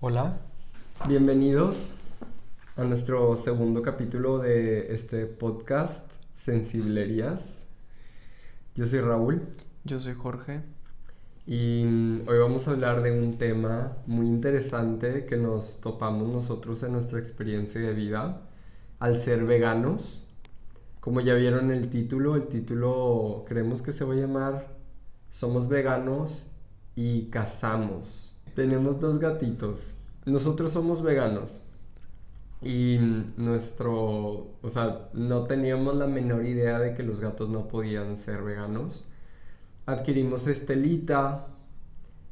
Hola, 0.00 0.38
bienvenidos 1.08 1.92
a 2.76 2.84
nuestro 2.84 3.34
segundo 3.34 3.82
capítulo 3.82 4.38
de 4.38 4.94
este 4.94 5.26
podcast 5.26 6.08
Sensiblerías. 6.36 7.66
Yo 8.76 8.86
soy 8.86 9.00
Raúl 9.00 9.42
Yo 9.82 9.98
soy 9.98 10.14
Jorge. 10.14 10.62
y 11.48 11.82
hoy 12.28 12.38
vamos 12.38 12.68
a 12.68 12.70
hablar 12.70 13.02
de 13.02 13.10
un 13.10 13.38
tema 13.38 13.96
muy 14.06 14.28
interesante 14.28 15.26
que 15.26 15.36
nos 15.36 15.80
topamos 15.80 16.28
nosotros 16.28 16.80
en 16.84 16.92
nuestra 16.92 17.18
experiencia 17.18 17.80
de 17.80 17.92
vida 17.92 18.42
al 19.00 19.18
ser 19.18 19.46
veganos. 19.46 20.24
Como 21.00 21.22
ya 21.22 21.34
vieron 21.34 21.72
el 21.72 21.90
título, 21.90 22.36
el 22.36 22.46
título 22.46 23.44
creemos 23.48 23.82
que 23.82 23.90
se 23.90 24.04
va 24.04 24.14
a 24.14 24.16
llamar 24.16 24.76
Somos 25.30 25.68
veganos 25.68 26.52
y 26.94 27.30
cazamos. 27.30 28.37
Tenemos 28.58 28.98
dos 28.98 29.20
gatitos. 29.20 29.94
Nosotros 30.26 30.72
somos 30.72 31.00
veganos. 31.00 31.62
Y 32.60 32.98
nuestro, 33.36 34.48
o 34.60 34.68
sea, 34.68 35.10
no 35.12 35.44
teníamos 35.44 35.94
la 35.94 36.08
menor 36.08 36.44
idea 36.44 36.80
de 36.80 36.92
que 36.96 37.04
los 37.04 37.20
gatos 37.20 37.48
no 37.50 37.68
podían 37.68 38.16
ser 38.16 38.42
veganos. 38.42 39.04
Adquirimos 39.86 40.48
Estelita 40.48 41.46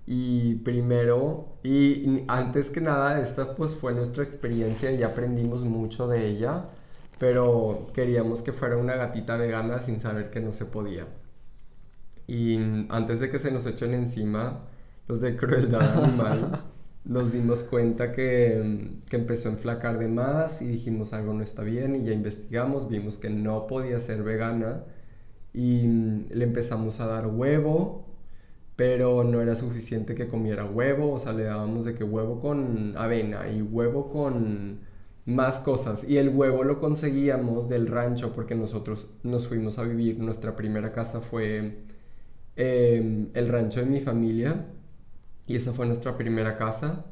y 0.05 0.57
primero, 0.57 1.59
y 1.63 2.25
antes 2.27 2.71
que 2.71 2.81
nada, 2.81 3.21
esta 3.21 3.55
pues 3.55 3.77
fue 3.77 3.95
nuestra 3.95 4.25
experiencia 4.25 4.91
y 4.91 5.05
aprendimos 5.05 5.63
mucho 5.63 6.09
de 6.09 6.27
ella, 6.27 6.71
pero 7.21 7.93
queríamos 7.95 8.43
que 8.43 8.53
fuera 8.53 8.77
una 8.77 8.97
gatita 8.97 9.37
vegana 9.37 9.79
sin 9.79 10.01
saber 10.01 10.31
que 10.31 10.41
no 10.41 10.53
se 10.53 10.65
podía. 10.65 11.07
Y 12.27 12.57
antes 12.89 13.21
de 13.21 13.31
que 13.31 13.39
se 13.39 13.53
nos 13.53 13.65
echen 13.65 13.95
encima 13.95 14.63
los 15.09 15.21
de 15.21 15.37
crueldad 15.37 16.03
animal, 16.05 16.63
nos 17.05 17.33
dimos 17.33 17.63
cuenta 17.63 18.13
que, 18.13 18.91
que 19.09 19.17
empezó 19.17 19.49
a 19.49 19.53
enflacar 19.53 19.99
de 19.99 20.09
más 20.09 20.61
y 20.61 20.67
dijimos 20.67 21.13
algo 21.13 21.33
no 21.35 21.43
está 21.43 21.63
bien 21.63 21.95
y 21.97 22.05
ya 22.05 22.13
investigamos, 22.13 22.89
vimos 22.89 23.19
que 23.19 23.31
no 23.31 23.67
podía 23.67 24.01
ser 24.01 24.23
vegana 24.23 24.85
y 25.55 25.87
le 26.31 26.45
empezamos 26.45 27.01
a 27.01 27.07
dar 27.07 27.29
huevo, 27.29 28.05
pero 28.77 29.25
no 29.25 29.41
era 29.41 29.57
suficiente 29.57 30.15
que 30.15 30.29
comiera 30.29 30.65
huevo, 30.67 31.13
o 31.13 31.19
sea, 31.19 31.33
le 31.33 31.45
dábamos 31.45 31.85
de 31.85 31.95
que 31.95 32.05
huevo 32.05 32.41
con 32.41 32.95
avena 32.97 33.49
y 33.51 33.63
huevo 33.63 34.11
con 34.11 34.81
más 35.25 35.57
cosas 35.61 36.05
y 36.09 36.19
el 36.19 36.29
huevo 36.31 36.63
lo 36.65 36.81
conseguíamos 36.81 37.69
del 37.69 37.87
rancho 37.89 38.33
porque 38.33 38.55
nosotros 38.55 39.13
nos 39.23 39.49
fuimos 39.49 39.79
a 39.79 39.83
vivir, 39.85 40.19
nuestra 40.19 40.57
primera 40.57 40.93
casa 40.93 41.21
fue 41.21 41.79
eh, 42.57 43.29
el 43.35 43.49
rancho 43.49 43.81
de 43.81 43.87
mi 43.87 44.01
familia 44.01 44.67
y 45.47 45.57
esa 45.57 45.73
fue 45.73 45.87
nuestra 45.87 46.17
primera 46.17 46.57
casa. 46.57 47.07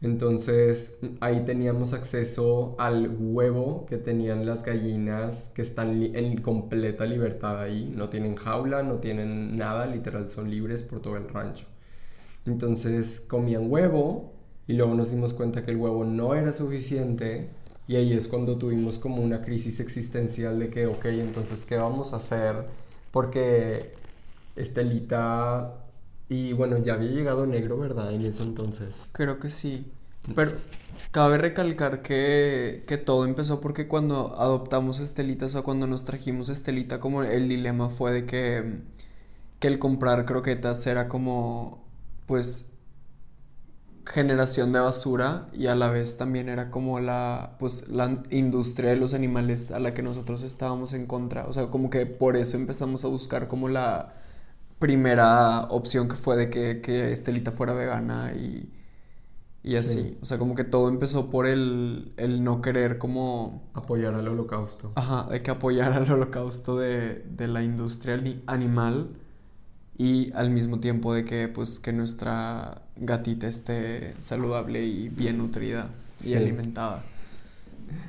Entonces 0.00 0.98
ahí 1.20 1.44
teníamos 1.44 1.92
acceso 1.92 2.74
al 2.78 3.08
huevo 3.18 3.86
que 3.86 3.98
tenían 3.98 4.46
las 4.46 4.64
gallinas 4.64 5.50
que 5.54 5.62
están 5.62 6.02
en 6.16 6.40
completa 6.42 7.04
libertad 7.06 7.60
ahí. 7.60 7.92
No 7.96 8.08
tienen 8.08 8.34
jaula, 8.36 8.82
no 8.82 8.96
tienen 8.96 9.56
nada, 9.56 9.86
literal 9.86 10.28
son 10.30 10.50
libres 10.50 10.82
por 10.82 11.00
todo 11.02 11.16
el 11.16 11.28
rancho. 11.28 11.66
Entonces 12.46 13.20
comían 13.28 13.70
huevo 13.70 14.32
y 14.66 14.74
luego 14.74 14.94
nos 14.94 15.10
dimos 15.10 15.32
cuenta 15.34 15.64
que 15.64 15.70
el 15.70 15.76
huevo 15.76 16.04
no 16.04 16.34
era 16.34 16.52
suficiente 16.52 17.50
y 17.88 17.96
ahí 17.96 18.12
es 18.12 18.28
cuando 18.28 18.56
tuvimos 18.58 18.98
como 18.98 19.22
una 19.22 19.42
crisis 19.42 19.80
existencial 19.80 20.58
de 20.58 20.70
que, 20.70 20.86
ok, 20.86 21.04
entonces, 21.06 21.64
¿qué 21.64 21.76
vamos 21.76 22.12
a 22.12 22.16
hacer? 22.16 22.56
Porque 23.10 23.92
Estelita 24.56 25.81
y 26.32 26.52
bueno, 26.54 26.78
ya 26.78 26.94
había 26.94 27.10
llegado 27.10 27.46
negro, 27.46 27.78
¿verdad? 27.78 28.12
En 28.12 28.24
ese 28.24 28.42
entonces. 28.42 29.08
Creo 29.12 29.38
que 29.38 29.50
sí. 29.50 29.92
Pero 30.34 30.52
cabe 31.10 31.36
recalcar 31.36 32.00
que, 32.00 32.84
que 32.86 32.96
todo 32.96 33.26
empezó 33.26 33.60
porque 33.60 33.86
cuando 33.86 34.34
adoptamos 34.38 35.00
Estelita, 35.00 35.46
o 35.46 35.48
sea, 35.50 35.62
cuando 35.62 35.86
nos 35.86 36.04
trajimos 36.04 36.48
Estelita, 36.48 37.00
como 37.00 37.22
el 37.22 37.48
dilema 37.48 37.90
fue 37.90 38.12
de 38.12 38.24
que, 38.24 38.80
que 39.58 39.68
el 39.68 39.78
comprar 39.78 40.24
croquetas 40.24 40.86
era 40.86 41.08
como, 41.08 41.84
pues, 42.26 42.70
generación 44.06 44.72
de 44.72 44.80
basura 44.80 45.48
y 45.52 45.66
a 45.66 45.74
la 45.74 45.88
vez 45.88 46.16
también 46.16 46.48
era 46.48 46.70
como 46.70 46.98
la, 46.98 47.56
pues, 47.58 47.88
la 47.88 48.22
industria 48.30 48.90
de 48.90 48.96
los 48.96 49.12
animales 49.12 49.70
a 49.70 49.78
la 49.80 49.92
que 49.92 50.02
nosotros 50.02 50.42
estábamos 50.42 50.94
en 50.94 51.06
contra. 51.06 51.44
O 51.46 51.52
sea, 51.52 51.66
como 51.66 51.90
que 51.90 52.06
por 52.06 52.36
eso 52.36 52.56
empezamos 52.56 53.04
a 53.04 53.08
buscar 53.08 53.48
como 53.48 53.68
la 53.68 54.14
primera 54.82 55.62
opción 55.70 56.08
que 56.08 56.16
fue 56.16 56.36
de 56.36 56.50
que, 56.50 56.82
que 56.82 57.12
Estelita 57.12 57.52
fuera 57.52 57.72
vegana 57.72 58.32
y, 58.34 58.68
y 59.62 59.76
así. 59.76 60.00
Sí. 60.02 60.18
O 60.20 60.26
sea, 60.26 60.38
como 60.38 60.54
que 60.54 60.64
todo 60.64 60.88
empezó 60.90 61.30
por 61.30 61.46
el, 61.46 62.12
el 62.18 62.42
no 62.44 62.60
querer 62.60 62.98
como... 62.98 63.62
Apoyar 63.74 64.14
al 64.14 64.28
holocausto. 64.28 64.92
Ajá, 64.96 65.28
de 65.30 65.42
que 65.42 65.50
apoyar 65.52 65.92
al 66.00 66.10
holocausto 66.10 66.76
de, 66.78 67.24
de 67.30 67.48
la 67.48 67.62
industria 67.62 68.14
ani- 68.16 68.42
animal 68.46 69.10
y 69.96 70.32
al 70.34 70.50
mismo 70.50 70.80
tiempo 70.80 71.14
de 71.14 71.24
que 71.24 71.48
pues 71.48 71.78
que 71.78 71.92
nuestra 71.92 72.82
gatita 72.96 73.46
esté 73.46 74.14
saludable 74.18 74.84
y 74.84 75.08
bien 75.08 75.38
nutrida 75.38 75.90
y 76.20 76.28
Sí. 76.28 76.34
alimentada. 76.34 77.04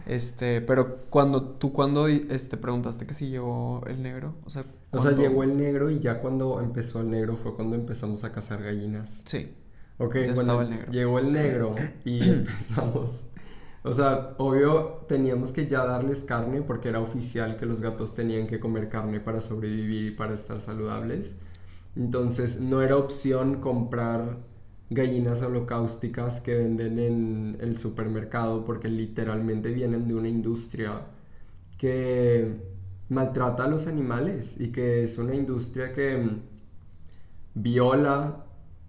Este, 0.06 0.62
pero 0.62 0.98
cuando 1.10 1.44
tú 1.44 1.72
cuando 1.74 2.08
este 2.08 2.58
preguntaste 2.58 3.06
que 3.06 3.14
si 3.14 3.30
llegó 3.30 3.84
el 3.88 4.02
negro, 4.02 4.36
o 4.46 4.50
sea, 4.50 4.66
O 4.94 5.00
sea, 5.00 5.12
llegó 5.14 5.44
el 5.44 5.58
negro 5.58 5.90
y 5.90 6.00
ya 6.00 6.20
cuando 6.22 6.62
empezó 6.62 7.02
el 7.02 7.10
negro 7.10 7.36
fue 7.38 7.56
cuando 7.56 7.76
empezamos 7.76 8.24
a 8.24 8.32
cazar 8.32 8.64
gallinas. 8.64 9.22
Sí. 9.26 9.52
Ok, 9.98 10.16
Ya 10.16 10.34
bueno, 10.34 10.42
estaba 10.42 10.64
el 10.64 10.70
negro. 10.70 10.92
llegó 10.92 11.20
el 11.20 11.32
negro 11.34 11.76
y 12.06 12.22
empezamos. 12.30 13.10
O 13.84 13.94
sea, 13.94 14.34
obvio 14.38 15.06
teníamos 15.10 15.52
que 15.52 15.68
ya 15.68 15.86
darles 15.86 16.22
carne 16.22 16.62
porque 16.62 16.90
era 16.90 17.00
oficial 17.02 17.58
que 17.58 17.66
los 17.66 17.82
gatos 17.82 18.16
tenían 18.16 18.48
que 18.48 18.60
comer 18.60 18.88
carne 18.90 19.20
para 19.20 19.42
sobrevivir 19.42 20.06
y 20.08 20.16
para 20.16 20.34
estar 20.36 20.62
saludables. 20.62 21.36
Entonces 21.96 22.60
no 22.62 22.82
era 22.82 22.96
opción 22.98 23.60
comprar 23.62 24.38
gallinas 24.90 25.42
holocausticas 25.42 26.40
que 26.40 26.56
venden 26.56 27.00
en 27.00 27.58
el 27.62 27.78
supermercado 27.78 28.64
porque 28.64 28.88
literalmente 28.88 29.70
vienen 29.72 30.08
de 30.08 30.16
una 30.16 30.30
industria 30.30 31.02
que 31.78 32.56
maltrata 33.14 33.66
a 33.66 33.68
los 33.68 33.88
animales 33.88 34.60
y 34.60 34.72
que 34.72 35.04
es 35.04 35.18
una 35.18 35.36
industria 35.36 35.94
que 35.94 36.18
mm, 36.18 36.42
viola 37.56 38.46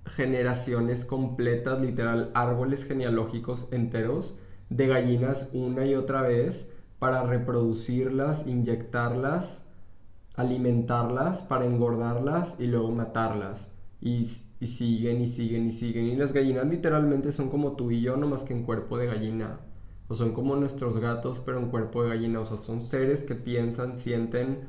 generaciones 0.07 1.05
completas, 1.05 1.81
literal, 1.81 2.31
árboles 2.34 2.84
genealógicos 2.84 3.69
enteros 3.73 4.39
de 4.71 4.87
gallinas 4.87 5.51
una 5.53 5.87
y 5.87 5.95
otra 5.95 6.23
vez 6.23 6.71
para 6.99 7.23
reproducirlas, 7.23 8.47
inyectarlas, 8.47 9.67
alimentarlas, 10.37 11.43
para 11.43 11.67
engordarlas 11.67 12.59
y 12.59 12.67
luego 12.67 12.91
matarlas. 12.91 13.73
Y, 14.01 14.29
y 14.61 14.67
siguen 14.67 15.21
y 15.23 15.29
siguen 15.29 15.67
y 15.67 15.73
siguen. 15.73 16.07
Y 16.07 16.17
las 16.17 16.33
gallinas 16.33 16.67
literalmente 16.67 17.33
son 17.33 17.51
como 17.51 17.73
tú 17.73 17.91
y 17.91 18.01
yo, 18.01 18.17
nomás 18.17 18.43
que 18.43 18.55
en 18.55 18.65
cuerpo 18.65 18.99
de 18.99 19.07
gallina. 19.07 19.59
O 20.09 20.15
son 20.15 20.32
como 20.32 20.54
nuestros 20.56 20.98
gatos, 20.98 21.41
pero 21.44 21.59
en 21.59 21.69
cuerpo 21.69 22.03
de 22.03 22.10
gallina. 22.10 22.41
O 22.41 22.47
sea, 22.47 22.59
son 22.59 22.81
seres 22.81 23.20
que 23.20 23.34
piensan, 23.34 23.98
sienten. 23.98 24.60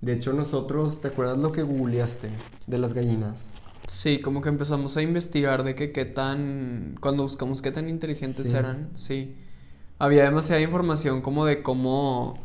De 0.00 0.12
hecho, 0.12 0.32
nosotros, 0.34 1.00
¿te 1.00 1.08
acuerdas 1.08 1.38
lo 1.38 1.52
que 1.52 1.62
googleaste 1.62 2.28
de 2.66 2.78
las 2.78 2.92
gallinas? 2.92 3.50
Sí, 3.86 4.20
como 4.20 4.40
que 4.42 4.48
empezamos 4.50 4.96
a 4.96 5.02
investigar 5.02 5.62
de 5.64 5.74
que 5.74 5.92
qué 5.92 6.04
tan, 6.04 6.96
cuando 7.00 7.22
buscamos 7.22 7.62
qué 7.62 7.70
tan 7.70 7.88
inteligentes 7.88 8.48
Sí. 8.48 8.56
eran, 8.56 8.90
sí. 8.94 9.34
Había 9.98 10.24
demasiada 10.24 10.60
información 10.60 11.22
como 11.22 11.46
de 11.46 11.62
cómo, 11.62 12.38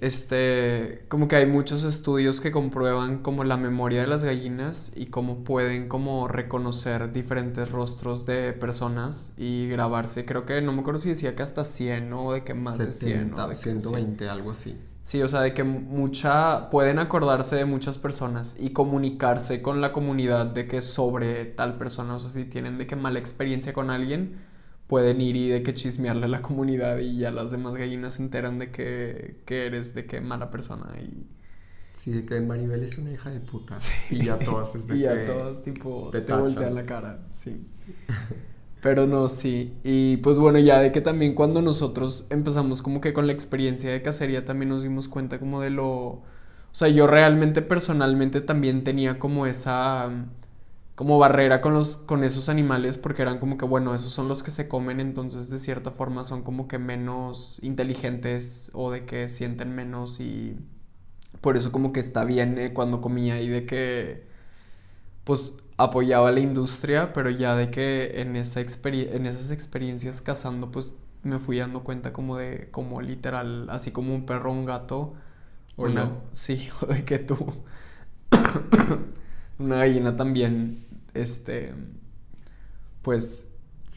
este, 0.00 1.04
como 1.08 1.28
que 1.28 1.36
hay 1.36 1.46
muchos 1.46 1.84
estudios 1.84 2.40
que 2.40 2.50
comprueban 2.50 3.18
como 3.18 3.44
la 3.44 3.56
memoria 3.56 4.00
de 4.00 4.06
las 4.06 4.24
gallinas 4.24 4.92
y 4.96 5.06
cómo 5.06 5.44
pueden 5.44 5.88
como 5.88 6.26
reconocer 6.26 7.12
diferentes 7.12 7.70
rostros 7.70 8.24
de 8.24 8.52
personas 8.54 9.34
y 9.36 9.68
grabarse. 9.68 10.24
Creo 10.24 10.46
que, 10.46 10.62
no 10.62 10.72
me 10.72 10.80
acuerdo 10.80 11.00
si 11.00 11.10
decía 11.10 11.36
que 11.36 11.42
hasta 11.42 11.64
100 11.64 12.12
o 12.14 12.32
de 12.32 12.44
que 12.44 12.54
más 12.54 12.78
de 12.78 12.90
100 12.90 13.34
o 13.34 13.48
de 13.48 13.48
que 13.50 13.54
sí. 13.56 13.62
120, 13.62 14.28
algo 14.28 14.52
así. 14.52 14.76
Sí, 15.02 15.20
o 15.22 15.28
sea, 15.28 15.40
de 15.40 15.54
que 15.54 15.64
mucha 15.64 16.70
pueden 16.70 16.98
acordarse 16.98 17.56
de 17.56 17.64
muchas 17.64 17.98
personas 17.98 18.56
y 18.58 18.70
comunicarse 18.70 19.60
con 19.60 19.80
la 19.80 19.92
comunidad 19.92 20.46
de 20.46 20.66
que 20.66 20.82
sobre 20.82 21.46
tal 21.46 21.78
persona, 21.78 22.14
o 22.14 22.20
sea, 22.20 22.30
si 22.30 22.44
tienen 22.44 22.78
de 22.78 22.86
que 22.86 22.96
mala 22.96 23.18
experiencia 23.18 23.72
con 23.72 23.90
alguien, 23.90 24.49
pueden 24.90 25.20
ir 25.22 25.36
y 25.36 25.48
de 25.48 25.62
que 25.62 25.72
chismearle 25.72 26.26
a 26.26 26.28
la 26.28 26.42
comunidad 26.42 26.98
y 26.98 27.18
ya 27.18 27.30
las 27.30 27.50
demás 27.50 27.76
gallinas 27.76 28.14
se 28.14 28.22
enteran 28.24 28.58
de 28.58 28.70
que, 28.70 29.36
que 29.46 29.66
eres 29.66 29.94
de 29.94 30.04
que 30.06 30.20
mala 30.20 30.50
persona 30.50 30.94
y, 31.00 31.26
Sí, 32.00 32.12
de 32.12 32.24
que 32.24 32.40
Maribel 32.40 32.82
es 32.82 32.96
una 32.96 33.12
hija 33.12 33.28
de 33.28 33.40
puta. 33.40 33.78
Sí. 33.78 33.92
Y 34.08 34.24
ya 34.24 34.38
todas 34.38 34.74
es 34.74 34.86
de 34.86 34.96
y 34.98 35.00
que... 35.00 35.08
a 35.08 35.24
todas 35.26 35.62
tipo 35.62 36.08
te 36.10 36.22
te, 36.22 36.32
voltean 36.32 36.74
la 36.74 36.86
cara, 36.86 37.26
sí. 37.28 37.66
Pero 38.82 39.06
no, 39.06 39.28
sí. 39.28 39.74
Y 39.84 40.16
pues 40.18 40.38
bueno, 40.38 40.58
ya 40.58 40.80
de 40.80 40.92
que 40.92 41.02
también 41.02 41.34
cuando 41.34 41.60
nosotros 41.60 42.26
empezamos 42.30 42.80
como 42.80 43.02
que 43.02 43.12
con 43.12 43.26
la 43.26 43.34
experiencia 43.34 43.92
de 43.92 44.00
cacería 44.00 44.46
también 44.46 44.70
nos 44.70 44.82
dimos 44.82 45.08
cuenta 45.08 45.38
como 45.38 45.60
de 45.60 45.68
lo... 45.68 45.86
O 45.92 46.24
sea, 46.72 46.88
yo 46.88 47.06
realmente 47.06 47.60
personalmente 47.60 48.40
también 48.40 48.82
tenía 48.82 49.18
como 49.18 49.44
esa... 49.46 50.10
como 51.00 51.18
barrera 51.18 51.62
con 51.62 51.72
los 51.72 51.96
con 51.96 52.24
esos 52.24 52.50
animales 52.50 52.98
porque 52.98 53.22
eran 53.22 53.38
como 53.38 53.56
que 53.56 53.64
bueno, 53.64 53.94
esos 53.94 54.12
son 54.12 54.28
los 54.28 54.42
que 54.42 54.50
se 54.50 54.68
comen, 54.68 55.00
entonces 55.00 55.48
de 55.48 55.58
cierta 55.58 55.92
forma 55.92 56.24
son 56.24 56.42
como 56.42 56.68
que 56.68 56.78
menos 56.78 57.58
inteligentes 57.62 58.70
o 58.74 58.90
de 58.90 59.06
que 59.06 59.30
sienten 59.30 59.74
menos 59.74 60.20
y 60.20 60.58
por 61.40 61.56
eso 61.56 61.72
como 61.72 61.94
que 61.94 62.00
está 62.00 62.26
bien 62.26 62.58
eh, 62.58 62.74
cuando 62.74 63.00
comía 63.00 63.40
y 63.40 63.48
de 63.48 63.64
que 63.64 64.26
pues 65.24 65.56
apoyaba 65.78 66.32
la 66.32 66.40
industria, 66.40 67.14
pero 67.14 67.30
ya 67.30 67.56
de 67.56 67.70
que 67.70 68.20
en 68.20 68.36
esa 68.36 68.60
en 68.60 69.24
esas 69.26 69.52
experiencias 69.52 70.20
cazando 70.20 70.70
pues 70.70 70.98
me 71.22 71.38
fui 71.38 71.60
dando 71.60 71.82
cuenta 71.82 72.12
como 72.12 72.36
de 72.36 72.68
como 72.70 73.00
literal, 73.00 73.70
así 73.70 73.90
como 73.90 74.14
un 74.14 74.26
perro 74.26 74.52
un 74.52 74.66
gato 74.66 75.14
o 75.76 75.88
no. 75.88 76.18
sí, 76.34 76.68
o 76.82 76.86
de 76.92 77.06
que 77.06 77.18
tú 77.20 77.38
una 79.58 79.76
gallina 79.76 80.14
también 80.14 80.89
este, 81.14 81.74
pues, 83.02 83.50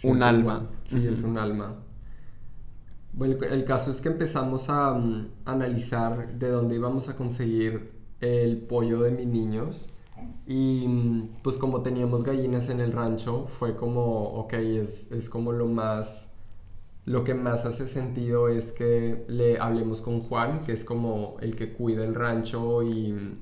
un 0.04 0.24
alma. 0.24 0.70
Sí, 0.86 1.08
es 1.08 1.24
un 1.24 1.38
alma. 1.38 1.76
Bueno, 3.14 3.44
el 3.46 3.64
caso 3.64 3.92
es 3.92 4.02
que 4.02 4.10
empezamos 4.10 4.70
a 4.70 4.94
mm, 4.94 5.28
analizar 5.46 6.34
de 6.40 6.50
dónde 6.50 6.76
íbamos 6.76 7.10
a 7.10 7.16
conseguir 7.16 7.92
el 8.22 8.58
pollo 8.58 9.02
de 9.02 9.12
mis 9.12 9.28
niños. 9.28 9.90
Y 10.48 10.88
mm, 10.88 11.42
pues 11.44 11.58
como 11.58 11.82
teníamos 11.84 12.24
gallinas 12.24 12.70
en 12.70 12.80
el 12.80 12.92
rancho, 12.92 13.48
fue 13.60 13.76
como, 13.76 14.24
ok, 14.40 14.54
es, 14.54 15.12
es 15.12 15.30
como 15.30 15.52
lo 15.52 15.68
más, 15.68 16.34
lo 17.06 17.24
que 17.24 17.34
más 17.34 17.66
hace 17.66 17.88
sentido 17.88 18.50
es 18.50 18.72
que 18.72 19.26
le 19.28 19.60
hablemos 19.60 20.02
con 20.02 20.22
Juan, 20.22 20.64
que 20.64 20.74
es 20.74 20.84
como 20.84 21.38
el 21.42 21.56
que 21.56 21.74
cuida 21.74 22.04
el 22.04 22.16
rancho 22.16 22.82
y 22.84 23.14
mm, 23.14 23.38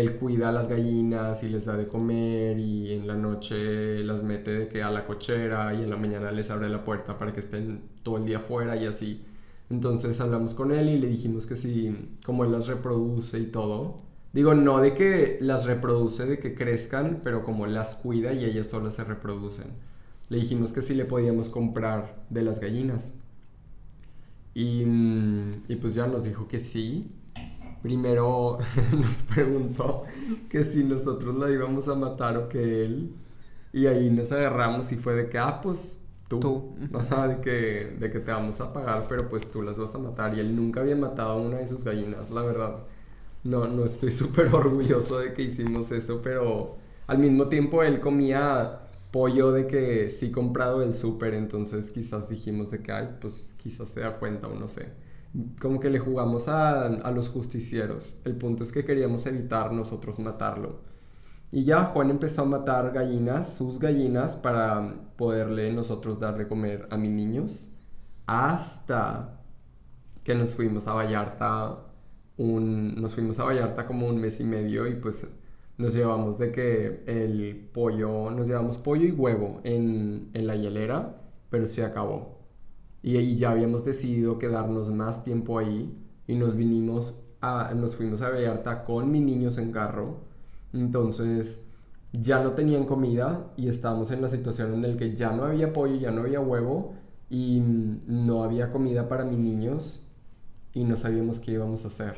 él 0.00 0.16
cuida 0.16 0.48
a 0.50 0.52
las 0.52 0.68
gallinas 0.68 1.42
y 1.42 1.48
les 1.48 1.64
da 1.66 1.76
de 1.76 1.88
comer 1.88 2.58
y 2.58 2.92
en 2.92 3.06
la 3.06 3.14
noche 3.14 4.02
las 4.04 4.22
mete 4.22 4.50
de 4.52 4.68
que 4.68 4.82
a 4.82 4.90
la 4.90 5.06
cochera 5.06 5.74
y 5.74 5.82
en 5.82 5.90
la 5.90 5.96
mañana 5.96 6.30
les 6.32 6.50
abre 6.50 6.68
la 6.68 6.84
puerta 6.84 7.18
para 7.18 7.32
que 7.32 7.40
estén 7.40 7.82
todo 8.02 8.18
el 8.18 8.26
día 8.26 8.38
afuera 8.38 8.76
y 8.76 8.86
así. 8.86 9.24
Entonces 9.70 10.20
hablamos 10.20 10.54
con 10.54 10.72
él 10.72 10.88
y 10.88 10.98
le 10.98 11.08
dijimos 11.08 11.46
que 11.46 11.56
si, 11.56 12.16
como 12.24 12.44
él 12.44 12.52
las 12.52 12.66
reproduce 12.66 13.38
y 13.38 13.46
todo, 13.46 14.00
digo, 14.32 14.54
no 14.54 14.80
de 14.80 14.94
que 14.94 15.38
las 15.40 15.66
reproduce, 15.66 16.26
de 16.26 16.38
que 16.38 16.54
crezcan, 16.54 17.20
pero 17.24 17.44
como 17.44 17.66
las 17.66 17.96
cuida 17.96 18.32
y 18.32 18.44
ellas 18.44 18.68
solas 18.68 18.94
se 18.94 19.04
reproducen. 19.04 19.66
Le 20.28 20.38
dijimos 20.38 20.72
que 20.72 20.82
si 20.82 20.94
le 20.94 21.04
podíamos 21.04 21.48
comprar 21.48 22.16
de 22.30 22.42
las 22.42 22.60
gallinas. 22.60 23.14
Y, 24.54 24.82
y 25.68 25.76
pues 25.80 25.94
ya 25.94 26.06
nos 26.06 26.24
dijo 26.24 26.48
que 26.48 26.58
sí, 26.58 27.12
primero 27.82 28.58
nos 28.92 29.16
preguntó 29.22 30.04
que 30.48 30.64
si 30.64 30.84
nosotros 30.84 31.36
la 31.36 31.50
íbamos 31.50 31.88
a 31.88 31.94
matar 31.94 32.36
o 32.36 32.48
que 32.48 32.84
él. 32.84 33.12
Y 33.72 33.86
ahí 33.86 34.10
nos 34.10 34.32
agarramos 34.32 34.90
y 34.92 34.96
fue 34.96 35.14
de 35.14 35.28
que, 35.28 35.38
ah, 35.38 35.60
pues 35.60 36.00
tú. 36.28 36.40
tú. 36.40 36.74
de, 36.80 37.40
que, 37.42 37.96
de 37.98 38.10
que 38.10 38.20
te 38.20 38.30
vamos 38.30 38.60
a 38.60 38.72
pagar, 38.72 39.06
pero 39.08 39.28
pues 39.28 39.50
tú 39.50 39.62
las 39.62 39.78
vas 39.78 39.94
a 39.94 39.98
matar. 39.98 40.36
Y 40.36 40.40
él 40.40 40.56
nunca 40.56 40.80
había 40.80 40.96
matado 40.96 41.30
a 41.32 41.36
una 41.36 41.58
de 41.58 41.68
sus 41.68 41.84
gallinas, 41.84 42.30
la 42.30 42.42
verdad. 42.42 42.76
No, 43.44 43.66
no 43.68 43.84
estoy 43.84 44.12
súper 44.12 44.54
orgulloso 44.54 45.18
de 45.18 45.34
que 45.34 45.42
hicimos 45.42 45.92
eso, 45.92 46.20
pero 46.22 46.76
al 47.06 47.18
mismo 47.18 47.48
tiempo 47.48 47.82
él 47.82 48.00
comía 48.00 48.80
pollo 49.12 49.52
de 49.52 49.66
que 49.66 50.10
sí 50.10 50.30
comprado 50.30 50.80
del 50.80 50.94
súper, 50.94 51.34
entonces 51.34 51.90
quizás 51.90 52.28
dijimos 52.28 52.70
de 52.70 52.82
que, 52.82 52.92
ay, 52.92 53.08
pues 53.20 53.54
quizás 53.58 53.88
se 53.88 54.00
da 54.00 54.18
cuenta 54.18 54.48
o 54.48 54.54
no 54.54 54.68
sé 54.68 55.07
como 55.60 55.80
que 55.80 55.90
le 55.90 55.98
jugamos 55.98 56.48
a, 56.48 56.88
los 57.10 57.28
justicieros. 57.28 58.20
El 58.24 58.36
punto 58.36 58.62
es 58.62 58.72
que 58.72 58.84
queríamos 58.84 59.26
evitar 59.26 59.72
nosotros 59.72 60.18
matarlo. 60.18 60.80
Y 61.50 61.64
ya 61.64 61.86
Juan 61.86 62.10
empezó 62.10 62.42
a 62.42 62.44
matar 62.46 62.92
gallinas, 62.92 63.56
sus 63.56 63.78
gallinas, 63.78 64.36
para 64.36 64.94
poderle 65.16 65.72
nosotros 65.72 66.20
dar 66.20 66.36
de 66.36 66.48
comer 66.48 66.88
a 66.90 66.96
mis 66.96 67.10
niños. 67.10 67.72
Hasta 68.26 69.40
que 70.24 70.34
nos 70.34 70.54
fuimos 70.54 70.86
a 70.86 70.92
Vallarta, 70.94 71.78
un, 72.36 72.94
nos 73.00 73.14
fuimos 73.14 73.38
a 73.40 73.44
Vallarta 73.44 73.86
como 73.86 74.06
un 74.08 74.20
mes 74.20 74.40
y 74.40 74.44
medio 74.44 74.86
y 74.86 74.94
pues 74.96 75.26
nos 75.78 75.94
llevamos 75.94 76.38
de 76.38 76.52
que 76.52 77.02
el 77.06 77.70
pollo, 77.72 78.30
nos 78.30 78.46
llevamos 78.46 78.76
pollo 78.76 79.06
y 79.06 79.12
huevo 79.12 79.60
en, 79.64 80.30
en 80.34 80.46
la 80.46 80.56
hielera, 80.56 81.22
pero 81.50 81.66
se 81.66 81.84
acabó 81.84 82.37
y, 83.02 83.16
ahí 83.16 83.36
ya 83.36 83.50
habíamos 83.50 83.84
decidido 83.84 84.38
quedarnos 84.38 84.90
más 84.90 85.24
tiempo 85.24 85.58
ahí 85.58 85.96
y 86.26 86.34
nos 86.34 86.56
vinimos 86.56 87.18
a, 87.40 87.72
nos 87.74 87.96
fuimos 87.96 88.22
a 88.22 88.30
Vallarta 88.30 88.84
con 88.84 89.10
mis 89.10 89.22
niños 89.22 89.58
en 89.58 89.72
carro. 89.72 90.20
Entonces 90.72 91.62
ya 92.12 92.42
no 92.42 92.52
tenían 92.52 92.86
comida 92.86 93.52
y 93.56 93.68
estábamos 93.68 94.10
en 94.10 94.22
la 94.22 94.28
situación 94.28 94.74
en 94.74 94.82
la 94.82 94.96
que 94.96 95.14
ya 95.14 95.32
no 95.32 95.44
había 95.44 95.72
pollo, 95.72 95.96
ya 95.96 96.10
no 96.10 96.22
había 96.22 96.40
huevo 96.40 96.94
y 97.30 97.60
no 98.06 98.42
había 98.42 98.72
comida 98.72 99.08
para 99.08 99.24
mis 99.24 99.38
niños 99.38 100.02
y 100.72 100.84
no 100.84 100.96
sabíamos 100.96 101.40
qué 101.40 101.52
íbamos 101.52 101.84
a 101.84 101.88
hacer. 101.88 102.16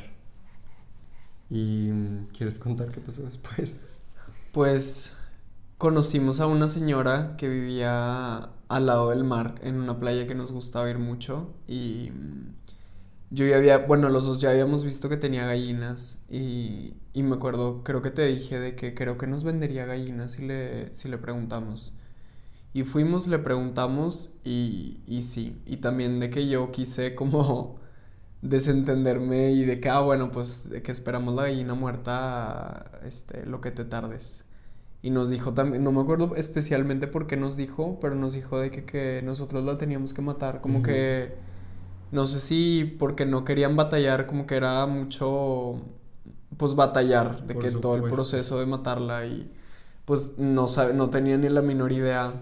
¿Y 1.49 1.91
quieres 2.37 2.59
contar 2.59 2.89
qué 2.89 3.01
pasó 3.01 3.23
después? 3.23 3.87
Pues 4.53 5.17
conocimos 5.79 6.41
a 6.41 6.47
una 6.47 6.69
señora 6.69 7.37
que 7.37 7.49
vivía 7.49 8.51
al 8.71 8.87
lado 8.87 9.11
del 9.11 9.25
mar, 9.25 9.57
en 9.63 9.77
una 9.77 10.01
playa 10.01 10.27
que 10.27 10.35
nos 10.37 10.53
gustaba 10.53 10.91
ir 10.91 10.99
mucho. 10.99 11.55
Y 11.69 12.11
mm, 12.13 12.55
yo 13.31 13.47
ya 13.47 13.57
había, 13.57 13.79
bueno, 13.79 14.09
los 14.09 14.27
dos 14.27 14.41
ya 14.41 14.51
habíamos 14.51 14.85
visto 14.85 15.09
que 15.09 15.17
tenía 15.19 15.47
gallinas. 15.47 16.23
Y, 16.31 16.95
y 17.13 17.23
me 17.25 17.37
acuerdo, 17.37 17.85
creo 17.85 18.03
que 18.03 18.11
te 18.11 18.27
dije 18.27 18.59
de 18.61 18.77
que 18.77 18.95
creo 18.95 19.19
que 19.19 19.27
nos 19.27 19.45
vendería 19.45 19.87
gallinas 19.87 20.33
si 20.33 20.43
le, 20.47 20.95
si 20.95 21.09
le 21.09 21.19
preguntamos. 21.19 21.99
Y 22.73 22.85
fuimos, 22.85 23.27
le 23.29 23.39
preguntamos 23.39 24.35
y, 24.45 25.01
y 25.07 25.23
sí. 25.23 25.61
Y 25.67 25.79
también 25.79 26.21
de 26.21 26.31
que 26.31 26.49
yo 26.49 26.71
quise 26.73 27.15
como 27.17 27.81
desentenderme 28.43 29.53
y 29.53 29.65
de 29.65 29.81
que, 29.81 29.89
ah, 29.91 30.01
bueno, 30.01 30.31
pues 30.33 30.69
que 30.85 30.93
esperamos 30.93 31.35
la 31.35 31.45
gallina 31.45 31.75
muerta, 31.75 32.93
este, 33.05 33.47
lo 33.47 33.61
que 33.61 33.71
te 33.73 33.85
tardes. 33.85 34.45
Y 35.03 35.11
nos 35.11 35.31
dijo 35.31 35.55
también, 35.55 35.83
no 35.83 35.93
me 35.93 36.03
acuerdo 36.03 36.37
especialmente 36.37 37.07
por 37.07 37.27
qué 37.27 37.37
nos 37.37 37.57
dijo, 37.57 37.99
pero 38.01 38.15
nos 38.15 38.35
dijo 38.35 38.59
de 38.59 38.71
que, 38.71 38.85
que 38.85 39.23
nosotros 39.25 39.65
la 39.65 39.79
teníamos 39.79 40.13
que 40.13 40.21
matar. 40.23 40.61
Como 40.61 40.83
que, 40.83 41.35
no 42.13 42.27
sé 42.27 42.41
si 42.41 42.85
porque 42.99 43.25
no 43.25 43.45
querían 43.45 43.77
batallar, 43.77 44.27
como 44.27 44.47
que 44.47 44.57
era 44.57 44.85
mucho, 44.87 45.81
pues 46.59 46.75
batallar, 46.75 47.47
de 47.47 47.57
que 47.57 47.71
todo 47.71 47.97
el 47.97 48.03
proceso 48.05 48.59
de 48.61 48.67
matarla 48.67 49.27
y 49.27 49.51
pues 50.05 50.39
no, 50.39 50.67
sabe, 50.67 50.93
no 50.95 51.11
tenía 51.11 51.39
ni 51.39 51.49
la 51.49 51.63
menor 51.63 51.93
idea 51.93 52.35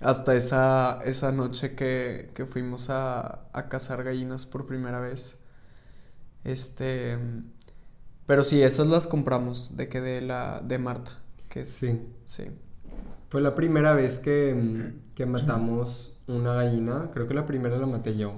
hasta 0.00 0.34
esa, 0.36 1.02
esa 1.04 1.32
noche 1.32 1.74
que, 1.74 2.30
que 2.34 2.46
fuimos 2.46 2.90
a, 2.90 3.48
a 3.52 3.68
cazar 3.68 4.04
gallinas 4.04 4.46
por 4.46 4.66
primera 4.66 5.00
vez. 5.00 5.36
Este, 6.44 7.18
pero 8.26 8.44
sí, 8.44 8.62
esas 8.62 8.86
las 8.86 9.06
compramos, 9.06 9.76
de 9.76 9.88
que 9.88 10.00
de 10.00 10.20
la, 10.22 10.60
de 10.60 10.78
Marta 10.78 11.25
sí. 11.64 12.00
Sí. 12.24 12.44
Fue 13.28 13.40
la 13.40 13.54
primera 13.54 13.94
vez 13.94 14.18
que, 14.18 14.94
que 15.14 15.26
matamos 15.26 16.20
una 16.26 16.54
gallina. 16.54 17.10
Creo 17.12 17.26
que 17.26 17.34
la 17.34 17.46
primera 17.46 17.76
la 17.78 17.86
maté 17.86 18.16
yo. 18.16 18.34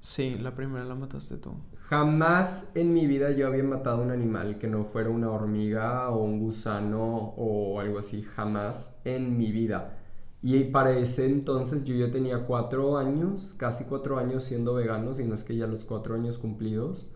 Sí, 0.00 0.38
la 0.38 0.54
primera 0.54 0.84
la 0.84 0.94
mataste 0.94 1.38
tú. 1.38 1.52
Jamás 1.88 2.70
en 2.74 2.92
mi 2.92 3.06
vida 3.06 3.30
yo 3.32 3.46
había 3.46 3.64
matado 3.64 4.02
un 4.02 4.10
animal 4.10 4.58
que 4.58 4.68
no 4.68 4.84
fuera 4.84 5.08
una 5.08 5.30
hormiga 5.30 6.10
o 6.10 6.22
un 6.22 6.38
gusano 6.38 7.34
o 7.36 7.80
algo 7.80 7.98
así. 7.98 8.22
Jamás 8.22 9.00
en 9.04 9.36
mi 9.36 9.50
vida. 9.52 9.98
Y 10.42 10.64
para 10.64 10.96
ese 10.96 11.26
entonces 11.26 11.84
yo 11.84 11.94
ya 11.94 12.12
tenía 12.12 12.46
cuatro 12.46 12.96
años, 12.96 13.54
casi 13.58 13.84
cuatro 13.84 14.18
años 14.18 14.44
siendo 14.44 14.74
vegano, 14.74 15.14
si 15.14 15.24
no 15.24 15.34
es 15.34 15.42
que 15.42 15.56
ya 15.56 15.66
los 15.66 15.84
cuatro 15.84 16.14
años 16.14 16.38
cumplidos. 16.38 17.08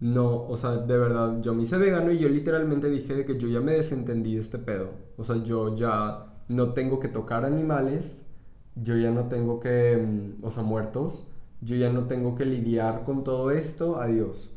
No, 0.00 0.46
o 0.46 0.56
sea, 0.58 0.72
de 0.76 0.98
verdad, 0.98 1.40
yo 1.40 1.54
me 1.54 1.62
hice 1.62 1.78
vegano 1.78 2.10
y 2.12 2.18
yo 2.18 2.28
literalmente 2.28 2.90
dije 2.90 3.14
de 3.14 3.24
que 3.24 3.38
yo 3.38 3.48
ya 3.48 3.60
me 3.60 3.72
desentendí 3.72 4.34
de 4.34 4.42
este 4.42 4.58
pedo. 4.58 4.90
O 5.16 5.24
sea, 5.24 5.36
yo 5.42 5.74
ya 5.76 6.26
no 6.48 6.74
tengo 6.74 7.00
que 7.00 7.08
tocar 7.08 7.44
animales, 7.46 8.26
yo 8.74 8.96
ya 8.96 9.10
no 9.10 9.28
tengo 9.28 9.58
que, 9.60 9.96
mm, 9.96 10.44
o 10.44 10.50
sea, 10.50 10.62
muertos, 10.62 11.32
yo 11.62 11.76
ya 11.76 11.90
no 11.90 12.06
tengo 12.06 12.34
que 12.34 12.44
lidiar 12.44 13.04
con 13.04 13.24
todo 13.24 13.50
esto, 13.50 13.98
adiós. 14.00 14.54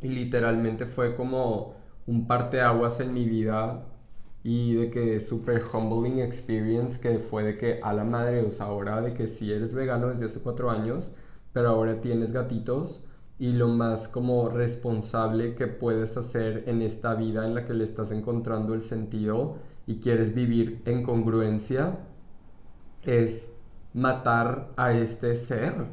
Y 0.00 0.08
literalmente 0.08 0.86
fue 0.86 1.16
como 1.16 1.74
un 2.06 2.26
parteaguas 2.26 3.00
en 3.00 3.14
mi 3.14 3.24
vida 3.26 3.84
y 4.42 4.74
de 4.74 4.90
que 4.90 5.20
super 5.20 5.62
humbling 5.72 6.20
experience 6.20 7.00
que 7.00 7.18
fue 7.18 7.42
de 7.42 7.58
que 7.58 7.80
a 7.82 7.92
la 7.92 8.04
madre, 8.04 8.42
o 8.42 8.52
sea, 8.52 8.66
ahora 8.66 9.00
de 9.02 9.14
que 9.14 9.26
si 9.28 9.52
eres 9.52 9.74
vegano 9.74 10.08
desde 10.08 10.26
hace 10.26 10.40
cuatro 10.40 10.70
años, 10.70 11.14
pero 11.52 11.70
ahora 11.70 12.00
tienes 12.00 12.32
gatitos 12.32 13.04
y 13.38 13.52
lo 13.52 13.68
más 13.68 14.08
como 14.08 14.48
responsable 14.48 15.54
que 15.54 15.66
puedes 15.66 16.16
hacer 16.16 16.64
en 16.66 16.82
esta 16.82 17.14
vida 17.14 17.46
en 17.46 17.54
la 17.54 17.66
que 17.66 17.74
le 17.74 17.84
estás 17.84 18.10
encontrando 18.12 18.74
el 18.74 18.82
sentido 18.82 19.56
y 19.86 20.00
quieres 20.00 20.34
vivir 20.34 20.82
en 20.86 21.02
congruencia 21.02 21.98
es 23.02 23.54
matar 23.92 24.72
a 24.76 24.92
este 24.92 25.36
ser. 25.36 25.86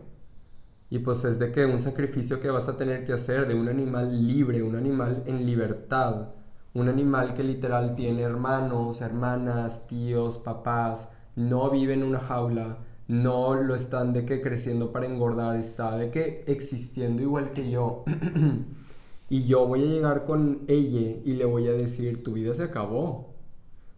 Y 0.90 1.00
pues 1.00 1.26
es 1.26 1.40
de 1.40 1.52
que 1.52 1.66
un 1.66 1.80
sacrificio 1.80 2.40
que 2.40 2.50
vas 2.52 2.68
a 2.70 2.78
tener 2.78 3.06
que 3.06 3.14
hacer 3.14 3.48
de 3.48 3.56
un 3.56 3.68
animal 3.68 4.28
libre, 4.28 4.62
un 4.64 4.76
animal 4.76 5.24
en 5.26 5.46
libertad, 5.46 6.30
Un 6.76 6.90
animal 6.90 7.36
que 7.36 7.44
literal 7.44 7.96
tiene 7.96 8.24
hermanos, 8.24 9.02
hermanas, 9.02 9.86
tíos, 9.88 10.40
papás, 10.40 11.08
no 11.36 11.70
vive 11.70 11.94
en 11.94 12.04
una 12.04 12.20
jaula, 12.20 12.78
no 13.08 13.56
lo 13.56 13.76
están 13.76 14.14
de 14.14 14.26
que 14.26 14.42
creciendo 14.42 14.92
para 14.92 15.06
engordar, 15.06 15.58
está 15.58 15.98
de 15.98 16.10
que 16.10 16.44
existiendo 16.48 17.22
igual 17.22 17.52
que 17.54 17.70
yo. 17.70 18.04
y 19.30 19.44
yo 19.46 19.68
voy 19.68 19.84
a 19.84 19.88
llegar 19.88 20.26
con 20.26 20.62
ella 20.68 21.22
y 21.24 21.34
le 21.34 21.46
voy 21.46 21.68
a 21.68 21.74
decir, 21.74 22.24
tu 22.24 22.34
vida 22.34 22.54
se 22.54 22.64
acabó. 22.64 23.34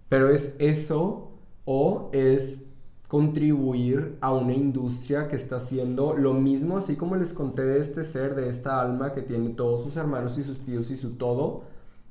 Pero 0.10 0.30
es 0.30 0.56
eso 0.60 1.32
o 1.66 2.10
es 2.14 2.66
contribuir 3.08 4.18
a 4.22 4.34
una 4.34 4.54
industria 4.54 5.28
que 5.28 5.36
está 5.36 5.58
haciendo 5.58 6.16
lo 6.16 6.34
mismo, 6.34 6.78
así 6.78 6.96
como 6.96 7.16
les 7.16 7.34
conté 7.34 7.64
de 7.64 7.82
este 7.82 8.04
ser, 8.04 8.36
de 8.36 8.50
esta 8.50 8.82
alma 8.82 9.14
que 9.14 9.22
tiene 9.22 9.50
todos 9.50 9.84
sus 9.84 9.96
hermanos 9.96 10.38
y 10.38 10.44
sus 10.44 10.60
tíos 10.62 10.90
y 10.92 10.98
su 10.98 11.16
todo, 11.16 11.64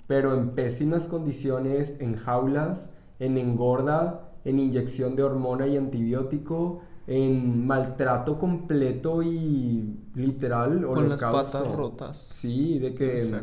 pero 0.06 0.34
en 0.34 0.50
pésimas 0.50 1.04
condiciones, 1.04 2.00
en 2.00 2.16
jaulas, 2.16 2.90
en 3.18 3.38
engorda, 3.38 4.23
en 4.44 4.58
inyección 4.58 5.16
de 5.16 5.22
hormona 5.22 5.66
y 5.66 5.76
antibiótico, 5.76 6.82
en 7.06 7.66
maltrato 7.66 8.38
completo 8.38 9.22
y 9.22 9.98
literal. 10.14 10.86
Con 10.86 11.08
las 11.08 11.22
patas 11.22 11.66
rotas. 11.74 12.18
Sí, 12.18 12.78
de 12.78 12.94
que... 12.94 13.40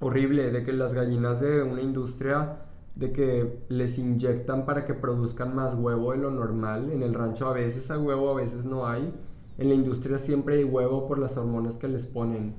Horrible, 0.00 0.50
de 0.50 0.64
que 0.64 0.72
las 0.72 0.92
gallinas 0.92 1.40
de 1.40 1.62
una 1.62 1.80
industria 1.80 2.58
de 2.94 3.12
que 3.12 3.58
les 3.68 3.98
inyectan 3.98 4.66
para 4.66 4.84
que 4.84 4.94
produzcan 4.94 5.54
más 5.54 5.74
huevo 5.74 6.12
de 6.12 6.18
lo 6.18 6.30
normal. 6.30 6.90
En 6.92 7.02
el 7.02 7.14
rancho 7.14 7.48
a 7.48 7.52
veces 7.52 7.90
hay 7.90 7.98
huevo, 7.98 8.30
a 8.30 8.34
veces 8.34 8.64
no 8.64 8.86
hay. 8.86 9.12
En 9.58 9.68
la 9.68 9.74
industria 9.74 10.18
siempre 10.18 10.58
hay 10.58 10.64
huevo 10.64 11.06
por 11.06 11.18
las 11.18 11.36
hormonas 11.36 11.74
que 11.74 11.88
les 11.88 12.06
ponen. 12.06 12.54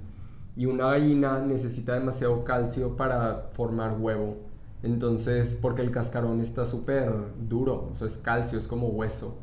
Y 0.56 0.66
una 0.66 0.88
gallina 0.88 1.40
necesita 1.40 1.94
demasiado 1.94 2.44
calcio 2.44 2.96
para 2.96 3.50
formar 3.54 3.98
huevo. 4.00 4.38
Entonces, 4.84 5.58
porque 5.62 5.82
el 5.82 5.92
cascarón 5.92 6.42
está 6.42 6.66
súper 6.66 7.12
duro, 7.50 7.92
o 7.94 7.98
sea, 7.98 8.08
es 8.08 8.18
calcio, 8.18 8.58
es 8.60 8.68
como 8.68 8.90
hueso. 8.90 9.40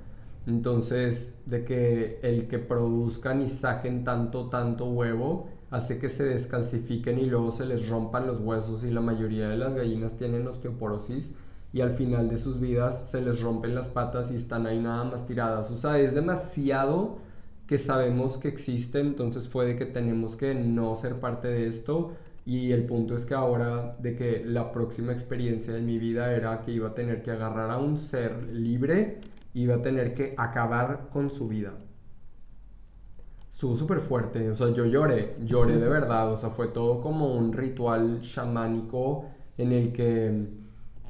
Entonces, 0.47 1.37
de 1.47 1.65
que 1.65 2.19
el 2.23 2.49
que 2.49 2.59
produzcan 2.59 3.43
y 3.43 3.49
saquen 3.49 4.05
tanto, 4.05 4.49
tanto 4.49 4.87
huevo, 4.87 5.49
hace 5.71 5.99
que 5.99 6.11
se 6.11 6.25
descalcifiquen 6.25 7.19
y 7.19 7.27
luego 7.27 7.51
se 7.53 7.65
les 7.65 7.89
rompan 7.89 8.27
los 8.27 8.41
huesos 8.41 8.85
y 8.85 8.91
la 8.91 9.01
mayoría 9.01 9.49
de 9.49 9.57
las 9.57 9.75
gallinas 9.75 10.17
tienen 10.17 10.47
osteoporosis 10.47 11.35
y 11.73 11.81
al 11.81 11.95
final 11.95 12.29
de 12.29 12.39
sus 12.39 12.61
vidas 12.61 13.11
se 13.11 13.23
les 13.23 13.41
rompen 13.41 13.75
las 13.75 13.89
patas 13.89 14.31
y 14.31 14.37
están 14.37 14.67
ahí 14.67 14.79
nada 14.81 15.05
más 15.05 15.27
tiradas. 15.27 15.71
O 15.71 15.77
sea, 15.77 15.99
es 15.99 16.15
demasiado 16.15 17.19
que 17.67 17.79
sabemos 17.79 18.37
que 18.37 18.49
existe, 18.49 19.01
entonces 19.01 19.49
fue 19.49 19.67
de 19.67 19.77
que 19.77 19.87
tenemos 19.87 20.37
que 20.37 20.55
no 20.55 20.95
ser 20.97 21.21
parte 21.21 21.49
de 21.49 21.69
esto 21.69 22.13
y 22.45 22.73
el 22.73 22.87
punto 22.87 23.15
es 23.15 23.25
que 23.25 23.35
ahora 23.35 23.97
de 24.01 24.17
que 24.17 24.45
la 24.45 24.73
próxima 24.73 25.13
experiencia 25.13 25.73
de 25.73 25.81
mi 25.81 25.99
vida 25.99 26.33
era 26.35 26.61
que 26.63 26.73
iba 26.73 26.89
a 26.89 26.95
tener 26.95 27.23
que 27.23 27.31
agarrar 27.31 27.71
a 27.71 27.79
un 27.79 27.97
ser 27.99 28.49
libre, 28.53 29.21
iba 29.55 29.77
a 29.77 29.83
tener 29.83 30.15
que 30.15 30.35
acabar 30.37 31.09
con 31.13 31.31
su 31.31 31.49
vida. 31.49 31.73
Estuvo 33.49 33.77
súper 33.77 34.01
fuerte, 34.01 34.51
o 34.51 34.57
sea, 34.57 34.71
yo 34.71 34.87
lloré, 34.87 35.37
lloré 35.45 35.77
de 35.77 35.89
verdad, 35.89 36.33
o 36.33 36.37
sea, 36.37 36.51
fue 36.51 36.69
todo 36.69 37.01
como 37.01 37.35
un 37.35 37.53
ritual 37.53 38.23
chamánico 38.23 39.27
en 39.57 39.73
el 39.73 39.93
que 39.93 40.63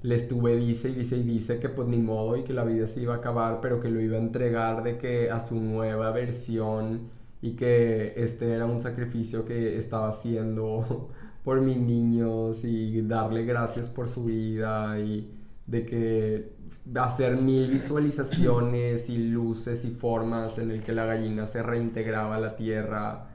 le 0.03 0.17
estuve 0.17 0.57
dice 0.57 0.91
y 0.91 0.95
dice 0.95 1.17
y 1.17 1.23
dice 1.23 1.61
que 1.61 1.69
pues 1.69 1.89
ni 1.89 1.99
modo 1.99 2.37
y 2.37 2.43
que 2.43 2.53
la 2.53 2.65
vida 2.65 2.87
se 2.89 3.01
iba 3.01 3.15
a 3.15 3.19
acabar, 3.19 3.61
pero 3.63 3.81
que 3.81 3.89
lo 3.89 4.01
iba 4.01 4.17
a 4.17 4.21
entregar 4.21 4.83
de 4.83 4.99
que 4.99 5.31
a 5.31 5.39
su 5.41 5.61
nueva 5.61 6.11
versión 6.11 7.11
y 7.41 7.53
que 7.57 8.15
este 8.17 8.53
era 8.53 8.67
un 8.67 8.81
sacrificio 8.81 9.45
que 9.45 9.79
estaba 9.79 10.09
haciendo 10.09 11.11
por 11.45 11.61
mis 11.61 11.77
niños 11.77 12.65
y 12.65 13.03
darle 13.03 13.45
gracias 13.45 13.89
por 13.89 14.09
su 14.09 14.25
vida 14.25 14.99
y 14.99 15.31
de 15.67 15.87
que 15.87 16.53
hacer 16.95 17.37
mil 17.37 17.71
visualizaciones 17.71 19.09
y 19.09 19.19
luces 19.19 19.85
y 19.85 19.91
formas 19.91 20.59
en 20.59 20.71
el 20.71 20.83
que 20.83 20.93
la 20.93 21.07
gallina 21.07 21.47
se 21.47 21.63
reintegraba 21.63 22.37
a 22.37 22.41
la 22.41 22.57
tierra. 22.57 23.29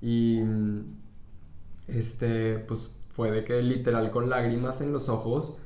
Y 0.00 0.40
este 1.88 2.58
pues 2.58 2.90
fue 3.14 3.30
de 3.30 3.44
que 3.44 3.60
literal 3.62 4.10
con 4.10 4.30
lágrimas 4.30 4.80
en 4.80 4.92
los 4.92 5.08
ojos 5.08 5.56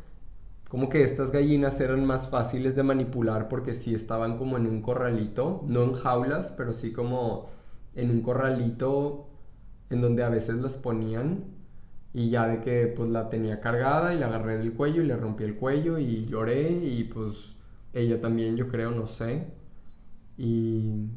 como 0.68 0.88
que 0.88 1.04
estas 1.04 1.30
gallinas 1.30 1.80
eran 1.80 2.04
más 2.04 2.28
fáciles 2.28 2.74
de 2.74 2.82
manipular 2.82 3.48
porque 3.48 3.74
sí 3.74 3.94
estaban 3.94 4.36
como 4.36 4.56
en 4.56 4.66
un 4.66 4.82
corralito, 4.82 5.62
no 5.66 5.84
en 5.84 5.92
jaulas, 5.94 6.52
pero 6.56 6.72
sí 6.72 6.92
como 6.92 7.50
en 7.94 8.10
un 8.10 8.20
corralito 8.20 9.28
en 9.90 10.00
donde 10.00 10.24
a 10.24 10.28
veces 10.28 10.56
las 10.56 10.76
ponían 10.76 11.55
y 12.16 12.30
ya 12.30 12.48
de 12.48 12.62
que 12.62 12.86
pues 12.86 13.10
la 13.10 13.28
tenía 13.28 13.60
cargada 13.60 14.14
y 14.14 14.18
la 14.18 14.28
agarré 14.28 14.56
del 14.56 14.72
cuello 14.72 15.02
y 15.02 15.06
le 15.06 15.16
rompí 15.16 15.44
el 15.44 15.54
cuello 15.54 15.98
y 15.98 16.24
lloré 16.24 16.70
y 16.70 17.04
pues 17.04 17.54
ella 17.92 18.22
también 18.22 18.56
yo 18.56 18.68
creo, 18.68 18.90
no 18.90 19.06
sé. 19.06 19.48
Y 20.38 21.10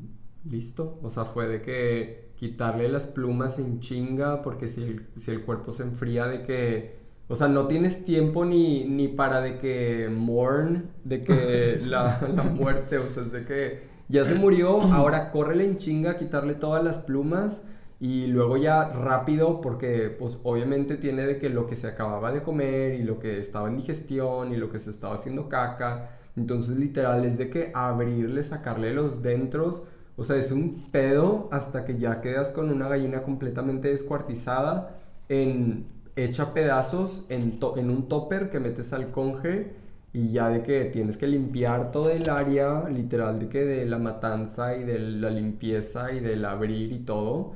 listo. 0.43 0.99
O 1.01 1.09
sea, 1.09 1.23
fue 1.23 1.47
de 1.47 1.61
que 1.61 2.31
quitarle 2.35 2.89
las 2.89 3.07
plumas 3.07 3.59
en 3.59 3.79
chinga 3.79 4.41
porque 4.41 4.67
si 4.67 4.83
el, 4.83 5.05
si 5.15 5.31
el 5.31 5.45
cuerpo 5.45 5.71
se 5.71 5.83
enfría 5.83 6.27
de 6.27 6.43
que... 6.43 6.99
O 7.29 7.35
sea, 7.35 7.47
no 7.47 7.67
tienes 7.67 8.03
tiempo 8.03 8.43
ni, 8.43 8.83
ni 8.83 9.07
para 9.07 9.39
de 9.39 9.57
que 9.57 10.09
mourn, 10.11 10.89
de 11.05 11.23
que 11.23 11.77
la, 11.89 12.27
la 12.35 12.43
muerte, 12.43 12.97
o 12.97 13.03
sea, 13.03 13.23
es 13.23 13.31
de 13.31 13.45
que 13.45 13.83
ya 14.09 14.25
se 14.25 14.35
murió, 14.35 14.81
ahora 14.91 15.31
córrele 15.31 15.63
en 15.63 15.77
chinga, 15.77 16.17
quitarle 16.17 16.55
todas 16.55 16.83
las 16.83 16.97
plumas 16.97 17.63
y 17.99 18.27
luego 18.27 18.55
ya 18.57 18.89
rápido 18.89 19.59
porque 19.61 20.09
pues 20.17 20.39
obviamente 20.43 20.95
tiene 20.95 21.25
de 21.25 21.37
que 21.37 21.49
lo 21.49 21.67
que 21.67 21.75
se 21.75 21.87
acababa 21.87 22.31
de 22.31 22.41
comer 22.41 22.93
y 22.93 23.03
lo 23.03 23.19
que 23.19 23.39
estaba 23.39 23.67
en 23.67 23.75
digestión 23.77 24.53
y 24.53 24.57
lo 24.57 24.71
que 24.71 24.79
se 24.79 24.91
estaba 24.91 25.15
haciendo 25.15 25.49
caca, 25.49 26.11
entonces 26.37 26.77
literal 26.77 27.25
es 27.25 27.37
de 27.37 27.49
que 27.49 27.71
abrirle, 27.73 28.43
sacarle 28.43 28.93
los 28.93 29.21
dentros, 29.21 29.83
o 30.15 30.23
sea, 30.23 30.37
es 30.37 30.51
un 30.51 30.89
pedo 30.91 31.49
hasta 31.51 31.85
que 31.85 31.97
ya 31.97 32.21
quedas 32.21 32.51
con 32.53 32.71
una 32.71 32.87
gallina 32.87 33.23
completamente 33.23 33.89
descuartizada, 33.89 34.97
en, 35.29 35.87
hecha 36.15 36.53
pedazos 36.53 37.25
en, 37.29 37.59
en 37.77 37.89
un 37.89 38.07
topper 38.07 38.49
que 38.49 38.59
metes 38.59 38.93
al 38.93 39.11
conge 39.11 39.73
y 40.13 40.31
ya 40.31 40.49
de 40.49 40.63
que 40.63 40.85
tienes 40.85 41.17
que 41.17 41.27
limpiar 41.27 41.91
todo 41.91 42.09
el 42.09 42.29
área, 42.29 42.89
literal 42.89 43.39
de 43.39 43.49
que 43.49 43.63
de 43.63 43.85
la 43.85 43.99
matanza 43.99 44.75
y 44.75 44.83
de 44.83 44.99
la 44.99 45.29
limpieza 45.29 46.11
y 46.11 46.19
del 46.19 46.45
abrir 46.45 46.91
y 46.91 46.99
todo 46.99 47.53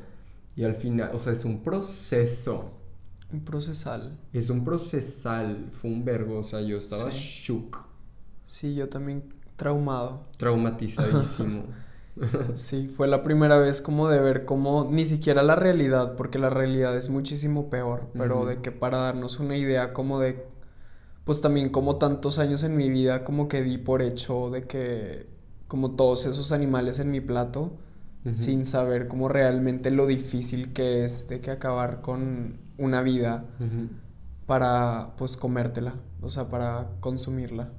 y 0.55 0.63
al 0.63 0.75
final, 0.75 1.11
o 1.13 1.19
sea, 1.19 1.33
es 1.33 1.45
un 1.45 1.63
proceso. 1.63 2.71
Un 3.31 3.43
procesal. 3.43 4.19
Es 4.31 4.49
un 4.49 4.63
procesal. 4.63 5.71
Fue 5.81 5.89
un 5.89 6.05
verbo, 6.05 6.39
o 6.39 6.43
sea, 6.43 6.61
yo 6.61 6.77
estaba 6.77 7.09
shook. 7.11 7.85
Sí, 8.45 8.75
yo 8.75 8.89
también 8.89 9.23
traumado. 9.55 10.25
Traumatizadísimo. 10.37 11.63
sí, 12.53 12.87
fue 12.87 13.07
la 13.07 13.23
primera 13.23 13.57
vez 13.57 13.81
como 13.81 14.07
de 14.07 14.19
ver 14.19 14.45
cómo 14.45 14.87
ni 14.91 15.05
siquiera 15.05 15.41
la 15.41 15.55
realidad, 15.55 16.15
porque 16.15 16.37
la 16.37 16.49
realidad 16.49 16.95
es 16.95 17.09
muchísimo 17.09 17.69
peor, 17.69 18.09
pero 18.15 18.45
de 18.45 18.61
que 18.61 18.71
para 18.71 18.99
darnos 18.99 19.39
una 19.39 19.57
idea 19.57 19.93
como 19.93 20.19
de, 20.19 20.45
pues 21.25 21.41
también 21.41 21.69
como 21.69 21.97
tantos 21.97 22.37
años 22.37 22.63
en 22.63 22.75
mi 22.75 22.89
vida 22.89 23.23
como 23.23 23.47
que 23.47 23.63
di 23.63 23.79
por 23.79 24.01
hecho 24.03 24.51
de 24.51 24.67
que 24.67 25.27
como 25.67 25.95
todos 25.95 26.27
esos 26.27 26.51
animales 26.51 26.99
en 26.99 27.09
mi 27.09 27.19
plato, 27.19 27.71
sin 28.31 28.65
saber 28.65 29.07
cómo 29.07 29.27
realmente 29.27 29.91
lo 29.91 30.07
difícil 30.07 30.71
que 30.71 31.03
es 31.03 31.27
de 31.27 31.41
que 31.41 31.51
acabar 31.51 32.01
con 32.01 32.57
una 32.77 33.01
vida 33.01 33.45
para 34.45 35.11
pues 35.17 35.35
comértela, 35.37 35.95
o 36.21 36.29
sea, 36.29 36.49
para 36.49 36.87
consumirla. 36.99 37.69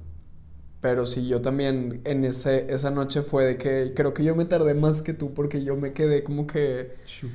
Pero 0.81 1.07
sí, 1.07 1.27
yo 1.27 1.41
también 1.41 2.01
en 2.03 2.25
ese, 2.25 2.71
esa 2.71 2.91
noche 2.91 3.23
fue 3.23 3.43
de 3.43 3.57
que 3.57 3.91
creo 3.95 4.13
que 4.13 4.23
yo 4.23 4.35
me 4.35 4.45
tardé 4.45 4.75
más 4.75 5.01
que 5.01 5.13
tú 5.13 5.33
porque 5.33 5.63
yo 5.63 5.75
me 5.75 5.93
quedé 5.93 6.23
como 6.23 6.45
que... 6.45 6.97
Shook. 7.07 7.31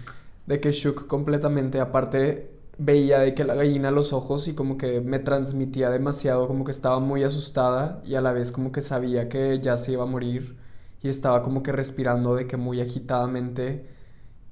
De 0.46 0.60
que 0.60 0.70
shook 0.70 1.08
completamente. 1.08 1.80
Aparte, 1.80 2.50
veía 2.78 3.18
de 3.18 3.34
que 3.34 3.44
la 3.44 3.54
gallina 3.54 3.90
los 3.90 4.12
ojos 4.12 4.46
y 4.46 4.54
como 4.54 4.78
que 4.78 5.00
me 5.00 5.18
transmitía 5.18 5.90
demasiado, 5.90 6.46
como 6.46 6.64
que 6.64 6.70
estaba 6.70 7.00
muy 7.00 7.24
asustada 7.24 8.00
y 8.06 8.14
a 8.14 8.20
la 8.20 8.32
vez 8.32 8.52
como 8.52 8.72
que 8.72 8.80
sabía 8.80 9.28
que 9.28 9.58
ya 9.60 9.76
se 9.76 9.92
iba 9.92 10.04
a 10.04 10.06
morir 10.06 10.56
y 11.02 11.08
estaba 11.08 11.42
como 11.42 11.62
que 11.62 11.72
respirando 11.72 12.34
de 12.34 12.46
que 12.46 12.56
muy 12.56 12.80
agitadamente 12.80 13.86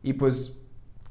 y 0.02 0.14
pues 0.14 0.56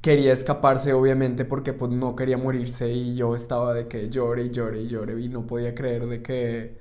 quería 0.01 0.33
escaparse 0.33 0.93
obviamente 0.93 1.45
porque 1.45 1.73
pues 1.73 1.91
no 1.91 2.15
quería 2.15 2.37
morirse 2.37 2.91
y 2.91 3.15
yo 3.15 3.35
estaba 3.35 3.73
de 3.73 3.87
que 3.87 4.09
llore 4.09 4.43
y 4.45 4.51
llore 4.51 4.81
y 4.81 4.87
llore 4.87 5.19
y 5.21 5.29
no 5.29 5.47
podía 5.47 5.75
creer 5.75 6.07
de 6.07 6.21
que 6.23 6.77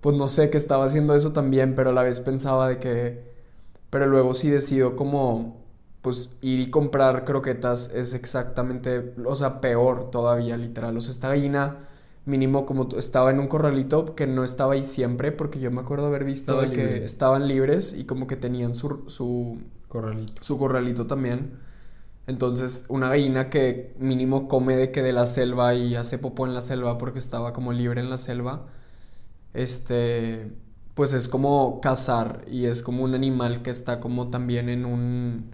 pues 0.00 0.16
no 0.16 0.28
sé 0.28 0.50
que 0.50 0.58
estaba 0.58 0.84
haciendo 0.86 1.14
eso 1.14 1.32
también 1.32 1.74
pero 1.74 1.90
a 1.90 1.92
la 1.92 2.02
vez 2.02 2.20
pensaba 2.20 2.68
de 2.68 2.78
que 2.78 3.34
pero 3.90 4.06
luego 4.06 4.34
sí 4.34 4.50
decido 4.50 4.96
como 4.96 5.64
pues 6.02 6.36
ir 6.42 6.60
y 6.60 6.70
comprar 6.70 7.24
croquetas 7.24 7.90
es 7.94 8.12
exactamente 8.12 9.14
o 9.24 9.34
sea 9.34 9.60
peor 9.62 10.10
todavía 10.10 10.56
literal. 10.58 10.96
O 10.98 11.00
sea 11.00 11.12
esta 11.12 11.28
gallina 11.28 11.78
mínimo 12.26 12.66
como 12.66 12.88
estaba 12.96 13.30
en 13.30 13.40
un 13.40 13.48
corralito 13.48 14.14
que 14.14 14.26
no 14.26 14.44
estaba 14.44 14.74
ahí 14.74 14.84
siempre, 14.84 15.32
porque 15.32 15.60
yo 15.60 15.70
me 15.70 15.80
acuerdo 15.80 16.06
haber 16.06 16.24
visto 16.24 16.60
de 16.60 16.72
que 16.72 17.04
estaban 17.04 17.48
libres 17.48 17.94
y 17.94 18.04
como 18.04 18.26
que 18.26 18.36
tenían 18.36 18.74
su, 18.74 19.04
su 19.08 19.58
corralito. 19.88 20.42
su 20.42 20.58
corralito 20.58 21.06
también. 21.06 21.58
Entonces, 22.26 22.86
una 22.88 23.08
gallina 23.10 23.50
que 23.50 23.94
mínimo 23.98 24.48
come 24.48 24.76
de 24.76 24.90
que 24.90 25.02
de 25.02 25.12
la 25.12 25.26
selva 25.26 25.74
y 25.74 25.94
hace 25.94 26.18
popó 26.18 26.46
en 26.46 26.54
la 26.54 26.62
selva 26.62 26.96
porque 26.98 27.18
estaba 27.18 27.52
como 27.52 27.72
libre 27.72 28.00
en 28.00 28.08
la 28.10 28.16
selva, 28.16 28.66
este, 29.52 30.52
pues 30.94 31.12
es 31.12 31.28
como 31.28 31.80
cazar 31.80 32.44
y 32.50 32.66
es 32.66 32.82
como 32.82 33.04
un 33.04 33.14
animal 33.14 33.62
que 33.62 33.70
está 33.70 34.00
como 34.00 34.30
también 34.30 34.68
en 34.70 34.84
un, 34.86 35.50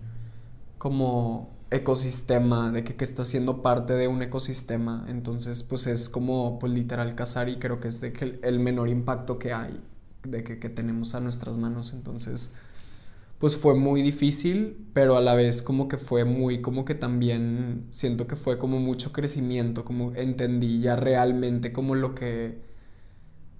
como 0.79 1.51
ecosistema, 1.71 2.73
de 2.73 2.85
que, 2.85 2.97
que 2.97 3.05
está 3.05 3.25
siendo 3.25 3.63
parte 3.63 3.95
de 3.95 4.09
un 4.09 4.23
ecosistema. 4.23 5.07
Entonces, 5.09 5.63
pues 5.63 5.87
es 5.87 6.09
como, 6.09 6.59
pues 6.59 6.73
literal 6.73 7.15
cazar 7.15 7.49
y 7.49 7.57
creo 7.59 7.81
que 7.81 7.89
es 7.89 8.03
el 8.03 8.59
menor 8.61 8.89
impacto 8.89 9.39
que 9.39 9.53
hay, 9.53 9.81
de 10.25 10.45
que, 10.45 10.59
que 10.59 10.69
tenemos 10.69 11.15
a 11.15 11.21
nuestras 11.21 11.57
manos. 11.59 11.93
Entonces, 11.93 12.53
pues 13.41 13.57
fue 13.57 13.75
muy 13.75 14.03
difícil, 14.03 14.87
pero 14.93 15.17
a 15.17 15.21
la 15.23 15.35
vez 15.35 15.63
como 15.63 15.89
que 15.89 15.97
fue 15.97 16.25
muy, 16.25 16.61
como 16.61 16.85
que 16.85 16.95
también 16.95 17.87
siento 17.91 18.27
que 18.27 18.37
fue 18.37 18.59
como 18.59 18.79
mucho 18.81 19.13
crecimiento, 19.13 19.85
como 19.85 20.13
entendí 20.15 20.81
ya 20.81 20.95
realmente 20.97 21.73
como 21.73 21.95
lo 21.95 22.15
que, 22.15 22.61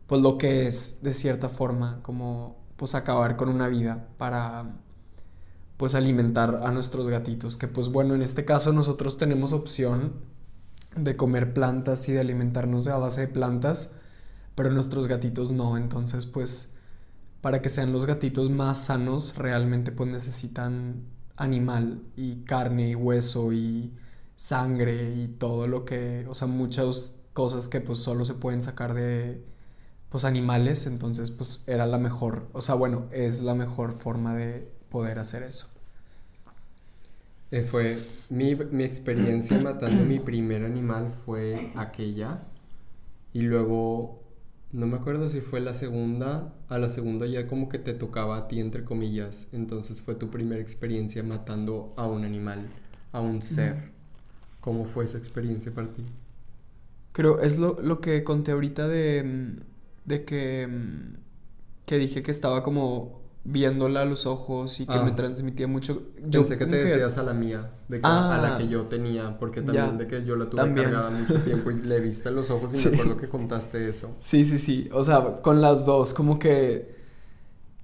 pues 0.07 0.21
lo 0.21 0.37
que 0.37 0.67
es 0.67 1.03
de 1.03 1.13
cierta 1.15 1.49
forma, 1.49 2.01
como 2.03 2.59
pues 2.77 2.95
acabar 2.95 3.37
con 3.37 3.49
una 3.49 3.69
vida 3.69 4.09
para 4.19 4.77
pues 5.81 5.95
alimentar 5.95 6.61
a 6.63 6.73
nuestros 6.73 7.09
gatitos, 7.09 7.57
que 7.57 7.67
pues 7.67 7.89
bueno, 7.89 8.15
en 8.15 8.21
este 8.21 8.45
caso 8.45 8.71
nosotros 8.71 9.17
tenemos 9.17 9.55
opción 9.55 10.13
de 10.95 11.17
comer 11.17 11.55
plantas 11.55 12.07
y 12.07 12.13
de 12.13 12.21
alimentarnos 12.21 12.87
a 12.87 12.99
base 12.99 13.23
de 13.23 13.29
plantas, 13.29 13.93
pero 14.55 14.71
nuestros 14.71 15.07
gatitos 15.07 15.53
no, 15.53 15.79
entonces 15.79 16.27
pues 16.27 16.75
para 17.41 17.63
que 17.63 17.71
sean 17.71 17.95
los 17.95 18.05
gatitos 18.05 18.51
más 18.51 18.85
sanos, 18.85 19.39
realmente 19.39 19.91
pues 19.91 20.11
necesitan 20.11 21.07
animal 21.37 22.03
y 22.15 22.45
carne 22.45 22.91
y 22.91 22.95
hueso 22.95 23.51
y 23.55 23.97
sangre 24.37 25.15
y 25.15 25.29
todo 25.29 25.67
lo 25.67 25.87
que, 25.87 26.27
o 26.29 26.35
sea, 26.35 26.47
muchas 26.47 27.23
cosas 27.33 27.71
que 27.71 27.81
pues 27.81 28.01
solo 28.01 28.27
se 28.27 28.35
pueden 28.35 28.61
sacar 28.61 28.93
de 28.93 29.47
pues 30.11 30.27
animales, 30.27 30.85
entonces 30.85 31.31
pues 31.31 31.65
era 31.67 31.87
la 31.87 31.97
mejor, 31.97 32.51
o 32.53 32.61
sea, 32.61 32.75
bueno, 32.75 33.07
es 33.13 33.41
la 33.41 33.55
mejor 33.55 33.95
forma 33.95 34.35
de 34.37 34.79
poder 34.91 35.19
hacer 35.19 35.43
eso. 35.43 35.69
Eh, 37.51 37.63
fue 37.63 37.99
mi, 38.29 38.55
mi 38.55 38.85
experiencia 38.85 39.59
matando 39.63 40.05
mi 40.05 40.21
primer 40.21 40.65
animal 40.65 41.13
fue 41.25 41.73
aquella 41.75 42.43
y 43.33 43.43
luego 43.43 44.21
no 44.73 44.87
me 44.87 44.97
acuerdo 44.97 45.29
si 45.29 45.41
fue 45.41 45.61
la 45.61 45.75
segunda, 45.75 46.55
a 46.69 46.79
la 46.79 46.89
segunda 46.89 47.27
ya 47.27 47.47
como 47.49 47.69
que 47.69 47.79
te 47.79 47.93
tocaba 47.93 48.37
a 48.39 48.49
ti, 48.49 48.61
entre 48.61 48.85
comillas. 48.85 49.49
Entonces 49.53 50.01
fue 50.01 50.15
tu 50.15 50.31
primera 50.31 50.61
experiencia 50.61 51.23
matando 51.25 51.93
a 51.97 52.07
un 52.07 52.25
animal, 52.25 52.69
a 53.13 53.21
un 53.21 53.43
ser. 53.43 53.91
¿Cómo 54.61 54.85
fue 54.85 55.05
esa 55.05 55.19
experiencia 55.19 55.73
para 55.75 55.89
ti? 55.93 56.05
Creo, 57.13 57.41
es 57.41 57.59
lo, 57.59 57.81
lo 57.83 58.01
que 58.01 58.23
conté 58.25 58.53
ahorita 58.53 58.87
de, 58.87 59.57
de 60.05 60.25
que, 60.25 60.69
que 61.87 61.99
dije 61.99 62.23
que 62.23 62.31
estaba 62.31 62.63
como 62.63 63.21
viéndola 63.45 64.03
a 64.03 64.05
los 64.05 64.27
ojos 64.27 64.81
y 64.81 64.87
que 64.87 64.99
me 65.01 65.11
ah. 65.11 65.17
transmitía 65.17 65.67
mucho. 65.67 66.03
Yo 66.27 66.41
pensé 66.41 66.59
que 66.59 66.67
te 66.67 66.77
decías 66.77 67.17
a 67.19 67.23
la 67.23 67.33
mía, 67.33 67.71
de 67.89 67.99
a 68.03 68.39
la 68.41 68.55
ah. 68.55 68.59
que 68.59 68.69
yo 68.69 68.87
tenía, 68.87 69.39
porque 69.39 69.63
también 69.63 69.97
de 69.99 70.07
que 70.07 70.25
yo 70.25 70.37
la 70.37 70.49
tuve 70.51 70.75
cargada 70.75 71.11
mucho 71.11 71.35
tiempo 71.45 71.71
y 71.71 71.79
le 71.79 72.01
viste 72.01 72.31
los 72.31 72.51
ojos 72.51 72.73
y 72.75 72.89
me 72.89 72.95
acuerdo 72.95 73.17
que 73.17 73.29
contaste 73.29 73.89
eso. 73.89 74.11
Sí, 74.21 74.45
sí, 74.45 74.59
sí. 74.59 74.89
O 74.93 75.03
sea, 75.05 75.37
con 75.43 75.61
las 75.61 75.85
dos, 75.87 76.15
como 76.15 76.39
que. 76.39 77.01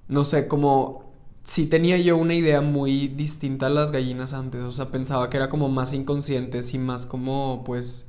No 0.07 0.23
sé, 0.23 0.47
como. 0.47 1.07
Sí 1.43 1.67
tenía 1.67 1.97
yo 1.97 2.17
una 2.17 2.33
idea 2.33 2.59
muy 2.59 3.07
distinta 3.07 3.67
a 3.67 3.69
las 3.69 3.91
gallinas 3.91 4.33
antes. 4.33 4.61
O 4.63 4.73
sea, 4.73 4.91
pensaba 4.91 5.29
que 5.29 5.37
era 5.37 5.49
como 5.49 5.69
más 5.69 5.93
inconscientes 5.93 6.73
y 6.73 6.77
más 6.77 7.05
como, 7.05 7.63
pues 7.65 8.06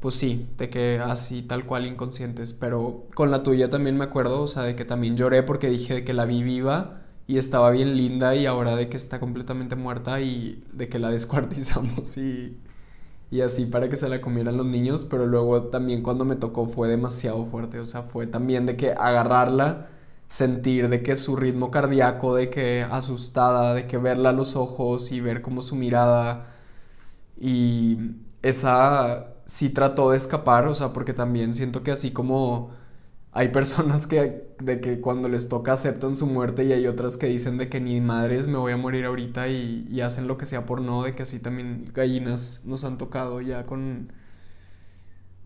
pues 0.00 0.14
sí, 0.14 0.48
de 0.58 0.70
que 0.70 1.00
así 1.00 1.42
tal 1.42 1.66
cual 1.66 1.86
inconscientes, 1.86 2.52
pero 2.54 3.06
con 3.14 3.30
la 3.30 3.42
tuya 3.42 3.68
también 3.70 3.96
me 3.98 4.04
acuerdo, 4.04 4.42
o 4.42 4.46
sea, 4.46 4.62
de 4.62 4.76
que 4.76 4.84
también 4.84 5.16
lloré 5.16 5.42
porque 5.42 5.68
dije 5.68 5.94
de 5.94 6.04
que 6.04 6.14
la 6.14 6.24
vi 6.24 6.42
viva 6.44 7.02
y 7.26 7.38
estaba 7.38 7.70
bien 7.70 7.96
linda 7.96 8.34
y 8.36 8.46
ahora 8.46 8.76
de 8.76 8.88
que 8.88 8.96
está 8.96 9.18
completamente 9.20 9.74
muerta 9.76 10.20
y 10.20 10.64
de 10.72 10.88
que 10.88 10.98
la 11.00 11.10
descuartizamos 11.12 12.16
y, 12.16 12.56
y 13.30 13.42
así 13.42 13.66
para 13.66 13.88
que 13.90 13.96
se 13.96 14.08
la 14.08 14.20
comieran 14.20 14.56
los 14.56 14.66
niños, 14.66 15.04
pero 15.04 15.26
luego 15.26 15.64
también 15.64 16.02
cuando 16.02 16.24
me 16.24 16.36
tocó 16.36 16.66
fue 16.68 16.88
demasiado 16.88 17.46
fuerte, 17.46 17.80
o 17.80 17.86
sea, 17.86 18.02
fue 18.04 18.26
también 18.26 18.66
de 18.66 18.76
que 18.76 18.92
agarrarla, 18.92 19.88
sentir 20.28 20.88
de 20.88 21.02
que 21.02 21.16
su 21.16 21.36
ritmo 21.36 21.70
cardíaco, 21.70 22.34
de 22.34 22.50
que 22.50 22.82
asustada, 22.90 23.74
de 23.74 23.86
que 23.86 23.98
verla 23.98 24.30
a 24.30 24.32
los 24.32 24.56
ojos 24.56 25.12
y 25.12 25.20
ver 25.20 25.42
como 25.42 25.62
su 25.62 25.76
mirada 25.76 26.48
y 27.40 27.98
esa 28.42 29.34
sí 29.48 29.70
trató 29.70 30.10
de 30.12 30.18
escapar, 30.18 30.68
o 30.68 30.74
sea, 30.74 30.92
porque 30.92 31.14
también 31.14 31.54
siento 31.54 31.82
que 31.82 31.90
así 31.90 32.12
como 32.12 32.70
hay 33.32 33.48
personas 33.48 34.06
que 34.06 34.46
de 34.60 34.80
que 34.80 35.00
cuando 35.00 35.28
les 35.28 35.48
toca 35.48 35.72
aceptan 35.72 36.16
su 36.16 36.26
muerte 36.26 36.64
y 36.64 36.72
hay 36.72 36.86
otras 36.86 37.16
que 37.16 37.26
dicen 37.26 37.58
de 37.58 37.68
que 37.68 37.80
ni 37.80 38.00
madres 38.00 38.48
me 38.48 38.58
voy 38.58 38.72
a 38.72 38.76
morir 38.76 39.04
ahorita 39.06 39.48
y, 39.48 40.00
hacen 40.00 40.28
lo 40.28 40.38
que 40.38 40.46
sea 40.46 40.66
por 40.66 40.80
no, 40.80 41.02
de 41.02 41.14
que 41.14 41.22
así 41.24 41.38
también 41.40 41.90
gallinas 41.94 42.62
nos 42.64 42.84
han 42.84 42.98
tocado 42.98 43.40
ya 43.40 43.66
con 43.66 44.12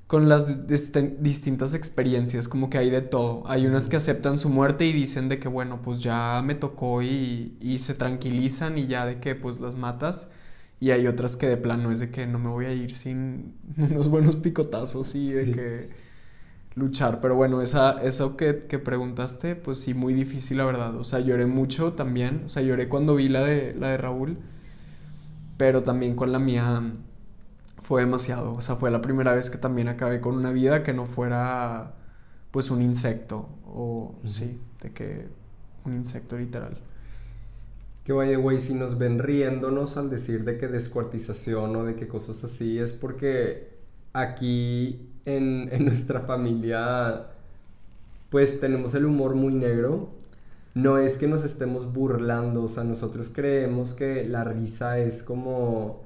con 0.06 0.28
las 0.28 0.68
distintas 0.68 1.74
experiencias, 1.74 2.46
como 2.48 2.68
que 2.68 2.76
hay 2.76 2.90
de 2.90 3.00
todo. 3.00 3.44
Hay 3.46 3.66
unas 3.66 3.88
que 3.88 3.96
aceptan 3.96 4.38
su 4.38 4.50
muerte 4.50 4.84
y 4.86 4.92
dicen 4.92 5.30
de 5.30 5.38
que 5.38 5.48
bueno, 5.48 5.80
pues 5.82 6.00
ya 6.00 6.42
me 6.44 6.54
tocó 6.54 7.02
y, 7.02 7.56
y 7.60 7.78
se 7.78 7.94
tranquilizan 7.94 8.76
y 8.78 8.86
ya 8.86 9.06
de 9.06 9.20
que 9.20 9.34
pues 9.34 9.58
las 9.60 9.74
matas. 9.76 10.28
Y 10.82 10.90
hay 10.90 11.06
otras 11.06 11.36
que 11.36 11.46
de 11.46 11.56
plano 11.56 11.92
es 11.92 12.00
de 12.00 12.10
que 12.10 12.26
no 12.26 12.40
me 12.40 12.50
voy 12.50 12.64
a 12.64 12.72
ir 12.72 12.92
sin 12.92 13.54
unos 13.76 14.08
buenos 14.08 14.34
picotazos 14.34 15.14
y 15.14 15.30
de 15.30 15.52
que 15.52 15.90
luchar. 16.74 17.20
Pero 17.20 17.36
bueno, 17.36 17.62
esa, 17.62 18.02
eso 18.02 18.36
que, 18.36 18.66
que, 18.66 18.80
preguntaste, 18.80 19.54
pues 19.54 19.78
sí, 19.78 19.94
muy 19.94 20.12
difícil 20.12 20.56
la 20.58 20.64
verdad. 20.64 20.96
O 20.96 21.04
sea, 21.04 21.20
lloré 21.20 21.46
mucho 21.46 21.92
también. 21.92 22.42
O 22.46 22.48
sea, 22.48 22.64
lloré 22.64 22.88
cuando 22.88 23.14
vi 23.14 23.28
la 23.28 23.44
de, 23.44 23.76
la 23.78 23.90
de 23.90 23.96
Raúl. 23.96 24.38
Pero 25.56 25.84
también 25.84 26.16
con 26.16 26.32
la 26.32 26.40
mía 26.40 26.82
fue 27.80 28.00
demasiado. 28.00 28.52
O 28.52 28.60
sea, 28.60 28.74
fue 28.74 28.90
la 28.90 29.02
primera 29.02 29.34
vez 29.34 29.50
que 29.50 29.58
también 29.58 29.86
acabé 29.86 30.20
con 30.20 30.34
una 30.34 30.50
vida 30.50 30.82
que 30.82 30.92
no 30.92 31.06
fuera 31.06 31.94
pues 32.50 32.72
un 32.72 32.82
insecto. 32.82 33.48
O 33.66 34.16
sí, 34.24 34.60
de 34.80 34.90
que 34.92 35.28
un 35.84 35.94
insecto 35.94 36.36
literal. 36.36 36.76
Que 38.04 38.12
vaya, 38.12 38.36
güey, 38.36 38.58
si 38.58 38.74
nos 38.74 38.98
ven 38.98 39.18
riéndonos 39.20 39.96
al 39.96 40.10
decir 40.10 40.44
de 40.44 40.58
que 40.58 40.66
descuartización 40.68 41.76
o 41.76 41.84
de 41.84 41.94
que 41.94 42.08
cosas 42.08 42.42
así, 42.44 42.78
es 42.78 42.92
porque 42.92 43.68
aquí 44.12 45.08
en, 45.24 45.68
en 45.72 45.84
nuestra 45.86 46.20
familia, 46.20 47.26
pues 48.30 48.60
tenemos 48.60 48.94
el 48.94 49.06
humor 49.06 49.34
muy 49.34 49.54
negro. 49.54 50.10
No 50.74 50.98
es 50.98 51.18
que 51.18 51.28
nos 51.28 51.44
estemos 51.44 51.92
burlando, 51.92 52.64
o 52.64 52.68
sea, 52.68 52.84
nosotros 52.84 53.30
creemos 53.32 53.92
que 53.94 54.24
la 54.24 54.44
risa 54.44 54.98
es 54.98 55.22
como... 55.22 56.02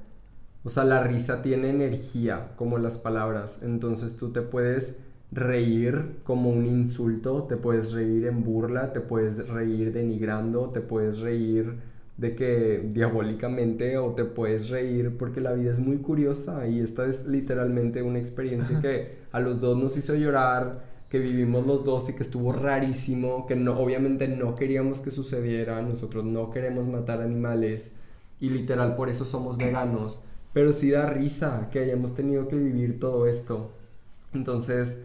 O 0.65 0.69
sea, 0.69 0.85
la 0.85 1.03
risa 1.05 1.43
tiene 1.43 1.71
energía, 1.71 2.49
como 2.57 2.79
las 2.79 2.99
palabras. 2.99 3.61
Entonces 3.63 4.17
tú 4.17 4.33
te 4.33 4.43
puedes 4.43 4.97
reír 5.33 6.17
como 6.25 6.51
un 6.51 6.67
insulto, 6.67 7.45
te 7.45 7.57
puedes 7.57 7.93
reír 7.93 8.27
en 8.27 8.45
burla, 8.45 8.93
te 8.93 9.01
puedes 9.01 9.49
reír 9.49 9.93
denigrando, 9.93 10.71
te 10.71 10.81
puedes 10.81 11.19
reír 11.19 11.75
de 12.17 12.35
que 12.35 12.89
diabólicamente 12.95 13.99
o 13.99 14.13
te 14.13 14.25
puedes 14.25 14.71
reír 14.71 15.17
porque 15.19 15.41
la 15.41 15.53
vida 15.53 15.71
es 15.71 15.79
muy 15.79 15.99
curiosa 15.99 16.67
y 16.67 16.81
esta 16.81 17.07
es 17.07 17.27
literalmente 17.27 18.03
una 18.03 18.19
experiencia 18.19 18.81
que 18.81 19.19
a 19.33 19.41
los 19.41 19.61
dos 19.61 19.77
nos 19.77 19.97
hizo 19.99 20.15
llorar, 20.15 20.85
que 21.11 21.19
vivimos 21.19 21.67
los 21.67 21.85
dos 21.85 22.09
y 22.09 22.15
que 22.15 22.23
estuvo 22.23 22.53
rarísimo, 22.53 23.47
que 23.47 23.55
no 23.55 23.79
obviamente 23.79 24.29
no 24.29 24.55
queríamos 24.55 25.01
que 25.01 25.11
sucediera, 25.11 25.83
nosotros 25.83 26.25
no 26.25 26.51
queremos 26.51 26.87
matar 26.87 27.21
animales 27.21 27.93
y 28.41 28.49
literal 28.49 28.97
por 28.97 29.09
eso 29.11 29.25
somos 29.25 29.59
veganos, 29.59 30.23
pero 30.55 30.73
sí 30.73 30.91
da 30.91 31.07
risa 31.07 31.69
que 31.71 31.81
hayamos 31.81 32.15
tenido 32.15 32.49
que 32.49 32.57
vivir 32.57 32.99
todo 32.99 33.27
esto. 33.27 33.73
Entonces, 34.33 35.01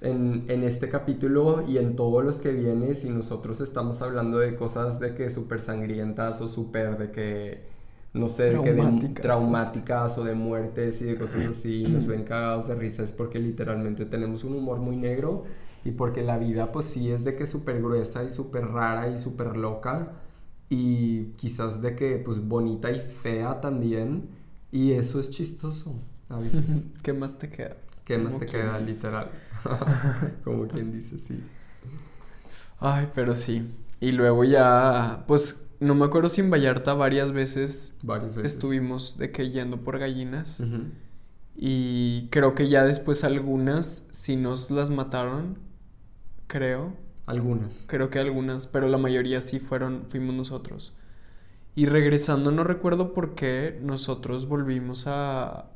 en, 0.00 0.44
en, 0.48 0.62
este 0.62 0.88
capítulo 0.88 1.64
y 1.66 1.78
en 1.78 1.96
todos 1.96 2.24
los 2.24 2.36
que 2.36 2.52
vienen, 2.52 2.94
si 2.94 3.08
nosotros 3.08 3.60
estamos 3.60 4.02
hablando 4.02 4.38
de 4.38 4.56
cosas 4.56 5.00
de 5.00 5.14
que 5.14 5.30
súper 5.30 5.60
sangrientas 5.60 6.40
o 6.40 6.48
súper 6.48 6.98
de 6.98 7.10
que, 7.10 7.64
no 8.12 8.28
sé, 8.28 8.50
de 8.50 8.62
que 8.62 8.72
de, 8.72 9.08
traumáticas 9.10 10.18
o 10.18 10.24
de 10.24 10.34
muertes 10.34 11.00
y 11.02 11.04
de 11.04 11.16
cosas 11.16 11.46
así, 11.46 11.84
nos 11.84 12.06
ven 12.06 12.24
cagados 12.24 12.68
de 12.68 12.74
risa, 12.74 13.02
es 13.02 13.12
porque 13.12 13.38
literalmente 13.38 14.04
tenemos 14.04 14.44
un 14.44 14.56
humor 14.56 14.78
muy 14.78 14.96
negro 14.96 15.44
y 15.84 15.92
porque 15.92 16.22
la 16.22 16.36
vida 16.36 16.72
pues 16.72 16.86
sí 16.86 17.10
es 17.10 17.24
de 17.24 17.36
que 17.36 17.46
súper 17.46 17.80
gruesa 17.80 18.24
y 18.24 18.32
súper 18.32 18.66
rara 18.66 19.08
y 19.08 19.18
súper 19.18 19.56
loca 19.56 20.12
y 20.68 21.26
quizás 21.36 21.80
de 21.80 21.94
que 21.94 22.16
pues 22.16 22.46
bonita 22.46 22.90
y 22.90 23.00
fea 23.00 23.60
también 23.60 24.28
y 24.72 24.92
eso 24.92 25.20
es 25.20 25.30
chistoso 25.30 25.94
a 26.28 26.38
veces. 26.38 26.64
¿Qué 27.02 27.12
más 27.12 27.38
te 27.38 27.48
queda? 27.48 27.76
¿Qué 28.06 28.16
más 28.18 28.38
te 28.38 28.46
queda, 28.46 28.78
literal? 28.78 29.30
Como 30.44 30.68
quien 30.68 30.92
dice, 30.92 31.18
sí. 31.18 31.42
Ay, 32.78 33.08
pero 33.14 33.34
sí. 33.34 33.68
Y 34.00 34.12
luego 34.12 34.44
ya, 34.44 35.24
pues 35.26 35.66
no 35.80 35.94
me 35.96 36.04
acuerdo 36.04 36.28
si 36.28 36.40
en 36.40 36.50
Vallarta 36.50 36.94
varias 36.94 37.32
veces, 37.32 37.96
Varias 38.02 38.36
veces. 38.36 38.54
estuvimos 38.54 39.18
de 39.18 39.32
que 39.32 39.50
yendo 39.50 39.78
por 39.82 39.98
gallinas. 39.98 40.62
Y 41.56 42.28
creo 42.30 42.54
que 42.54 42.68
ya 42.68 42.84
después 42.84 43.24
algunas 43.24 44.06
sí 44.12 44.36
nos 44.36 44.70
las 44.70 44.90
mataron, 44.90 45.58
creo. 46.46 46.94
Algunas. 47.26 47.86
Creo 47.88 48.08
que 48.08 48.20
algunas, 48.20 48.68
pero 48.68 48.86
la 48.86 48.98
mayoría 48.98 49.40
sí 49.40 49.58
fueron, 49.58 50.04
fuimos 50.08 50.34
nosotros. 50.34 50.94
Y 51.74 51.86
regresando, 51.86 52.52
no 52.52 52.62
recuerdo 52.62 53.12
por 53.12 53.34
qué 53.34 53.80
nosotros 53.82 54.46
volvimos 54.46 55.06
a, 55.08 55.70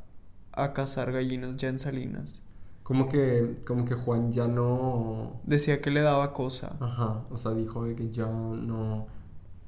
a 0.53 0.73
cazar 0.73 1.11
gallinas 1.11 1.57
ya 1.57 1.69
en 1.69 1.79
Salinas. 1.79 2.41
Como 2.83 3.07
que, 3.09 3.61
como 3.65 3.85
que 3.85 3.95
Juan 3.95 4.31
ya 4.33 4.47
no... 4.47 5.39
Decía 5.45 5.81
que 5.81 5.91
le 5.91 6.01
daba 6.01 6.33
cosa. 6.33 6.75
Ajá, 6.79 7.23
o 7.29 7.37
sea, 7.37 7.51
dijo 7.53 7.85
de 7.85 7.95
que 7.95 8.11
ya 8.11 8.25
no... 8.25 9.07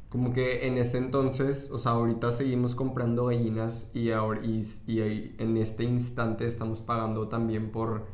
Como 0.09 0.33
que 0.33 0.67
en 0.67 0.77
ese 0.77 0.97
entonces, 0.99 1.71
o 1.71 1.79
sea, 1.79 1.93
ahorita 1.93 2.31
seguimos 2.33 2.75
comprando 2.75 3.25
gallinas 3.27 3.89
y, 3.93 4.11
ahora, 4.11 4.41
y, 4.45 4.67
y 4.87 5.33
en 5.39 5.57
este 5.57 5.83
instante 5.85 6.45
estamos 6.45 6.81
pagando 6.81 7.27
también 7.29 7.71
por 7.71 8.05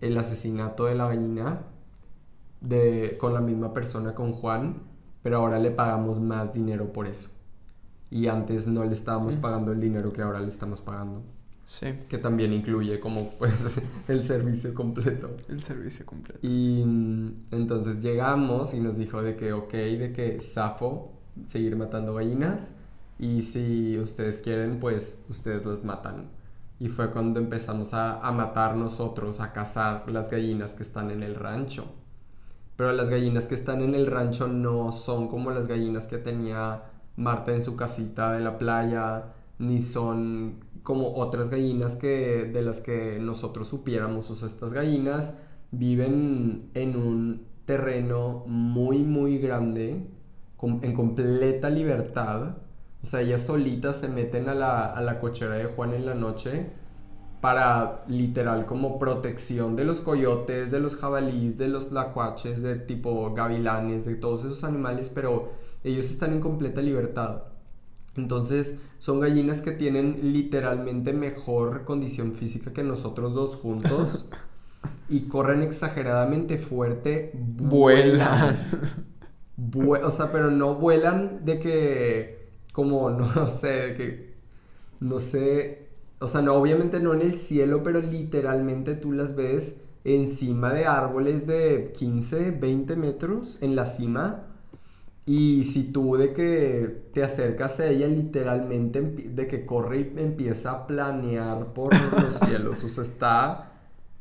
el 0.00 0.16
asesinato 0.16 0.84
de 0.86 0.94
la 0.94 1.08
gallina 1.08 1.62
de, 2.60 3.16
con 3.20 3.34
la 3.34 3.40
misma 3.40 3.74
persona, 3.74 4.14
con 4.14 4.32
Juan, 4.32 4.82
pero 5.22 5.38
ahora 5.38 5.58
le 5.58 5.70
pagamos 5.70 6.20
más 6.20 6.52
dinero 6.54 6.92
por 6.92 7.06
eso. 7.06 7.30
Y 8.10 8.28
antes 8.28 8.66
no 8.66 8.84
le 8.84 8.92
estábamos 8.92 9.36
Mm. 9.36 9.40
pagando 9.40 9.72
el 9.72 9.80
dinero 9.80 10.12
que 10.12 10.22
ahora 10.22 10.40
le 10.40 10.48
estamos 10.48 10.80
pagando. 10.80 11.22
Sí, 11.64 11.86
Que 12.08 12.18
también 12.18 12.52
incluye 12.52 13.00
como 13.00 13.30
pues 13.38 13.54
el 14.08 14.24
servicio 14.24 14.74
completo. 14.74 15.36
el 15.48 15.62
servicio 15.62 16.04
completo. 16.04 16.40
Y 16.42 16.82
mm, 16.84 17.46
entonces 17.52 18.00
llegamos 18.00 18.74
y 18.74 18.80
nos 18.80 18.96
dijo 18.98 19.22
de 19.22 19.36
que 19.36 19.52
ok, 19.52 19.72
de 19.72 20.12
que 20.12 20.40
Safo, 20.40 21.12
seguir 21.48 21.76
matando 21.76 22.14
gallinas 22.14 22.74
y 23.18 23.42
si 23.42 23.98
ustedes 23.98 24.40
quieren 24.40 24.80
pues 24.80 25.22
ustedes 25.28 25.64
las 25.64 25.84
matan. 25.84 26.30
Y 26.78 26.88
fue 26.88 27.10
cuando 27.12 27.38
empezamos 27.40 27.94
a, 27.94 28.20
a 28.20 28.32
matar 28.32 28.76
nosotros, 28.76 29.40
a 29.40 29.52
cazar 29.52 30.08
las 30.10 30.30
gallinas 30.30 30.72
que 30.72 30.82
están 30.82 31.10
en 31.10 31.22
el 31.22 31.36
rancho. 31.36 31.86
Pero 32.76 32.92
las 32.92 33.08
gallinas 33.08 33.46
que 33.46 33.54
están 33.54 33.82
en 33.82 33.94
el 33.94 34.06
rancho 34.06 34.48
no 34.48 34.92
son 34.92 35.28
como 35.28 35.50
las 35.52 35.66
gallinas 35.68 36.04
que 36.06 36.18
tenía 36.18 36.82
Marta 37.16 37.52
en 37.52 37.62
su 37.62 37.76
casita 37.76 38.32
de 38.32 38.40
la 38.40 38.58
playa, 38.58 39.34
ni 39.58 39.80
son 39.82 40.56
como 40.82 41.14
otras 41.16 41.48
gallinas 41.50 41.96
que 41.96 42.50
de 42.52 42.62
las 42.62 42.80
que 42.80 43.18
nosotros 43.20 43.68
supiéramos. 43.68 44.30
O 44.30 44.34
sea, 44.34 44.48
estas 44.48 44.72
gallinas 44.72 45.36
viven 45.70 46.70
en 46.74 46.96
un 46.96 47.46
terreno 47.66 48.44
muy 48.46 48.98
muy 48.98 49.38
grande, 49.38 50.06
en 50.60 50.94
completa 50.94 51.70
libertad. 51.70 52.56
O 53.02 53.06
sea, 53.06 53.20
ellas 53.20 53.42
solitas 53.42 53.96
se 53.96 54.08
meten 54.08 54.48
a 54.48 54.54
la, 54.54 54.86
a 54.86 55.00
la 55.00 55.18
cochera 55.20 55.54
de 55.54 55.66
Juan 55.66 55.94
en 55.94 56.06
la 56.06 56.14
noche 56.14 56.70
para 57.42 58.04
literal 58.06 58.66
como 58.66 59.00
protección 59.00 59.74
de 59.74 59.84
los 59.84 60.00
coyotes, 60.00 60.70
de 60.70 60.78
los 60.78 60.94
jabalíes, 60.94 61.58
de 61.58 61.66
los 61.66 61.90
lacuaches, 61.90 62.62
de 62.62 62.76
tipo 62.76 63.34
gavilanes, 63.34 64.06
de 64.06 64.14
todos 64.14 64.44
esos 64.44 64.62
animales, 64.62 65.10
pero 65.12 65.50
ellos 65.82 66.08
están 66.08 66.32
en 66.34 66.40
completa 66.40 66.80
libertad. 66.80 67.42
Entonces 68.16 68.78
son 68.98 69.20
gallinas 69.20 69.62
que 69.62 69.72
tienen 69.72 70.32
literalmente 70.32 71.12
mejor 71.12 71.84
condición 71.84 72.34
física 72.34 72.72
que 72.72 72.82
nosotros 72.82 73.34
dos 73.34 73.56
juntos 73.56 74.28
y 75.08 75.28
corren 75.28 75.62
exageradamente 75.62 76.58
fuerte, 76.58 77.42
Vuelan. 77.70 78.56
Vue- 79.56 80.02
o 80.02 80.10
sea, 80.10 80.32
pero 80.32 80.50
no 80.50 80.74
vuelan 80.76 81.44
de 81.44 81.58
que, 81.60 82.48
como, 82.72 83.10
no 83.10 83.50
sé, 83.50 83.68
de 83.68 83.94
que, 83.96 84.34
no 85.00 85.20
sé, 85.20 85.88
o 86.20 86.28
sea, 86.28 86.42
no, 86.42 86.54
obviamente 86.56 87.00
no 87.00 87.14
en 87.14 87.22
el 87.22 87.36
cielo, 87.38 87.82
pero 87.84 88.00
literalmente 88.00 88.94
tú 88.96 89.12
las 89.12 89.36
ves 89.36 89.76
encima 90.04 90.72
de 90.74 90.86
árboles 90.86 91.46
de 91.46 91.92
15, 91.96 92.50
20 92.52 92.96
metros 92.96 93.58
en 93.62 93.76
la 93.76 93.86
cima. 93.86 94.46
Y 95.24 95.64
si 95.64 95.84
tú 95.84 96.16
de 96.16 96.32
que 96.32 97.02
te 97.12 97.22
acercas 97.22 97.78
a 97.78 97.86
ella, 97.86 98.08
literalmente 98.08 99.00
de 99.00 99.46
que 99.46 99.64
corre 99.64 100.00
y 100.00 100.20
empieza 100.20 100.72
a 100.72 100.86
planear 100.86 101.66
por 101.72 101.92
los 102.22 102.34
cielos. 102.40 102.82
O 102.82 102.88
sea, 102.88 103.04
está 103.04 103.72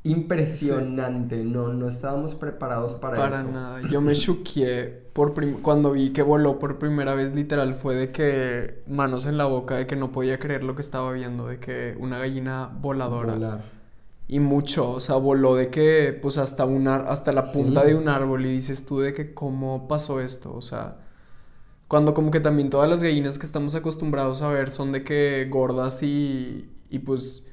impresionante. 0.03 1.43
No, 1.43 1.73
no 1.73 1.87
estábamos 1.87 2.35
preparados 2.35 2.93
para, 2.95 3.15
Para 3.15 3.41
eso. 3.41 3.51
nada. 3.51 3.81
Yo 3.89 4.01
me 4.01 4.13
choqué 4.13 5.01
por 5.13 5.33
cuando 5.61 5.91
vi 5.91 6.11
que 6.13 6.21
voló 6.21 6.59
por 6.59 6.77
primera 6.77 7.15
vez, 7.15 7.33
literal, 7.33 7.73
fue 7.75 7.95
de 7.95 8.11
que 8.11 8.83
manos 8.87 9.25
en 9.25 9.37
la 9.37 9.45
boca, 9.45 9.77
de 9.77 9.87
que 9.87 9.95
no 9.95 10.11
podía 10.11 10.39
creer 10.39 10.63
lo 10.63 10.75
que 10.75 10.81
estaba 10.81 11.11
viendo, 11.11 11.47
de 11.47 11.59
que 11.59 11.95
una 11.99 12.19
gallina 12.19 12.69
voladora. 12.79 13.33
Volar. 13.33 13.80
Y 14.31 14.39
mucho, 14.39 14.89
o 14.91 14.99
sea, 15.01 15.15
voló 15.17 15.55
de 15.55 15.69
que, 15.69 16.17
pues 16.21 16.37
hasta 16.37 16.63
una, 16.65 16.95
hasta 16.95 17.33
la 17.33 17.51
punta 17.51 17.81
Sí. 17.81 17.87
de 17.89 17.95
un 17.95 18.07
árbol 18.07 18.45
y 18.45 18.49
dices 18.49 18.85
tú 18.85 18.99
de 18.99 19.13
que 19.13 19.33
cómo 19.33 19.89
pasó 19.89 20.21
esto, 20.21 20.53
o 20.55 20.61
sea, 20.61 20.99
cuando 21.89 22.13
como 22.13 22.31
que 22.31 22.39
también 22.39 22.69
todas 22.69 22.89
las 22.89 23.03
gallinas 23.03 23.37
que 23.37 23.45
estamos 23.45 23.75
acostumbrados 23.75 24.41
a 24.41 24.47
ver 24.47 24.71
son 24.71 24.93
de 24.93 25.03
que 25.03 25.47
gordas 25.51 26.01
y, 26.01 26.69
y 26.89 26.99
pues 26.99 27.45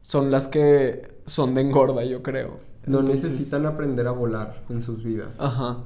son 0.00 0.30
las 0.30 0.48
que 0.48 1.12
son 1.26 1.54
de 1.54 1.60
engorda, 1.60 2.02
yo 2.06 2.22
creo. 2.22 2.58
No 2.86 3.00
Entonces- 3.00 3.30
necesitan 3.30 3.66
aprender 3.66 4.06
a 4.08 4.12
volar 4.12 4.64
en 4.70 4.80
sus 4.80 5.04
vidas. 5.04 5.42
Ajá. 5.42 5.84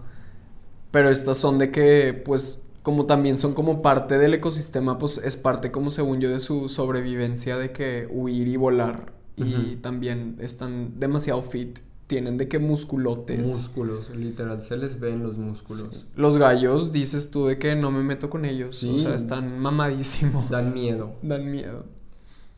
Pero 0.92 1.10
estas 1.10 1.36
son 1.36 1.58
de 1.58 1.72
que, 1.72 2.14
pues, 2.24 2.62
como 2.84 3.06
también 3.06 3.36
son 3.38 3.54
como 3.54 3.82
parte 3.82 4.18
del 4.18 4.34
ecosistema, 4.34 4.98
pues 4.98 5.18
es 5.18 5.36
parte, 5.36 5.72
como 5.72 5.90
según 5.90 6.20
yo, 6.20 6.30
de 6.30 6.38
su 6.38 6.68
sobrevivencia 6.68 7.58
de 7.58 7.72
que 7.72 8.06
huir 8.08 8.46
y 8.46 8.56
volar. 8.56 9.15
Y 9.36 9.42
Ujú. 9.54 9.76
también 9.82 10.36
están 10.40 10.98
demasiado 10.98 11.42
fit. 11.42 11.78
Tienen 12.06 12.38
de 12.38 12.46
que 12.48 12.58
musculotes. 12.60 13.40
Músculos, 13.48 14.10
literal, 14.10 14.62
se 14.62 14.76
les 14.76 15.00
ven 15.00 15.24
los 15.24 15.36
músculos. 15.36 15.88
Sí. 15.92 16.04
Los 16.14 16.38
gallos, 16.38 16.92
dices 16.92 17.30
tú 17.32 17.46
de 17.46 17.58
que 17.58 17.74
no 17.74 17.90
me 17.90 18.02
meto 18.04 18.30
con 18.30 18.44
ellos. 18.44 18.76
O 18.84 18.92
Sí. 18.94 19.00
sea, 19.00 19.14
están 19.16 19.58
mamadísimos. 19.58 20.48
Dan 20.48 20.72
miedo. 20.72 21.14
Dan 21.22 21.50
miedo. 21.50 21.84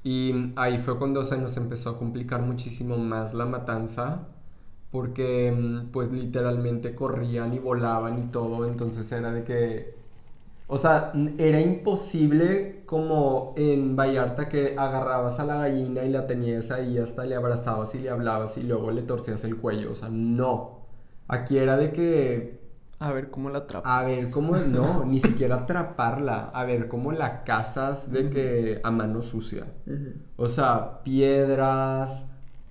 Y 0.05 0.53
ahí 0.57 0.79
fue 0.79 0.99
cuando 0.99 1.25
se 1.25 1.39
nos 1.39 1.57
empezó 1.57 1.91
a 1.91 1.99
complicar 1.99 2.43
muchísimo 2.43 2.99
más 2.99 3.33
la 3.35 3.47
matanza. 3.47 4.29
Porque, 4.91 5.51
mm, 5.53 5.89
pues, 5.93 6.11
literalmente 6.13 6.95
corrían 6.95 7.53
y 7.55 7.59
volaban 7.59 8.19
y 8.19 8.31
todo. 8.31 8.67
Entonces 8.67 9.11
era 9.13 9.33
de 9.33 9.45
que. 9.45 9.95
O 10.67 10.77
sea, 10.77 11.13
era 11.39 11.61
imposible 11.61 12.78
como 12.89 13.53
en 13.59 13.97
Vallarta 13.97 14.49
que 14.49 14.75
agarrabas 14.79 15.39
a 15.39 15.45
la 15.45 15.57
gallina 15.57 16.05
y 16.05 16.09
la 16.09 16.27
tenías 16.27 16.71
ahí 16.71 16.97
hasta 16.97 17.27
le 17.27 17.35
abrazabas 17.35 17.95
y 17.95 17.99
le 17.99 18.09
hablabas 18.09 18.57
y 18.57 18.63
luego 18.63 18.91
le 18.91 19.03
torcías 19.03 19.45
el 19.45 19.59
cuello. 19.59 19.93
O 19.93 19.95
sea, 19.95 20.09
no. 20.11 20.87
Aquí 21.29 21.59
era 21.59 21.77
de 21.77 21.93
que 21.93 22.61
A 22.99 23.13
ver 23.13 23.31
cómo 23.31 23.51
la 23.51 23.59
atrapas. 23.59 23.93
A 23.93 24.09
ver 24.09 24.31
cómo, 24.33 24.57
no, 24.57 25.05
ni 25.05 25.21
siquiera 25.29 25.57
atraparla, 25.57 26.49
a 26.49 26.65
ver 26.65 26.89
cómo 26.89 27.13
la 27.13 27.45
cazas 27.45 28.11
de 28.11 28.31
que 28.31 28.81
a 28.83 28.91
mano 28.91 29.21
sucia. 29.21 29.67
O 30.37 30.49
sea, 30.49 31.03
piedras, 31.03 32.27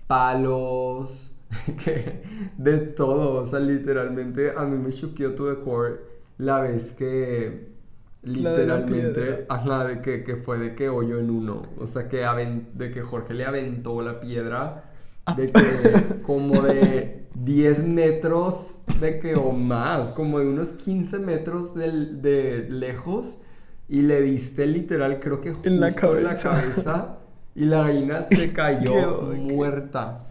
palos, 0.08 1.32
que 1.86 2.24
de 2.58 2.78
todo, 2.80 3.44
o 3.44 3.46
sea, 3.46 3.60
literalmente 3.60 4.52
a 4.58 4.64
mí 4.64 4.80
me 4.80 4.92
choqueó 4.92 5.36
tu 5.36 5.46
decor 5.46 6.08
la 6.40 6.60
vez 6.62 6.92
que 6.94 7.77
La 8.24 8.54
de 8.54 8.66
la 8.66 8.80
literalmente, 8.80 8.82
piedra. 8.82 9.46
ajá, 9.50 9.86
de 9.86 10.02
que, 10.02 10.24
que 10.24 10.36
fue 10.38 10.58
de 10.60 10.76
que 10.76 10.90
hoyo 10.90 11.20
en 11.20 11.30
uno, 11.30 11.64
o 11.80 11.88
sea, 11.88 12.08
que 12.10 12.26
de 12.74 12.92
que 12.92 13.02
Jorge 13.02 13.34
le 13.34 13.46
aventó 13.46 14.02
la 14.02 14.20
piedra 14.20 14.84
de 15.28 15.52
que 15.52 16.22
como 16.22 16.62
de 16.62 17.28
10 17.36 17.86
metros 17.88 18.76
de 19.00 19.20
que 19.20 19.36
o 19.36 19.52
más, 19.52 20.12
como 20.14 20.40
de 20.40 20.48
unos 20.48 20.70
15 20.70 21.20
metros 21.20 21.76
del- 21.76 22.22
de, 22.22 22.68
lejos 22.70 23.42
y 23.90 24.02
le 24.02 24.22
diste 24.22 24.66
literal 24.68 25.20
creo 25.20 25.42
que 25.42 25.54
justo 25.54 25.68
En 25.68 25.80
la 25.80 25.90
en 25.90 26.24
la 26.24 26.36
cabeza. 26.36 26.50
cabeza 26.52 27.18
y 27.56 27.66
la 27.66 27.84
gallina 27.84 28.22
se 28.24 28.54
cayó 28.54 29.30
de 29.30 29.38
muerta. 29.38 30.24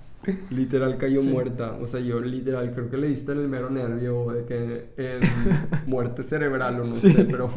Literal 0.50 0.96
cayó 0.98 1.20
Sí. 1.20 1.28
muerta. 1.28 1.78
O 1.80 1.86
sea, 1.86 2.00
yo 2.00 2.20
literal 2.20 2.72
creo 2.72 2.90
que 2.90 2.96
le 2.96 3.08
diste 3.08 3.32
en 3.32 3.38
el 3.38 3.48
mero 3.48 3.70
nervio 3.70 4.30
de 4.32 4.44
que 4.44 4.86
en 4.96 5.20
muerte 5.86 6.22
cerebral 6.22 6.80
o 6.80 6.84
no 6.84 6.90
Sí. 6.90 7.12
sé, 7.12 7.24
pero 7.24 7.50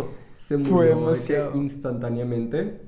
se 0.48 0.58
murió 0.58 0.72
Fue 0.76 0.86
de 0.88 0.94
que 0.94 1.00
demasiado. 1.00 1.56
instantáneamente. 1.58 2.82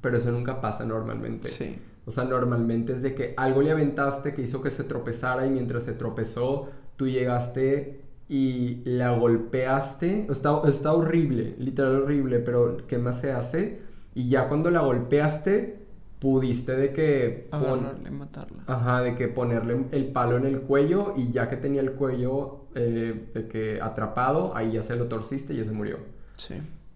Pero 0.00 0.16
eso 0.18 0.30
nunca 0.30 0.60
pasa 0.60 0.84
normalmente. 0.84 1.48
Sí. 1.48 1.78
O 2.04 2.10
sea, 2.10 2.24
normalmente 2.24 2.92
es 2.92 3.00
de 3.00 3.14
que 3.14 3.32
algo 3.38 3.62
le 3.62 3.70
aventaste 3.70 4.34
que 4.34 4.42
hizo 4.42 4.60
que 4.60 4.70
se 4.70 4.84
tropezara 4.84 5.46
y 5.46 5.50
mientras 5.50 5.84
se 5.84 5.92
tropezó, 5.94 6.68
tú 6.96 7.08
llegaste 7.08 8.02
y 8.28 8.82
la 8.84 9.12
golpeaste. 9.16 10.26
Está, 10.30 10.60
está 10.68 10.92
horrible, 10.92 11.54
literal 11.58 12.02
horrible, 12.02 12.40
pero 12.40 12.76
¿qué 12.86 12.98
más 12.98 13.20
se 13.22 13.32
hace? 13.32 13.80
Y 14.14 14.28
ya 14.28 14.48
cuando 14.48 14.70
la 14.70 14.80
golpeaste, 14.82 15.83
pudiste 16.24 16.74
de 16.74 16.90
que... 16.94 17.48
pon- 17.50 17.86
matarla. 18.18 18.62
Ajá, 18.66 19.02
de 19.02 19.14
que 19.14 19.28
ponerle 19.28 19.84
el 19.92 20.06
palo 20.06 20.38
en 20.38 20.46
el 20.46 20.62
cuello 20.62 21.12
y 21.18 21.30
ya 21.30 21.50
que 21.50 21.56
tenía 21.58 21.82
el 21.82 21.92
cuello 21.92 22.60
eh, 22.74 23.28
de 23.34 23.46
que 23.46 23.78
atrapado, 23.82 24.56
ahí 24.56 24.72
ya 24.72 24.82
se 24.82 24.96
lo 24.96 25.04
torciste 25.04 25.52
y 25.52 25.58
ya 25.58 25.64
se 25.64 25.72
murió. 25.72 25.98
Sí. 26.36 26.54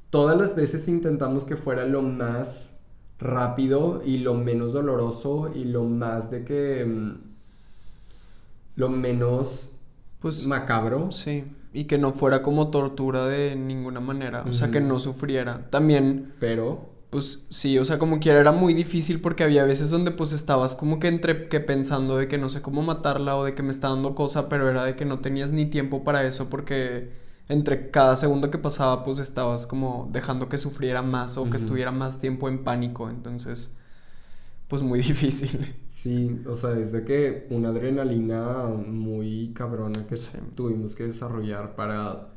Todas 0.08 0.38
las 0.40 0.56
veces 0.56 0.88
intentamos 0.88 1.44
que 1.44 1.56
fuera 1.56 1.84
lo 1.84 2.00
más 2.00 2.80
rápido 3.18 4.00
y 4.02 4.16
lo 4.18 4.32
menos 4.32 4.72
doloroso 4.72 5.50
y 5.54 5.64
lo 5.66 5.84
más 5.84 6.30
de 6.30 6.44
que... 6.44 6.86
mm, 6.86 7.12
Lo 8.76 8.88
menos 8.88 9.72
Pues 10.20 10.46
macabro. 10.46 11.10
sí. 11.10 11.44
Y 11.74 11.84
que 11.84 11.98
no 11.98 12.12
fuera 12.12 12.40
como 12.42 12.70
tortura 12.70 13.26
de 13.26 13.54
ninguna 13.54 14.00
manera. 14.00 14.42
O 14.48 14.54
sea, 14.54 14.70
que 14.70 14.80
no 14.80 14.98
sufriera. 14.98 15.68
También, 15.68 16.32
Pero... 16.40 16.96
pues 17.10 17.46
sí, 17.50 17.78
o 17.78 17.84
sea, 17.86 17.98
como 17.98 18.20
quiera 18.20 18.40
era 18.40 18.52
muy 18.52 18.74
difícil 18.74 19.20
porque 19.20 19.44
había 19.44 19.64
veces 19.64 19.90
donde 19.90 20.10
pues 20.10 20.32
estabas 20.32 20.76
como 20.76 20.98
que 21.00 21.08
entre 21.08 21.48
que 21.48 21.60
pensando 21.60 22.16
de 22.18 22.28
que 22.28 22.36
no 22.38 22.48
sé 22.50 22.60
cómo 22.62 22.82
matarla 22.82 23.36
o 23.36 23.44
de 23.44 23.54
que 23.54 23.62
me 23.62 23.70
está 23.70 23.88
dando 23.88 24.14
cosa, 24.14 24.48
pero 24.48 24.68
era 24.68 24.84
de 24.84 24.94
que 24.96 25.04
no 25.06 25.18
tenías 25.18 25.50
ni 25.52 25.66
tiempo 25.66 26.04
para 26.04 26.24
eso 26.26 26.50
porque 26.50 27.10
entre 27.48 27.90
cada 27.90 28.14
segundo 28.16 28.50
que 28.50 28.58
pasaba 28.58 29.04
pues 29.04 29.18
estabas 29.20 29.66
como 29.66 30.08
dejando 30.12 30.48
que 30.50 30.58
sufriera 30.58 31.00
más 31.02 31.38
o 31.38 31.48
que 31.50 31.56
estuviera 31.56 31.92
más 31.92 32.18
tiempo 32.20 32.48
en 32.48 32.62
pánico. 32.64 33.08
Entonces, 33.10 33.74
pues 34.68 34.82
muy 34.82 35.00
difícil. 35.02 35.76
Sí, 35.88 36.42
o 36.46 36.54
sea, 36.54 36.78
es 36.78 36.92
de 36.92 37.04
que 37.04 37.46
una 37.50 37.70
adrenalina 37.70 38.64
muy 38.68 39.52
cabrona 39.54 40.06
que 40.06 40.16
Sí. 40.16 40.38
tuvimos 40.54 40.94
que 40.94 41.04
desarrollar 41.04 41.74
para 41.74 42.28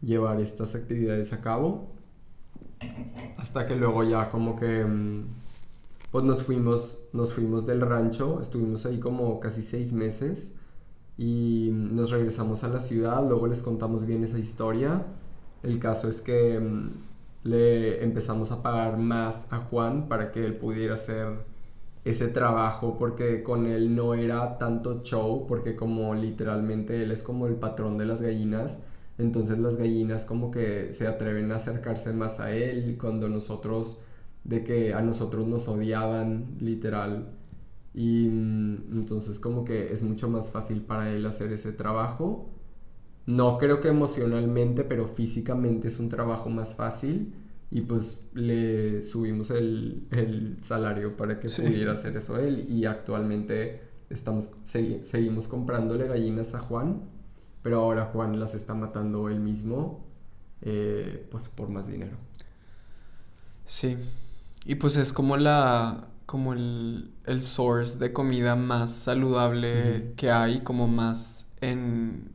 llevar 0.00 0.40
estas 0.40 0.74
actividades 0.74 1.32
a 1.32 1.40
cabo. 1.40 1.93
Hasta 3.36 3.66
que 3.66 3.76
luego 3.76 4.04
ya 4.04 4.30
como 4.30 4.56
que 4.56 4.84
mm, 4.84 5.24
pues 6.10 6.24
nos 6.24 6.42
fuimos, 6.42 6.98
nos 7.12 7.32
fuimos 7.32 7.66
del 7.66 7.80
rancho, 7.80 8.40
estuvimos 8.40 8.86
ahí 8.86 9.00
como 9.00 9.40
casi 9.40 9.62
seis 9.62 9.92
meses 9.92 10.52
y 11.18 11.70
nos 11.72 12.10
regresamos 12.10 12.64
a 12.64 12.68
la 12.68 12.80
ciudad, 12.80 13.26
luego 13.28 13.46
les 13.46 13.62
contamos 13.62 14.06
bien 14.06 14.24
esa 14.24 14.38
historia. 14.38 15.02
El 15.62 15.78
caso 15.78 16.08
es 16.08 16.20
que 16.20 16.58
mm, 16.60 16.90
le 17.44 18.02
empezamos 18.02 18.52
a 18.52 18.62
pagar 18.62 18.98
más 18.98 19.46
a 19.50 19.58
Juan 19.58 20.08
para 20.08 20.32
que 20.32 20.44
él 20.44 20.56
pudiera 20.56 20.94
hacer 20.94 21.28
ese 22.04 22.28
trabajo 22.28 22.96
porque 22.98 23.42
con 23.42 23.66
él 23.66 23.94
no 23.94 24.14
era 24.14 24.58
tanto 24.58 25.02
show 25.02 25.46
porque 25.46 25.74
como 25.74 26.14
literalmente 26.14 27.02
él 27.02 27.10
es 27.10 27.22
como 27.22 27.46
el 27.46 27.54
patrón 27.54 27.96
de 27.98 28.04
las 28.06 28.20
gallinas 28.20 28.78
entonces 29.18 29.58
las 29.58 29.76
gallinas 29.76 30.24
como 30.24 30.50
que 30.50 30.92
se 30.92 31.06
atreven 31.06 31.52
a 31.52 31.56
acercarse 31.56 32.12
más 32.12 32.40
a 32.40 32.52
él 32.52 32.96
cuando 33.00 33.28
nosotros 33.28 34.00
de 34.44 34.64
que 34.64 34.92
a 34.94 35.00
nosotros 35.02 35.46
nos 35.46 35.68
odiaban 35.68 36.56
literal. 36.60 37.28
Y 37.94 38.26
mm, 38.28 38.76
entonces 38.92 39.38
como 39.38 39.64
que 39.64 39.92
es 39.92 40.02
mucho 40.02 40.28
más 40.28 40.50
fácil 40.50 40.82
para 40.82 41.10
él 41.10 41.24
hacer 41.26 41.52
ese 41.52 41.72
trabajo. 41.72 42.50
No 43.26 43.56
creo 43.58 43.80
que 43.80 43.88
emocionalmente 43.88 44.84
pero 44.84 45.08
físicamente 45.08 45.88
es 45.88 45.98
un 46.00 46.08
trabajo 46.08 46.50
más 46.50 46.74
fácil. 46.74 47.34
Y 47.70 47.80
pues 47.82 48.24
le 48.34 49.02
subimos 49.04 49.50
el, 49.50 50.06
el 50.10 50.58
salario 50.62 51.16
para 51.16 51.40
que 51.40 51.48
Sí. 51.48 51.62
pudiera 51.62 51.92
hacer 51.92 52.16
eso 52.16 52.38
él. 52.38 52.66
Y 52.68 52.84
actualmente 52.84 53.80
estamos 54.10 54.52
segui- 54.66 55.02
seguimos 55.02 55.48
comprándole 55.48 56.06
gallinas 56.06 56.54
a 56.54 56.60
Juan 56.60 57.02
pero 57.64 57.80
ahora 57.80 58.06
Juan 58.12 58.40
las 58.40 58.54
está 58.54 58.74
matando 58.74 59.28
él 59.30 59.40
mismo 59.40 60.06
eh, 60.62 61.26
pues 61.32 61.48
por 61.48 61.68
más 61.70 61.88
dinero 61.88 62.16
Sí. 63.66 63.96
Y 64.66 64.76
pues 64.76 64.96
es 64.96 65.12
como 65.12 65.36
la 65.36 66.08
como 66.26 66.54
el, 66.54 67.12
el 67.26 67.42
source 67.42 67.98
de 67.98 68.12
comida 68.12 68.56
más 68.56 68.90
saludable 68.94 70.14
que 70.16 70.30
hay, 70.30 70.60
como 70.62 70.88
más 70.88 71.46
en 71.60 72.32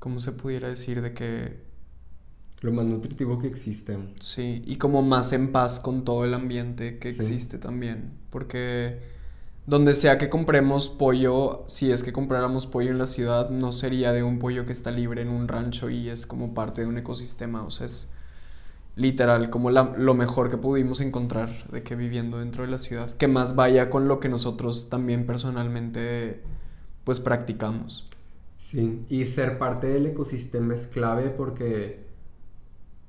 ¿cómo 0.00 0.20
se 0.20 0.32
pudiera 0.32 0.68
decir? 0.68 1.02
De 1.02 1.14
que 1.14 1.64
lo 2.62 2.72
más 2.72 2.86
nutritivo 2.86 3.38
que 3.38 3.48
existe 3.48 3.98
sí, 4.20 4.62
y 4.66 4.76
como 4.78 5.02
más 5.02 5.32
en 5.32 5.52
paz 5.52 5.78
con 5.80 6.04
todo 6.04 6.24
el 6.24 6.34
ambiente 6.34 6.98
que 6.98 7.12
Sí. 7.12 7.20
existe 7.20 7.58
también, 7.58 8.12
porque 8.30 9.00
donde 9.66 9.94
sea 9.94 10.18
que 10.18 10.28
compremos 10.30 10.88
pollo, 10.88 11.64
si 11.66 11.90
es 11.92 12.02
que 12.04 12.12
compráramos 12.12 12.66
pollo 12.66 12.90
en 12.90 12.98
la 12.98 13.06
ciudad, 13.06 13.50
no 13.50 13.72
sería 13.72 14.12
de 14.12 14.22
un 14.22 14.38
pollo 14.38 14.64
que 14.66 14.72
está 14.72 14.90
libre 14.92 15.22
en 15.22 15.28
un 15.28 15.48
rancho 15.48 15.90
y 15.90 16.08
es 16.08 16.26
como 16.26 16.54
parte 16.54 16.82
de 16.82 16.86
un 16.88 16.98
ecosistema, 16.98 17.64
o 17.64 17.70
sea, 17.70 17.86
es 17.86 18.12
literal 18.96 19.50
como 19.50 19.70
la- 19.70 19.94
lo 19.98 20.14
mejor 20.14 20.50
que 20.50 20.58
pudimos 20.58 21.00
encontrar 21.00 21.68
de 21.70 21.82
que 21.82 21.96
viviendo 21.96 22.38
dentro 22.38 22.64
de 22.64 22.70
la 22.70 22.78
ciudad, 22.78 23.16
que 23.16 23.28
más 23.28 23.54
vaya 23.56 23.90
con 23.90 24.08
lo 24.08 24.20
que 24.20 24.28
nosotros 24.30 24.88
también 24.90 25.26
personalmente 25.26 26.42
pues 27.04 27.20
practicamos. 27.20 28.06
Sí, 28.58 29.06
y 29.08 29.24
ser 29.26 29.56
parte 29.58 29.86
del 29.86 30.06
ecosistema 30.06 30.74
es 30.74 30.86
clave 30.88 31.30
porque, 31.30 32.04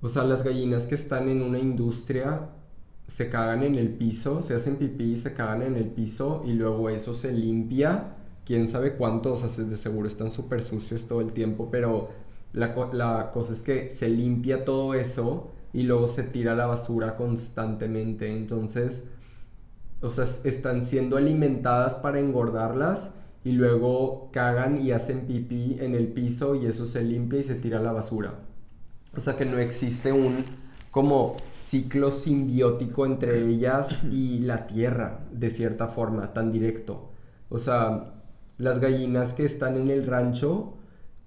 o 0.02 0.08
sea, 0.10 0.24
las 0.24 0.44
gallinas 0.44 0.84
que 0.86 0.96
están 0.96 1.30
en 1.30 1.42
una 1.42 1.60
industria 1.60 2.50
se 3.08 3.30
cagan 3.30 3.64
en 3.64 3.76
el 3.76 3.90
piso, 3.90 4.42
se 4.42 4.54
hacen 4.56 4.76
pipí 4.78 5.14
y 5.14 5.18
se 5.18 5.34
cagan 5.34 5.62
en 5.64 5.76
el 5.76 5.86
piso 5.88 6.44
y 6.46 6.54
luego 6.54 6.90
eso 6.90 7.14
se 7.14 7.32
limpia, 7.32 8.16
quién 8.46 8.70
sabe 8.70 8.94
cuánto, 8.96 9.34
o 9.34 9.38
sea, 9.38 9.50
se- 9.50 9.64
de 9.66 9.76
seguro 9.76 10.08
están 10.08 10.32
súper 10.32 10.62
sucios 10.64 11.08
todo 11.08 11.22
el 11.22 11.32
tiempo, 11.34 11.70
pero 11.72 12.10
la, 12.54 12.76
la 12.94 13.32
cosa 13.32 13.54
es 13.54 13.62
que 13.62 13.92
se 13.92 14.10
limpia 14.10 14.66
todo 14.66 14.94
eso 14.94 15.52
y 15.74 15.84
luego 15.84 16.08
se 16.08 16.24
tira 16.24 16.56
la 16.56 16.66
basura 16.68 17.16
constantemente, 17.18 18.30
entonces 18.32 19.08
o 20.02 20.10
sea, 20.10 20.26
es- 20.26 20.42
están 20.44 20.86
siendo 20.86 21.18
alimentadas 21.18 21.96
para 21.96 22.20
engordarlas 22.20 23.14
y 23.44 23.52
luego 23.54 24.30
cagan 24.32 24.82
y 24.82 24.92
hacen 24.92 25.22
pipí 25.28 25.78
en 25.80 25.96
el 25.96 26.08
piso 26.10 26.56
y 26.56 26.66
eso 26.68 26.86
se 26.86 27.04
limpia 27.04 27.40
y 27.40 27.44
se 27.44 27.56
tira 27.56 27.80
la 27.80 27.92
basura. 27.92 28.34
O 29.16 29.20
sea 29.22 29.38
que 29.38 29.46
no 29.46 29.58
existe 29.60 30.12
un 30.12 30.46
como 30.92 31.38
ciclo 31.70 32.12
simbiótico 32.12 33.06
entre 33.06 33.48
ellas 33.48 34.04
y 34.06 34.40
la 34.40 34.68
tierra, 34.68 35.20
de 35.32 35.50
cierta 35.50 35.88
forma, 35.88 36.34
tan 36.34 36.52
directo. 36.52 37.10
O 37.50 37.58
sea, 37.58 38.14
las 38.58 38.80
gallinas 38.80 39.34
que 39.34 39.46
están 39.46 39.78
en 39.78 39.90
el 39.90 40.08
rancho 40.08 40.74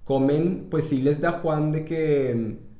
comen, 0.05 0.67
pues 0.69 0.85
sí 0.85 1.01
les 1.01 1.21
da 1.21 1.39
Juan 1.39 1.71
de 1.71 1.85
que 1.85 2.35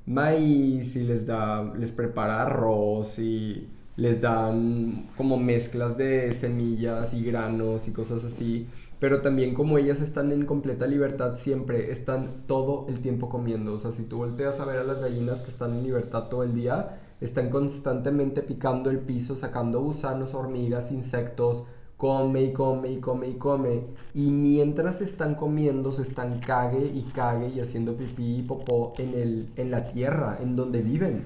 mm, 0.07 0.11
maíz 0.11 0.95
y 0.95 1.03
les 1.03 1.25
da, 1.25 1.63
les 1.75 1.91
prepara 1.91 2.41
arroz 2.43 3.19
y 3.19 3.67
les 3.95 4.21
dan 4.21 5.07
como 5.15 5.37
mezclas 5.37 5.97
de 5.97 6.33
semillas 6.33 7.13
y 7.13 7.23
granos 7.23 7.87
y 7.87 7.93
cosas 7.93 8.23
así. 8.23 8.67
Pero 9.01 9.21
también 9.21 9.55
como 9.55 9.79
ellas 9.79 9.99
están 9.99 10.31
en 10.31 10.45
completa 10.45 10.85
libertad 10.85 11.35
siempre, 11.35 11.91
están 11.91 12.43
todo 12.45 12.85
el 12.87 13.01
tiempo 13.01 13.29
comiendo. 13.29 13.73
O 13.73 13.79
sea, 13.79 13.91
si 13.93 14.03
tú 14.03 14.17
volteas 14.17 14.59
a 14.59 14.65
ver 14.65 14.77
a 14.77 14.83
las 14.83 15.01
gallinas 15.01 15.39
que 15.39 15.49
están 15.49 15.71
en 15.71 15.81
libertad 15.81 16.29
todo 16.29 16.43
el 16.43 16.53
día, 16.53 16.99
están 17.19 17.49
constantemente 17.49 18.43
picando 18.43 18.91
el 18.91 18.99
piso, 18.99 19.35
sacando 19.35 19.81
gusanos, 19.81 20.35
hormigas, 20.35 20.91
insectos, 20.91 21.65
come 21.97 22.43
y 22.43 22.53
come 22.53 22.91
y 22.91 22.97
come 22.97 23.29
y 23.29 23.33
come. 23.33 23.81
Y 24.13 24.29
mientras 24.29 25.01
están 25.01 25.33
comiendo, 25.33 25.91
se 25.91 26.03
están 26.03 26.39
cague 26.39 26.85
y 26.85 27.01
cague 27.15 27.49
y 27.49 27.59
haciendo 27.59 27.95
pipí 27.95 28.37
y 28.37 28.41
popó 28.43 28.93
en, 28.99 29.15
el, 29.15 29.47
en 29.55 29.71
la 29.71 29.91
tierra, 29.91 30.37
en 30.39 30.55
donde 30.55 30.83
viven. 30.83 31.25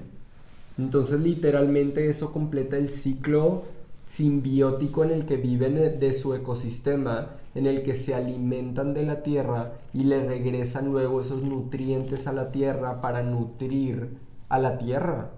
Entonces 0.78 1.20
literalmente 1.20 2.08
eso 2.08 2.32
completa 2.32 2.78
el 2.78 2.88
ciclo 2.88 3.64
simbiótico 4.08 5.04
en 5.04 5.10
el 5.10 5.26
que 5.26 5.36
viven 5.36 5.74
de 5.74 6.12
su 6.14 6.34
ecosistema, 6.34 7.32
en 7.56 7.66
el 7.66 7.82
que 7.82 7.94
se 7.94 8.14
alimentan 8.14 8.94
de 8.94 9.02
la 9.02 9.22
tierra 9.22 9.72
y 9.92 10.04
le 10.04 10.24
regresan 10.24 10.86
luego 10.92 11.22
esos 11.22 11.42
nutrientes 11.42 12.26
a 12.26 12.32
la 12.32 12.52
tierra 12.52 13.00
para 13.00 13.22
nutrir 13.22 14.18
a 14.48 14.58
la 14.58 14.78
tierra. 14.78 15.30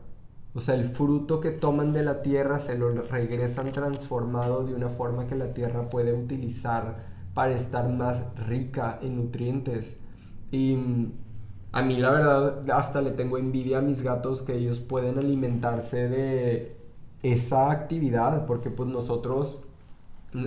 O 0.55 0.61
sea, 0.61 0.75
el 0.75 0.89
fruto 0.89 1.41
que 1.41 1.53
toman 1.53 1.93
de 1.93 2.03
la 2.03 2.21
tierra 2.21 2.59
se 2.59 2.77
lo 2.77 2.91
regresan 2.91 3.71
transformado 3.71 4.65
de 4.65 4.75
una 4.75 4.89
forma 4.89 5.29
que 5.29 5.37
la 5.37 5.55
tierra 5.55 5.89
puede 5.89 6.13
utilizar 6.13 7.07
para 7.35 7.53
estar 7.55 7.89
más 7.89 8.19
rica 8.49 8.99
en 9.01 9.17
nutrientes. 9.17 10.01
Y 10.51 10.77
a 11.71 11.83
mí 11.83 11.99
la 11.99 12.11
verdad 12.11 12.71
hasta 12.71 13.01
le 13.01 13.13
tengo 13.13 13.39
envidia 13.39 13.79
a 13.79 13.83
mis 13.83 14.03
gatos 14.03 14.43
que 14.43 14.57
ellos 14.57 14.81
pueden 14.81 15.19
alimentarse 15.19 16.09
de 16.09 16.77
esa 17.23 17.71
actividad, 17.71 18.47
porque 18.47 18.71
pues 18.71 18.89
nosotros, 18.89 19.61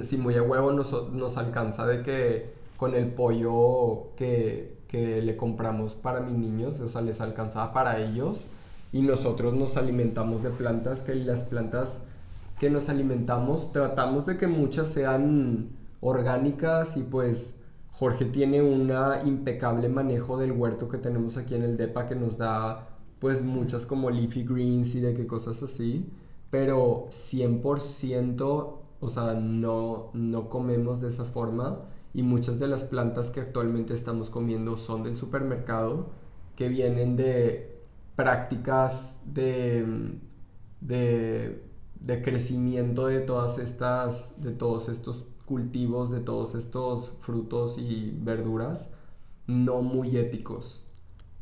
si 0.04 0.18
muy 0.18 0.36
a 0.36 0.44
huevo 0.44 0.72
nos, 0.72 1.12
nos 1.12 1.38
alcanza 1.38 1.86
de 1.86 2.02
que 2.04 2.54
con 2.78 2.96
el 2.96 3.08
pollo 3.08 4.16
que, 4.16 4.78
que 4.88 5.22
le 5.22 5.38
compramos 5.38 5.94
para 5.94 6.20
mis 6.20 6.38
niños, 6.38 6.80
o 6.80 6.90
sea, 6.90 7.02
les 7.02 7.22
alcanzaba 7.22 7.74
para 7.74 8.00
ellos, 8.00 8.50
y 8.92 9.02
nosotros 9.02 9.54
nos 9.54 9.78
alimentamos 9.78 10.44
de 10.44 10.50
plantas, 10.50 11.00
que 11.00 11.16
las 11.16 11.42
plantas 11.42 12.00
que 12.60 12.70
nos 12.70 12.90
alimentamos, 12.90 13.72
tratamos 13.72 14.26
de 14.26 14.38
que 14.38 14.48
muchas 14.48 14.90
sean 14.90 15.70
orgánicas 16.02 16.98
y 16.98 17.04
pues 17.04 17.62
Jorge 17.92 18.26
tiene 18.26 18.62
un 18.62 18.92
impecable 19.26 19.88
manejo 19.90 20.38
del 20.38 20.52
huerto 20.52 20.90
que 20.90 20.98
tenemos 20.98 21.38
aquí 21.38 21.56
en 21.56 21.64
el 21.64 21.78
DEPA 21.78 22.08
que 22.08 22.16
nos 22.16 22.38
da 22.38 22.88
pues 23.20 23.44
muchas 23.44 23.86
como 23.86 24.10
leafy 24.10 24.44
greens 24.44 24.96
y 24.96 25.00
de 25.00 25.14
qué 25.14 25.28
cosas 25.28 25.62
así, 25.62 26.10
pero 26.50 27.08
100% 27.12 28.81
o 29.02 29.10
sea, 29.10 29.34
no, 29.34 30.12
no 30.14 30.50
comemos 30.50 31.02
de 31.02 31.10
esa 31.10 31.26
forma 31.26 31.80
y 32.14 32.24
muchas 32.24 32.60
de 32.60 32.68
las 32.68 32.84
plantas 32.84 33.32
que 33.32 33.42
actualmente 33.42 33.94
estamos 33.94 34.30
comiendo 34.30 34.78
son 34.78 35.04
del 35.04 35.18
supermercado 35.18 36.10
que 36.56 36.70
vienen 36.70 37.16
de 37.16 37.82
prácticas 38.16 39.20
de, 39.26 40.14
de, 40.82 42.22
crecimiento 42.24 43.08
de 43.08 43.20
todas 43.20 43.58
estas, 43.58 44.42
de 44.42 44.52
todos 44.52 44.90
estos 44.90 45.26
cultivos, 45.46 46.12
de 46.12 46.20
todos 46.20 46.56
estos 46.56 47.12
frutos 47.22 47.78
y 47.78 48.16
verduras 48.22 48.92
no 49.48 49.82
muy 49.82 50.18
éticos. 50.18 50.86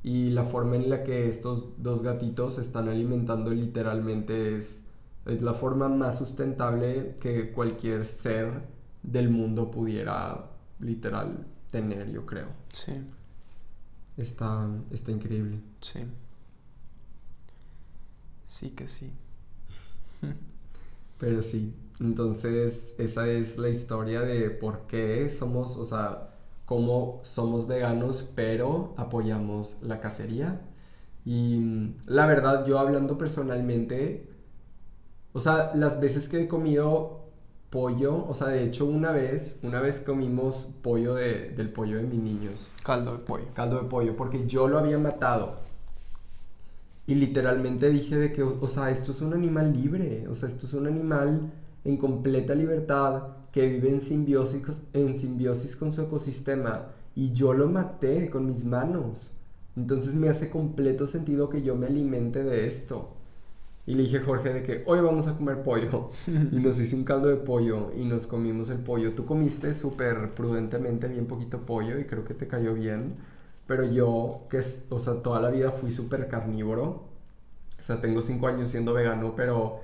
Y 0.04 0.30
la 0.30 0.46
forma 0.46 0.78
en 0.78 0.90
la 0.90 1.04
que 1.04 1.28
estos 1.28 1.66
dos 1.78 2.02
gatitos 2.02 2.58
están 2.58 2.88
alimentando 2.88 3.52
literalmente 3.52 4.58
es, 4.58 4.79
es 5.26 5.42
la 5.42 5.54
forma 5.54 5.90
más 5.90 6.18
sustentable 6.18 7.18
que 7.20 7.52
cualquier 7.52 8.06
ser 8.06 8.64
del 9.04 9.30
mundo 9.30 9.72
pudiera 9.72 10.50
literal 10.80 11.46
tener, 11.72 12.12
yo 12.12 12.26
creo. 12.26 12.48
Sí. 12.72 12.94
Está, 14.18 14.68
está 14.92 15.12
increíble. 15.12 15.60
Sí. 15.82 16.02
Sí 18.46 18.72
que 18.72 18.88
sí. 18.88 19.12
Pero 21.20 21.42
sí, 21.44 21.74
entonces 22.00 22.94
esa 22.98 23.28
es 23.28 23.58
la 23.58 23.70
historia 23.70 24.22
de 24.22 24.50
por 24.50 24.88
qué 24.88 25.30
somos, 25.30 25.78
o 25.78 25.86
sea, 25.86 26.30
cómo 26.66 27.20
somos 27.24 27.68
veganos, 27.68 28.30
pero 28.36 28.94
apoyamos 28.96 29.80
la 29.82 30.00
cacería. 30.00 30.62
Y 31.26 31.94
la 32.06 32.26
verdad, 32.26 32.66
yo 32.66 32.80
hablando 32.80 33.18
personalmente, 33.18 34.30
o 35.34 35.40
sea, 35.40 35.72
las 35.76 36.00
veces 36.00 36.28
que 36.28 36.44
he 36.44 36.48
comido 36.48 37.20
pollo, 37.70 38.26
o 38.28 38.34
sea, 38.34 38.48
de 38.48 38.64
hecho 38.64 38.86
una 38.86 39.12
vez, 39.12 39.60
una 39.62 39.80
vez 39.80 40.00
comimos 40.00 40.68
pollo 40.82 41.16
de, 41.16 41.52
del 41.52 41.70
pollo 41.70 41.98
de 41.98 42.04
mis 42.04 42.20
niños. 42.20 42.68
Caldo 42.84 43.14
de 43.14 43.20
pollo. 43.20 43.46
Caldo 43.54 43.82
de 43.82 43.88
pollo, 43.88 44.16
porque 44.16 44.48
yo 44.48 44.68
lo 44.68 44.80
había 44.80 44.98
matado. 44.98 45.58
Y 47.06 47.16
literalmente 47.16 47.90
dije 47.90 48.18
de 48.18 48.34
que, 48.34 48.44
o, 48.44 48.68
sea, 48.68 48.92
esto 48.92 49.12
es 49.12 49.22
un 49.22 49.34
animal 49.34 49.74
libre, 49.74 50.28
o 50.28 50.36
sea, 50.36 50.50
esto 50.50 50.66
es 50.68 50.74
un 50.74 50.88
animal 50.88 51.52
en 51.84 51.98
completa 51.98 52.54
libertad 52.54 53.24
que 53.52 53.68
vive 53.68 53.90
en 53.90 54.02
simbiosis, 54.02 54.62
en 54.94 55.18
simbiosis 55.18 55.76
con 55.76 55.92
su 55.94 56.04
ecosistema. 56.04 56.88
Y 57.16 57.34
yo 57.34 57.54
lo 57.54 57.68
maté 57.68 58.30
con 58.30 58.46
mis 58.46 58.64
manos. 58.64 59.36
Entonces 59.76 60.14
me 60.14 60.30
hace 60.30 60.50
completo 60.50 61.08
sentido 61.08 61.50
que 61.50 61.62
yo 61.62 61.76
me 61.76 61.88
alimente 61.88 62.44
de 62.44 62.68
esto. 62.68 63.16
Y 63.90 63.96
le 63.96 64.04
dije 64.04 64.18
a 64.20 64.24
Jorge 64.24 64.54
de 64.54 64.62
que 64.62 64.84
hoy 64.86 65.00
vamos 65.02 65.26
a 65.26 65.36
comer 65.36 65.64
pollo. 65.64 66.12
y 66.28 66.58
nos 66.58 66.80
hice 66.80 66.96
un 66.96 67.04
caldo 67.04 67.28
de 67.28 67.38
pollo 67.38 67.92
y 67.98 68.06
nos 68.06 68.28
comimos 68.28 68.70
el 68.70 68.78
pollo. 68.78 69.16
Tú 69.16 69.26
comiste 69.26 69.74
súper 69.74 70.36
prudentemente 70.36 71.08
bien 71.08 71.26
poquito 71.26 71.66
pollo 71.66 71.98
y 71.98 72.06
creo 72.06 72.24
que 72.24 72.36
te 72.36 72.48
cayó 72.48 72.76
bien. 72.76 73.16
Pero 73.66 73.84
yo, 73.86 74.46
que 74.52 74.60
es, 74.60 74.86
o 74.90 75.00
sea, 75.00 75.24
toda 75.24 75.42
la 75.42 75.50
vida 75.50 75.72
fui 75.72 75.90
súper 75.90 76.28
carnívoro. 76.28 77.06
O 77.80 77.82
sea, 77.82 78.00
tengo 78.00 78.22
cinco 78.22 78.48
años 78.48 78.70
siendo 78.70 78.94
vegano, 78.94 79.34
pero, 79.36 79.80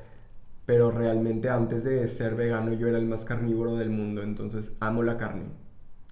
pero 0.68 0.92
realmente 0.92 1.50
antes 1.50 1.84
de 1.84 2.08
ser 2.08 2.36
vegano 2.36 2.74
yo 2.74 2.88
era 2.88 3.00
el 3.00 3.08
más 3.08 3.26
carnívoro 3.26 3.76
del 3.76 3.90
mundo. 3.90 4.22
Entonces 4.22 4.74
amo 4.82 5.02
la 5.02 5.18
carne, 5.18 5.46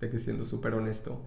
de 0.01 0.10
que 0.10 0.17
siendo 0.17 0.45
súper 0.45 0.73
honesto. 0.73 1.19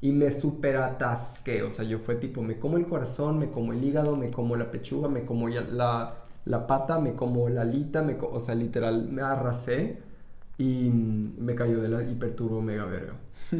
Y 0.00 0.12
me 0.12 0.30
súper 0.30 0.76
atasqué, 0.76 1.62
o 1.62 1.70
sea, 1.70 1.84
yo 1.84 1.98
fue 2.00 2.16
tipo, 2.16 2.42
me 2.42 2.58
como 2.58 2.76
el 2.76 2.86
corazón, 2.86 3.38
me 3.38 3.50
como 3.50 3.72
el 3.72 3.82
hígado, 3.82 4.14
me 4.16 4.30
como 4.30 4.54
la 4.56 4.70
pechuga, 4.70 5.08
me 5.08 5.24
como 5.24 5.48
la, 5.48 6.14
la 6.44 6.66
pata, 6.66 6.98
me 7.00 7.14
como 7.14 7.48
la 7.48 7.62
alita, 7.62 8.02
me, 8.02 8.16
o 8.20 8.40
sea, 8.40 8.54
literal 8.54 9.08
me 9.10 9.22
arrasé 9.22 9.98
y 10.58 10.90
me 11.38 11.54
cayó 11.54 11.80
de 11.82 11.88
la 11.88 12.02
hiperturbo 12.02 12.62
mega 12.62 12.84
verga. 12.86 13.14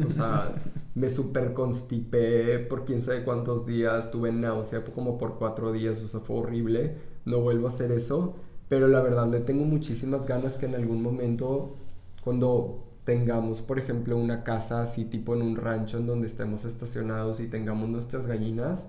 O 0.07 0.11
sea, 0.11 0.55
me 0.95 1.09
super 1.09 1.53
constipé 1.53 2.59
por 2.59 2.85
quién 2.85 3.01
sabe 3.03 3.23
cuántos 3.23 3.65
días, 3.67 4.11
tuve 4.11 4.31
náusea 4.31 4.83
como 4.95 5.17
por 5.17 5.37
cuatro 5.37 5.71
días, 5.71 6.01
o 6.03 6.07
sea, 6.07 6.19
fue 6.21 6.37
horrible. 6.37 6.95
No 7.25 7.41
vuelvo 7.41 7.67
a 7.67 7.71
hacer 7.71 7.91
eso, 7.91 8.35
pero 8.69 8.87
la 8.87 9.01
verdad 9.01 9.27
le 9.27 9.41
tengo 9.41 9.65
muchísimas 9.65 10.25
ganas 10.25 10.53
que 10.55 10.65
en 10.65 10.75
algún 10.75 11.01
momento, 11.03 11.75
cuando 12.23 12.86
tengamos, 13.07 13.61
por 13.61 13.79
ejemplo, 13.79 14.17
una 14.17 14.43
casa 14.43 14.81
así 14.81 15.05
tipo 15.05 15.33
en 15.33 15.41
un 15.41 15.55
rancho 15.55 15.97
en 15.97 16.07
donde 16.07 16.27
estemos 16.27 16.65
estacionados 16.65 17.39
y 17.39 17.47
tengamos 17.47 17.87
nuestras 17.87 18.27
gallinas, 18.27 18.85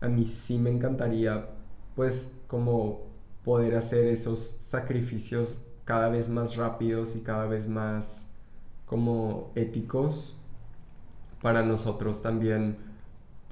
a 0.00 0.06
mí 0.06 0.26
sí 0.26 0.58
me 0.58 0.70
encantaría, 0.70 1.48
pues, 1.96 2.32
como 2.46 3.08
poder 3.44 3.74
hacer 3.74 4.04
esos 4.06 4.38
sacrificios 4.60 5.58
cada 5.84 6.08
vez 6.08 6.28
más 6.28 6.54
rápidos 6.54 7.16
y 7.16 7.22
cada 7.22 7.46
vez 7.46 7.68
más 7.68 8.30
como 8.86 9.50
éticos 9.56 10.36
para 11.42 11.64
nosotros 11.64 12.22
también 12.22 12.76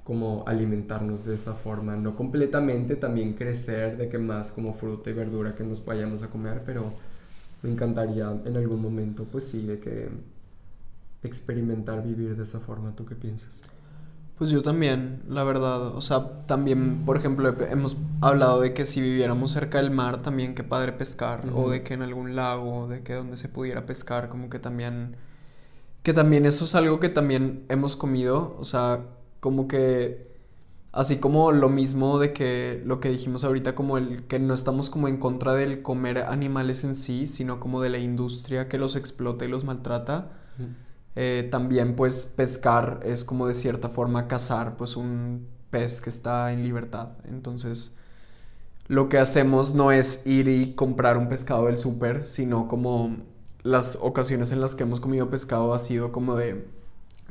como 0.04 0.44
alimentarnos 0.46 1.24
de 1.24 1.34
esa 1.34 1.54
forma, 1.54 1.96
no 1.96 2.14
completamente 2.14 2.94
también 2.94 3.34
crecer 3.34 3.96
de 3.96 4.08
que 4.08 4.18
más 4.18 4.52
como 4.52 4.74
fruta 4.74 5.10
y 5.10 5.14
verdura 5.14 5.56
que 5.56 5.64
nos 5.64 5.84
vayamos 5.84 6.22
a 6.22 6.28
comer, 6.28 6.62
pero 6.64 6.92
me 7.62 7.70
encantaría 7.70 8.30
en 8.44 8.56
algún 8.56 8.80
momento 8.80 9.24
pues 9.24 9.48
sí 9.48 9.66
de 9.66 9.78
que 9.80 10.08
experimentar 11.22 12.02
vivir 12.02 12.36
de 12.36 12.44
esa 12.44 12.60
forma, 12.60 12.94
¿tú 12.94 13.04
qué 13.04 13.14
piensas? 13.14 13.60
Pues 14.38 14.50
yo 14.50 14.60
también, 14.60 15.22
la 15.28 15.44
verdad. 15.44 15.96
O 15.96 16.00
sea, 16.02 16.44
también, 16.46 17.04
por 17.06 17.16
ejemplo, 17.16 17.56
hemos 17.70 17.96
hablado 18.20 18.60
de 18.60 18.74
que 18.74 18.84
si 18.84 19.00
viviéramos 19.00 19.50
cerca 19.50 19.78
del 19.78 19.90
mar, 19.90 20.20
también 20.20 20.54
qué 20.54 20.62
padre 20.62 20.92
pescar. 20.92 21.44
O 21.54 21.70
de 21.70 21.82
que 21.82 21.94
en 21.94 22.02
algún 22.02 22.36
lago, 22.36 22.86
de 22.86 23.02
que 23.02 23.14
donde 23.14 23.38
se 23.38 23.48
pudiera 23.48 23.86
pescar, 23.86 24.28
como 24.28 24.50
que 24.50 24.58
también... 24.58 25.16
Que 26.02 26.12
también 26.12 26.44
eso 26.44 26.66
es 26.66 26.74
algo 26.74 27.00
que 27.00 27.08
también 27.08 27.64
hemos 27.70 27.96
comido. 27.96 28.56
O 28.58 28.64
sea, 28.64 29.06
como 29.40 29.68
que... 29.68 30.35
Así 30.96 31.18
como 31.18 31.52
lo 31.52 31.68
mismo 31.68 32.18
de 32.18 32.32
que 32.32 32.82
lo 32.86 33.00
que 33.00 33.10
dijimos 33.10 33.44
ahorita, 33.44 33.74
como 33.74 33.98
el 33.98 34.22
que 34.22 34.38
no 34.38 34.54
estamos 34.54 34.88
como 34.88 35.08
en 35.08 35.18
contra 35.18 35.52
del 35.52 35.82
comer 35.82 36.16
animales 36.16 36.84
en 36.84 36.94
sí, 36.94 37.26
sino 37.26 37.60
como 37.60 37.82
de 37.82 37.90
la 37.90 37.98
industria 37.98 38.66
que 38.66 38.78
los 38.78 38.96
explota 38.96 39.44
y 39.44 39.48
los 39.48 39.62
maltrata. 39.62 40.30
Eh, 41.14 41.48
también 41.50 41.96
pues 41.96 42.24
pescar 42.24 43.00
es 43.04 43.26
como 43.26 43.46
de 43.46 43.52
cierta 43.52 43.90
forma 43.90 44.26
cazar 44.26 44.78
pues 44.78 44.96
un 44.96 45.46
pez 45.68 46.00
que 46.00 46.08
está 46.08 46.50
en 46.50 46.62
libertad. 46.62 47.10
Entonces 47.28 47.94
lo 48.88 49.10
que 49.10 49.18
hacemos 49.18 49.74
no 49.74 49.92
es 49.92 50.22
ir 50.24 50.48
y 50.48 50.72
comprar 50.72 51.18
un 51.18 51.28
pescado 51.28 51.66
del 51.66 51.76
súper, 51.76 52.24
sino 52.24 52.68
como 52.68 53.18
las 53.62 53.98
ocasiones 54.00 54.50
en 54.50 54.62
las 54.62 54.74
que 54.74 54.84
hemos 54.84 55.00
comido 55.00 55.28
pescado 55.28 55.74
ha 55.74 55.78
sido 55.78 56.10
como 56.10 56.36
de 56.36 56.66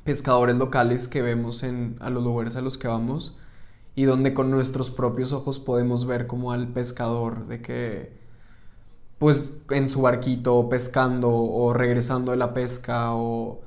pescadores 0.04 0.56
locales 0.56 1.08
que 1.08 1.24
vemos 1.24 1.64
en, 1.64 1.98
a 2.00 2.12
los 2.12 2.24
lugares 2.24 2.56
a 2.58 2.62
los 2.62 2.78
que 2.78 2.88
vamos 2.88 3.36
y 3.96 4.04
donde 4.06 4.34
con 4.34 4.52
nuestros 4.52 4.92
propios 4.92 5.34
ojos 5.34 5.60
podemos 5.60 6.06
ver 6.06 6.28
como 6.28 6.52
al 6.52 6.68
pescador 6.70 7.48
de 7.48 7.62
que 7.62 8.14
pues 9.18 9.54
en 9.70 9.90
su 9.90 10.02
barquito 10.02 10.68
pescando 10.70 11.32
o 11.32 11.74
regresando 11.74 12.32
de 12.32 12.38
la 12.38 12.54
pesca 12.54 13.16
o 13.16 13.62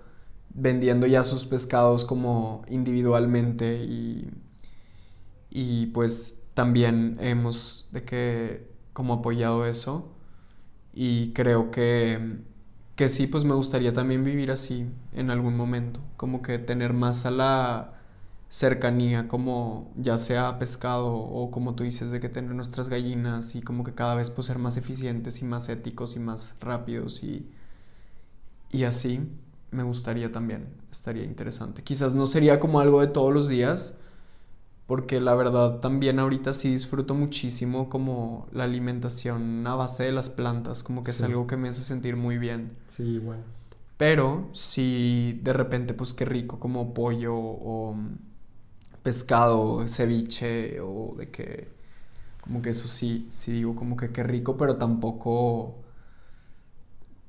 vendiendo 0.50 1.06
ya 1.06 1.24
sus 1.24 1.46
pescados 1.46 2.04
como 2.04 2.62
individualmente 2.68 3.82
y, 3.84 4.30
y 5.50 5.86
pues 5.86 6.42
también 6.54 7.16
hemos 7.20 7.88
de 7.92 8.04
que 8.04 8.68
como 8.92 9.14
apoyado 9.14 9.66
eso. 9.66 10.12
Y 10.94 11.32
creo 11.34 11.70
que, 11.70 12.38
que 12.96 13.08
sí, 13.08 13.26
pues 13.26 13.44
me 13.44 13.54
gustaría 13.54 13.92
también 13.92 14.24
vivir 14.24 14.50
así 14.50 14.86
en 15.14 15.30
algún 15.30 15.56
momento, 15.56 16.00
como 16.16 16.42
que 16.42 16.58
tener 16.58 16.92
más 16.94 17.26
a 17.26 17.30
la 17.32 17.97
cercanía, 18.50 19.28
como 19.28 19.92
ya 19.96 20.18
sea 20.18 20.58
pescado 20.58 21.12
o 21.14 21.50
como 21.50 21.74
tú 21.74 21.84
dices, 21.84 22.10
de 22.10 22.20
que 22.20 22.28
tener 22.28 22.54
nuestras 22.54 22.88
gallinas 22.88 23.54
y 23.54 23.62
como 23.62 23.84
que 23.84 23.94
cada 23.94 24.14
vez 24.14 24.30
pues 24.30 24.46
ser 24.46 24.58
más 24.58 24.76
eficientes 24.76 25.42
y 25.42 25.44
más 25.44 25.68
éticos 25.68 26.16
y 26.16 26.20
más 26.20 26.54
rápidos 26.60 27.22
y, 27.24 27.48
y 28.70 28.84
así 28.84 29.20
me 29.70 29.82
gustaría 29.82 30.32
también, 30.32 30.66
estaría 30.90 31.24
interesante. 31.24 31.82
Quizás 31.82 32.14
no 32.14 32.26
sería 32.26 32.60
como 32.60 32.80
algo 32.80 33.00
de 33.00 33.08
todos 33.08 33.32
los 33.32 33.48
días, 33.48 33.98
porque 34.86 35.20
la 35.20 35.34
verdad 35.34 35.80
también 35.80 36.18
ahorita 36.18 36.52
sí 36.54 36.70
disfruto 36.72 37.14
muchísimo 37.14 37.88
como 37.90 38.48
la 38.52 38.64
alimentación 38.64 39.66
a 39.66 39.76
base 39.76 40.04
de 40.04 40.12
las 40.12 40.30
plantas, 40.30 40.82
como 40.84 41.04
que 41.04 41.12
es 41.12 41.22
algo 41.22 41.46
que 41.46 41.56
me 41.56 41.68
hace 41.70 41.82
sentir 41.82 42.16
muy 42.16 42.38
bien. 42.38 42.72
Sí, 42.88 43.02
igual. 43.04 43.44
Pero 43.96 44.48
si 44.52 45.40
de 45.42 45.52
repente 45.52 45.92
pues 45.94 46.14
qué 46.14 46.24
rico 46.24 46.60
como 46.60 46.94
pollo 46.94 47.34
o 47.36 47.96
pescado, 49.08 49.88
ceviche 49.88 50.80
o 50.82 51.14
de 51.16 51.30
que 51.30 51.68
como 52.42 52.60
que 52.60 52.68
eso 52.68 52.86
sí, 52.88 53.26
sí 53.30 53.52
digo 53.52 53.74
como 53.74 53.96
que 53.96 54.10
qué 54.10 54.22
rico, 54.22 54.58
pero 54.58 54.76
tampoco 54.76 55.76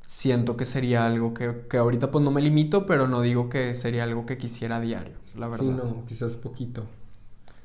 siento 0.06 0.58
que 0.58 0.66
sería 0.66 1.06
algo 1.06 1.34
que, 1.34 1.68
que, 1.70 1.78
ahorita 1.78 2.12
pues 2.12 2.22
no 2.22 2.32
me 2.32 2.42
limito, 2.42 2.86
pero 2.86 3.08
no 3.08 3.22
digo 3.22 3.48
que 3.48 3.74
sería 3.76 4.04
algo 4.04 4.26
que 4.26 4.38
quisiera 4.38 4.76
a 4.76 4.82
diario, 4.82 5.16
la 5.38 5.48
verdad. 5.48 5.66
Sí, 5.66 5.70
no, 5.70 6.04
quizás 6.06 6.36
poquito. 6.36 6.84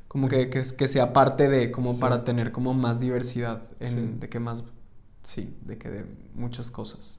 Como 0.06 0.28
que, 0.28 0.48
que, 0.48 0.62
que 0.62 0.86
sea 0.86 1.12
parte 1.12 1.48
de, 1.48 1.72
como 1.72 1.98
para 1.98 2.22
tener 2.22 2.52
como 2.52 2.72
más 2.72 3.00
diversidad, 3.00 3.64
en, 3.80 4.20
de 4.20 4.28
que 4.28 4.38
más, 4.38 4.62
sí, 5.24 5.56
de 5.64 5.76
que 5.76 5.90
de 5.90 6.06
muchas 6.34 6.70
cosas. 6.70 7.18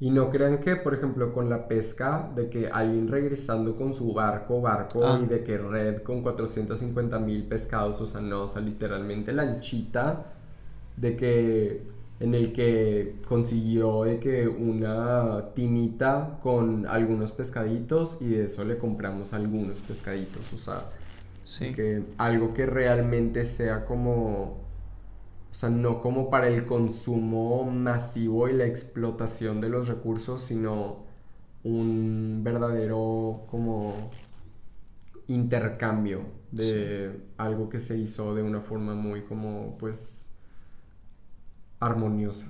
Y 0.00 0.10
no 0.10 0.30
crean 0.30 0.58
que, 0.58 0.74
por 0.76 0.94
ejemplo, 0.94 1.32
con 1.32 1.48
la 1.48 1.68
pesca, 1.68 2.28
de 2.34 2.48
que 2.50 2.68
alguien 2.68 3.06
regresando 3.08 3.76
con 3.76 3.94
su 3.94 4.12
barco, 4.12 4.60
barco, 4.60 5.00
Ah. 5.04 5.20
y 5.22 5.26
de 5.26 5.44
que 5.44 5.56
red 5.58 6.02
con 6.02 6.22
450 6.22 7.18
mil 7.20 7.44
pescados, 7.44 8.00
o 8.00 8.06
sea, 8.06 8.20
no, 8.20 8.42
o 8.42 8.48
sea, 8.48 8.62
literalmente 8.62 9.32
lanchita, 9.32 10.26
de 10.96 11.16
que, 11.16 11.82
en 12.18 12.34
el 12.34 12.52
que 12.52 13.16
consiguió 13.28 14.02
de 14.04 14.18
que 14.18 14.46
una 14.48 15.46
tinita 15.54 16.38
con 16.42 16.86
algunos 16.86 17.30
pescaditos 17.32 18.18
y 18.20 18.30
de 18.30 18.44
eso 18.44 18.64
le 18.64 18.78
compramos 18.78 19.32
algunos 19.32 19.80
pescaditos, 19.80 20.52
o 20.52 20.58
sea, 20.58 20.86
Sí. 21.44 21.72
que 21.74 22.02
algo 22.18 22.54
que 22.54 22.66
realmente 22.66 23.44
sea 23.44 23.84
como, 23.84 24.61
o 25.52 25.54
sea, 25.54 25.70
no 25.70 26.00
como 26.02 26.30
para 26.30 26.48
el 26.48 26.66
consumo 26.66 27.64
masivo 27.64 28.48
y 28.48 28.54
la 28.54 28.66
explotación 28.66 29.60
de 29.62 29.68
los 29.70 29.88
recursos, 29.88 30.42
sino 30.44 31.04
un 31.64 32.42
verdadero 32.44 33.46
como 33.50 34.10
intercambio 35.28 36.26
de 36.50 37.20
algo 37.38 37.68
que 37.68 37.80
se 37.80 37.96
hizo 37.98 38.34
de 38.34 38.42
una 38.42 38.60
forma 38.60 38.94
muy 38.94 39.22
como 39.22 39.76
pues 39.78 40.28
armoniosa. 41.80 42.46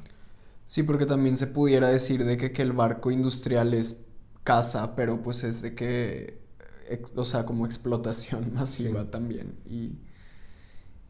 Sí, 0.66 0.82
porque 0.82 1.06
también 1.06 1.36
se 1.36 1.46
pudiera 1.46 1.88
decir 1.88 2.24
de 2.24 2.36
que, 2.36 2.52
que 2.52 2.62
el 2.62 2.72
barco 2.72 3.10
industrial 3.10 3.74
es 3.74 4.00
casa, 4.44 4.94
pero 4.96 5.22
pues 5.22 5.44
es 5.44 5.60
de 5.62 5.74
que, 5.74 6.40
ex- 6.88 7.12
o 7.16 7.24
sea, 7.24 7.44
como 7.44 7.66
explotación 7.66 8.54
masiva 8.54 9.04
Sí. 9.04 9.10
también. 9.10 9.56
Y, 9.66 9.98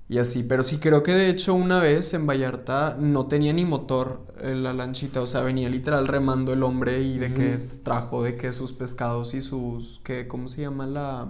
y 0.08 0.18
así, 0.18 0.42
pero 0.42 0.62
sí 0.62 0.78
creo 0.78 1.02
que 1.02 1.12
de 1.14 1.30
hecho 1.30 1.54
una 1.54 1.80
vez 1.80 2.12
en 2.14 2.26
Vallarta 2.26 2.96
no 3.00 3.26
tenía 3.26 3.52
ni 3.52 3.64
motor 3.64 4.20
eh, 4.40 4.54
la 4.54 4.72
lanchita, 4.74 5.20
o 5.22 5.26
sea, 5.26 5.40
venía 5.42 5.70
literal 5.70 6.06
remando 6.08 6.52
el 6.52 6.62
hombre 6.62 7.02
y 7.02 7.18
de 7.18 7.32
que 7.32 7.54
es- 7.54 7.82
trajo 7.82 8.22
de 8.22 8.36
que 8.36 8.52
sus 8.52 8.72
pescados 8.72 9.32
y 9.34 9.40
sus, 9.40 10.00
que, 10.04 10.28
¿cómo 10.28 10.48
se 10.48 10.62
llama 10.62 10.86
la... 10.86 11.28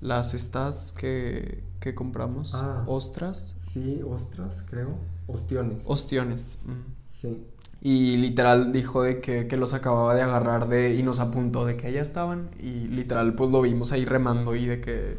Las 0.00 0.32
estas 0.34 0.92
que, 0.96 1.62
que 1.80 1.94
compramos, 1.94 2.54
Ah. 2.54 2.84
ostras, 2.86 3.56
Sí, 3.72 4.00
ostras, 4.08 4.62
creo, 4.70 4.90
ostiones. 5.26 5.82
ostiones. 5.86 6.58
mm. 6.64 6.92
Sí. 7.10 7.44
Y 7.82 8.16
literal 8.16 8.72
dijo 8.72 9.02
de 9.02 9.20
que, 9.20 9.46
que 9.48 9.56
los 9.56 9.74
acababa 9.74 10.14
de 10.14 10.22
agarrar 10.22 10.68
de, 10.68 10.94
y 10.94 11.02
nos 11.02 11.18
apuntó 11.20 11.64
de 11.66 11.76
que 11.76 11.88
allá 11.88 12.00
estaban. 12.00 12.50
Y 12.60 12.86
literal 12.88 13.34
pues 13.34 13.50
lo 13.50 13.60
vimos 13.62 13.90
ahí 13.92 14.04
remando 14.04 14.54
y 14.56 14.66
de 14.66 14.80
que 14.80 15.18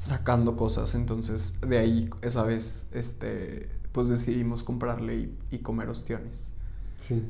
sacando 0.00 0.56
cosas. 0.56 0.94
Entonces 0.94 1.54
de 1.60 1.78
ahí 1.78 2.10
esa 2.22 2.42
vez 2.42 2.88
este, 2.92 3.68
pues 3.92 4.08
decidimos 4.08 4.64
comprarle 4.64 5.16
y, 5.16 5.38
y 5.50 5.58
comer 5.58 5.88
ostiones. 5.88 6.52
Sí. 6.98 7.28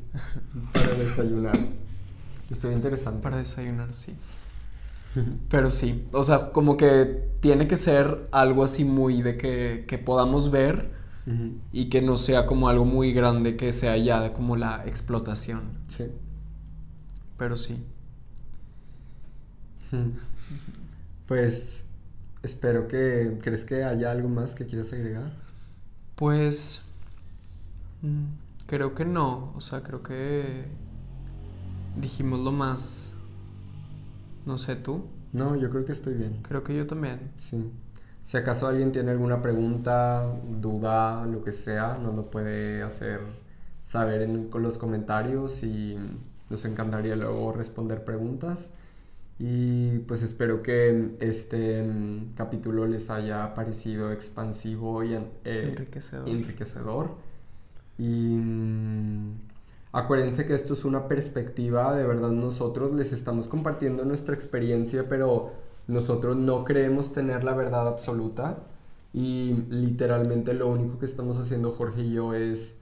Para 0.73 0.93
desayunar. 0.93 1.59
Estuvo 2.49 2.71
interesante. 2.71 3.21
Para 3.21 3.37
desayunar, 3.37 3.93
sí. 3.93 4.15
Pero 5.49 5.71
sí, 5.71 6.07
o 6.13 6.23
sea, 6.23 6.51
como 6.53 6.77
que 6.77 7.27
tiene 7.41 7.67
que 7.67 7.75
ser 7.75 8.29
algo 8.31 8.63
así 8.63 8.85
muy 8.85 9.21
de 9.21 9.37
que, 9.37 9.83
que 9.85 9.97
podamos 9.97 10.51
ver 10.51 10.89
y 11.71 11.89
que 11.89 12.01
no 12.01 12.17
sea 12.17 12.45
como 12.45 12.69
algo 12.69 12.85
muy 12.85 13.11
grande, 13.13 13.57
que 13.57 13.73
sea 13.73 13.97
ya 13.97 14.31
como 14.31 14.55
la 14.55 14.85
explotación. 14.85 15.79
Sí. 15.89 16.05
Pero 17.37 17.57
sí. 17.57 17.83
Pues 21.27 21.83
espero 22.43 22.87
que... 22.87 23.39
¿Crees 23.41 23.65
que 23.65 23.83
haya 23.83 24.11
algo 24.11 24.29
más 24.29 24.55
que 24.55 24.65
quieras 24.65 24.93
agregar? 24.93 25.33
Pues 26.15 26.83
mm, 28.01 28.25
creo 28.67 28.95
que 28.95 29.05
no, 29.05 29.53
o 29.55 29.61
sea, 29.61 29.83
creo 29.83 30.03
que 30.03 30.65
dijimos 31.95 32.39
lo 32.39 32.51
más, 32.51 33.13
no 34.45 34.57
sé 34.57 34.75
tú, 34.75 35.05
No, 35.33 35.55
yo 35.55 35.69
creo 35.69 35.85
que 35.85 35.91
estoy 35.93 36.13
bien. 36.15 36.41
creo 36.41 36.63
que 36.63 36.75
yo 36.75 36.87
también. 36.87 37.31
Sí. 37.39 37.71
Si 38.23 38.37
acaso 38.37 38.67
alguien 38.67 38.91
tiene 38.91 39.11
alguna 39.11 39.41
pregunta, 39.41 40.25
duda, 40.61 41.25
lo 41.25 41.43
que 41.43 41.51
sea, 41.51 41.97
nos 41.97 42.15
lo 42.15 42.29
puede 42.31 42.83
hacer 42.83 43.21
saber 43.85 44.21
en 44.21 44.49
con 44.49 44.63
los 44.63 44.77
comentarios 44.77 45.63
y 45.63 45.97
nos 46.49 46.65
encantaría 46.65 47.15
luego 47.15 47.51
responder 47.53 48.03
preguntas. 48.05 48.71
Y 49.43 49.97
pues 50.01 50.21
espero 50.21 50.61
que 50.61 51.15
este 51.19 51.81
mm, 51.81 52.35
capítulo 52.35 52.85
les 52.85 53.09
haya 53.09 53.55
parecido 53.55 54.11
expansivo 54.11 55.03
y 55.03 55.15
eh, 55.15 55.69
Enriquecedor. 55.69 56.29
enriquecedor. 56.29 57.09
Y 57.97 58.35
mm, 58.35 59.31
acuérdense 59.93 60.45
que 60.45 60.53
esto 60.53 60.73
es 60.75 60.85
una 60.85 61.07
perspectiva, 61.07 61.95
de 61.95 62.05
verdad 62.05 62.29
nosotros 62.29 62.93
les 62.93 63.13
estamos 63.13 63.47
compartiendo 63.47 64.05
nuestra 64.05 64.35
experiencia, 64.35 65.09
pero 65.09 65.53
nosotros 65.87 66.37
no 66.37 66.63
creemos 66.63 67.11
tener 67.11 67.43
la 67.43 67.55
verdad 67.55 67.87
absoluta. 67.87 68.59
Y 69.11 69.53
literalmente 69.71 70.53
lo 70.53 70.67
único 70.67 70.99
que 70.99 71.07
estamos 71.07 71.39
haciendo 71.39 71.71
Jorge 71.71 72.01
y 72.03 72.13
yo 72.13 72.35
es 72.35 72.77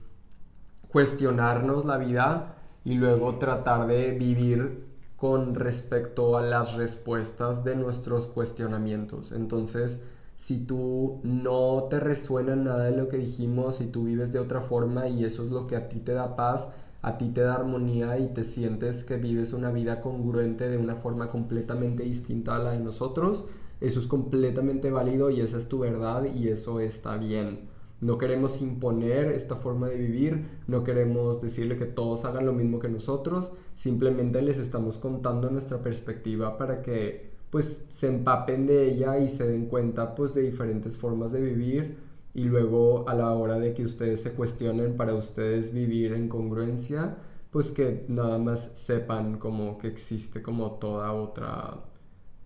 cuestionarnos 0.90 1.86
la 1.86 1.96
vida 1.96 2.56
y 2.84 2.96
luego 2.96 3.36
tratar 3.36 3.86
de 3.86 4.10
vivir 4.10 4.89
con 5.20 5.54
respecto 5.54 6.38
a 6.38 6.42
las 6.42 6.74
respuestas 6.74 7.62
de 7.62 7.76
nuestros 7.76 8.26
cuestionamientos. 8.26 9.32
Entonces, 9.32 10.02
si 10.38 10.64
tú 10.64 11.20
no 11.22 11.88
te 11.90 12.00
resuena 12.00 12.56
nada 12.56 12.84
de 12.84 12.96
lo 12.96 13.08
que 13.08 13.18
dijimos, 13.18 13.76
si 13.76 13.86
tú 13.86 14.04
vives 14.04 14.32
de 14.32 14.38
otra 14.38 14.62
forma 14.62 15.08
y 15.08 15.26
eso 15.26 15.44
es 15.44 15.50
lo 15.50 15.66
que 15.66 15.76
a 15.76 15.90
ti 15.90 15.98
te 15.98 16.14
da 16.14 16.36
paz, 16.36 16.70
a 17.02 17.18
ti 17.18 17.28
te 17.28 17.42
da 17.42 17.54
armonía 17.54 18.18
y 18.18 18.28
te 18.28 18.44
sientes 18.44 19.04
que 19.04 19.18
vives 19.18 19.52
una 19.52 19.70
vida 19.70 20.00
congruente 20.00 20.70
de 20.70 20.78
una 20.78 20.96
forma 20.96 21.28
completamente 21.28 22.02
distinta 22.02 22.56
a 22.56 22.58
la 22.58 22.70
de 22.72 22.80
nosotros, 22.80 23.46
eso 23.82 24.00
es 24.00 24.06
completamente 24.06 24.90
válido 24.90 25.28
y 25.28 25.42
esa 25.42 25.58
es 25.58 25.68
tu 25.68 25.80
verdad 25.80 26.24
y 26.34 26.48
eso 26.48 26.80
está 26.80 27.18
bien. 27.18 27.68
No 28.00 28.16
queremos 28.16 28.62
imponer 28.62 29.32
esta 29.32 29.56
forma 29.56 29.88
de 29.88 29.96
vivir, 29.96 30.46
no 30.66 30.82
queremos 30.82 31.42
decirle 31.42 31.76
que 31.76 31.84
todos 31.84 32.24
hagan 32.24 32.46
lo 32.46 32.54
mismo 32.54 32.78
que 32.78 32.88
nosotros, 32.88 33.52
simplemente 33.80 34.42
les 34.42 34.58
estamos 34.58 34.98
contando 34.98 35.50
nuestra 35.50 35.78
perspectiva 35.78 36.58
para 36.58 36.82
que 36.82 37.30
pues 37.48 37.82
se 37.96 38.08
empapen 38.08 38.66
de 38.66 38.90
ella 38.90 39.18
y 39.18 39.28
se 39.28 39.48
den 39.48 39.66
cuenta 39.66 40.14
pues 40.14 40.34
de 40.34 40.42
diferentes 40.42 40.98
formas 40.98 41.32
de 41.32 41.40
vivir 41.40 41.96
y 42.34 42.44
luego 42.44 43.08
a 43.08 43.14
la 43.14 43.32
hora 43.32 43.58
de 43.58 43.72
que 43.72 43.84
ustedes 43.84 44.20
se 44.20 44.32
cuestionen 44.32 44.98
para 44.98 45.14
ustedes 45.14 45.72
vivir 45.72 46.12
en 46.12 46.28
congruencia, 46.28 47.16
pues 47.50 47.70
que 47.70 48.04
nada 48.08 48.38
más 48.38 48.70
sepan 48.74 49.38
como 49.38 49.78
que 49.78 49.88
existe 49.88 50.42
como 50.42 50.72
toda 50.72 51.12
otra 51.12 51.78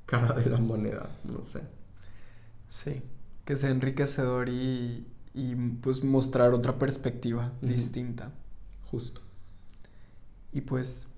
cara 0.07 0.35
de 0.35 0.49
la 0.49 0.59
moneda, 0.59 1.11
no 1.25 1.45
sé. 1.45 1.63
Sí, 2.69 3.03
que 3.45 3.57
sea 3.57 3.71
enriquecedor 3.71 4.49
y, 4.49 5.05
y 5.35 5.55
pues 5.83 6.05
mostrar 6.05 6.55
otra 6.55 6.79
perspectiva 6.79 7.53
distinta. 7.61 8.33
Justo. 8.91 9.21
Y 10.53 10.61
pues 10.61 11.09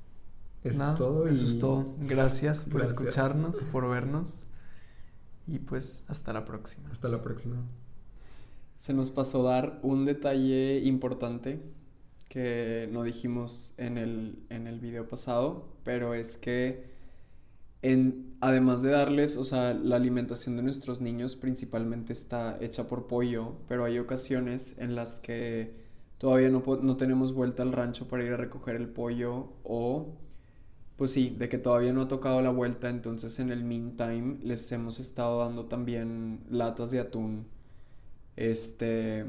Es 0.68 0.76
nada, 0.78 0.94
todo. 0.94 1.26
eso 1.28 1.44
y- 1.44 1.48
es 1.48 1.58
todo. 1.58 1.94
Gracias 2.00 2.64
por 2.64 2.80
Gracias. 2.80 2.98
escucharnos, 3.00 3.62
por 3.72 3.88
vernos 3.88 4.46
y 5.46 5.58
pues 5.60 6.04
hasta 6.08 6.32
la 6.32 6.44
próxima. 6.44 6.88
Hasta 6.90 7.08
la 7.08 7.22
próxima. 7.22 7.56
Se 8.78 8.92
nos 8.92 9.10
pasó 9.10 9.42
dar 9.42 9.78
un 9.82 10.04
detalle 10.04 10.80
importante 10.80 11.60
que 12.28 12.88
no 12.92 13.02
dijimos 13.04 13.72
en 13.78 13.96
el, 13.98 14.38
en 14.50 14.66
el 14.66 14.80
video 14.80 15.08
pasado, 15.08 15.68
pero 15.84 16.12
es 16.14 16.36
que 16.36 16.94
en, 17.82 18.34
además 18.40 18.82
de 18.82 18.90
darles, 18.90 19.36
o 19.36 19.44
sea, 19.44 19.72
la 19.74 19.96
alimentación 19.96 20.56
de 20.56 20.62
nuestros 20.62 21.00
niños 21.00 21.36
principalmente 21.36 22.12
está 22.12 22.58
hecha 22.60 22.88
por 22.88 23.06
pollo, 23.06 23.54
pero 23.68 23.84
hay 23.84 23.98
ocasiones 23.98 24.76
en 24.78 24.94
las 24.96 25.20
que 25.20 25.74
todavía 26.18 26.48
no, 26.50 26.62
no 26.82 26.96
tenemos 26.96 27.32
vuelta 27.32 27.62
al 27.62 27.72
rancho 27.72 28.08
para 28.08 28.24
ir 28.24 28.32
a 28.32 28.36
recoger 28.36 28.76
el 28.76 28.88
pollo 28.88 29.52
o, 29.62 30.16
pues 30.96 31.10
sí, 31.12 31.34
de 31.38 31.48
que 31.48 31.58
todavía 31.58 31.92
no 31.92 32.02
ha 32.02 32.08
tocado 32.08 32.40
la 32.42 32.50
vuelta, 32.50 32.88
entonces 32.88 33.38
en 33.38 33.50
el 33.50 33.64
meantime 33.64 34.38
les 34.42 34.70
hemos 34.72 34.98
estado 35.00 35.40
dando 35.40 35.66
también 35.66 36.40
latas 36.50 36.90
de 36.90 37.00
atún. 37.00 37.46
Este... 38.36 39.24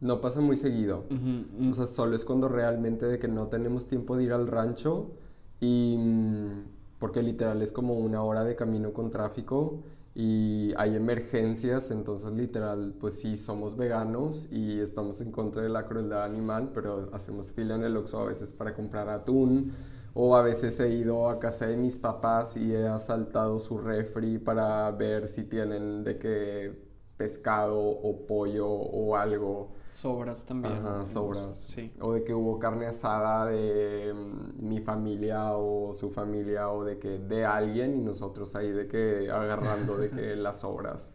No 0.00 0.20
pasa 0.20 0.40
muy 0.40 0.56
seguido. 0.56 1.04
ujú, 1.10 1.70
O 1.70 1.74
sea, 1.74 1.86
solo 1.86 2.16
es 2.16 2.24
cuando 2.24 2.48
realmente 2.48 3.06
de 3.06 3.18
que 3.20 3.28
no 3.28 3.46
tenemos 3.48 3.86
tiempo 3.86 4.16
de 4.16 4.24
ir 4.24 4.32
al 4.32 4.48
rancho 4.48 5.12
y 5.60 5.96
mm, 5.96 6.64
porque 6.98 7.22
literal 7.22 7.62
es 7.62 7.70
como 7.72 7.94
una 7.94 8.22
hora 8.22 8.42
de 8.44 8.56
camino 8.56 8.92
con 8.92 9.10
tráfico 9.10 9.80
y 10.14 10.72
hay 10.76 10.96
emergencias, 10.96 11.90
entonces 11.90 12.32
literal 12.32 12.94
pues 13.00 13.20
sí 13.20 13.36
somos 13.36 13.76
veganos 13.76 14.48
y 14.50 14.80
estamos 14.80 15.20
en 15.20 15.30
contra 15.32 15.62
de 15.62 15.68
la 15.68 15.86
crueldad 15.86 16.24
animal, 16.24 16.70
pero 16.74 17.08
hacemos 17.12 17.50
fila 17.52 17.76
en 17.76 17.84
el 17.84 17.96
Oxxo 17.96 18.18
a 18.20 18.24
veces 18.26 18.50
para 18.50 18.74
comprar 18.74 19.08
atún 19.08 19.72
o 20.14 20.36
a 20.36 20.42
veces 20.42 20.78
he 20.80 20.90
ido 20.90 21.28
a 21.28 21.38
casa 21.38 21.66
de 21.66 21.76
mis 21.76 21.98
papás 21.98 22.56
y 22.56 22.74
he 22.74 22.86
asaltado 22.86 23.58
su 23.58 23.78
refri 23.78 24.38
para 24.38 24.90
ver 24.90 25.28
si 25.28 25.44
tienen 25.44 26.04
de 26.04 26.18
que 26.18 26.92
pescado 27.16 27.78
o 27.80 28.26
pollo 28.26 28.68
o 28.68 29.16
algo. 29.16 29.70
Sobras 29.86 30.44
también. 30.44 30.74
Ajá, 30.74 31.06
sobras. 31.06 31.56
Sí. 31.56 31.92
O 32.00 32.14
de 32.14 32.24
que 32.24 32.34
hubo 32.34 32.58
carne 32.58 32.86
asada 32.86 33.46
de 33.46 34.12
mm, 34.12 34.66
mi 34.66 34.80
familia 34.80 35.52
o 35.56 35.94
su 35.94 36.10
familia 36.10 36.70
o 36.70 36.84
de 36.84 36.98
que 36.98 37.18
de 37.18 37.44
alguien 37.44 37.94
y 37.94 38.00
nosotros 38.00 38.56
ahí 38.56 38.70
de 38.72 38.88
que 38.88 39.30
agarrando 39.30 39.96
de 39.96 40.10
que 40.10 40.36
las 40.36 40.60
sobras 40.60 41.12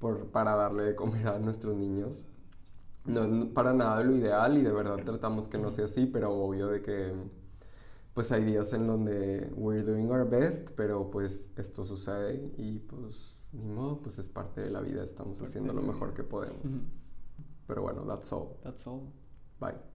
por, 0.00 0.26
para 0.26 0.56
darle 0.56 0.82
de 0.84 0.94
comer 0.94 1.28
a 1.28 1.38
nuestros 1.38 1.76
niños. 1.76 2.26
No 3.04 3.24
es 3.24 3.46
para 3.46 3.74
nada 3.74 4.02
lo 4.02 4.16
ideal 4.16 4.56
y 4.56 4.62
de 4.62 4.72
verdad 4.72 4.96
tratamos 5.04 5.46
que 5.46 5.58
no 5.58 5.70
sea 5.70 5.84
así, 5.84 6.06
pero 6.06 6.32
obvio 6.32 6.68
de 6.68 6.80
que 6.80 7.12
pues 8.14 8.30
hay 8.32 8.44
días 8.44 8.72
en 8.72 8.86
donde 8.86 9.52
we're 9.56 9.82
doing 9.82 10.10
our 10.10 10.28
best, 10.28 10.70
pero 10.76 11.10
pues 11.10 11.50
esto 11.56 11.84
sucede 11.84 12.54
y 12.56 12.78
pues 12.78 13.38
ni 13.52 13.66
modo, 13.68 14.00
pues 14.00 14.18
es 14.18 14.28
parte 14.28 14.60
de 14.62 14.70
la 14.70 14.80
vida, 14.80 15.04
estamos 15.04 15.38
Parte 15.38 15.50
haciendo 15.50 15.72
lo 15.72 15.82
mejor 15.82 16.14
que 16.14 16.22
podemos. 16.22 16.80
Pero 17.66 17.82
bueno, 17.82 18.02
that's 18.06 18.32
all. 18.32 18.56
That's 18.62 18.86
all. 18.86 19.02
Bye. 19.60 19.84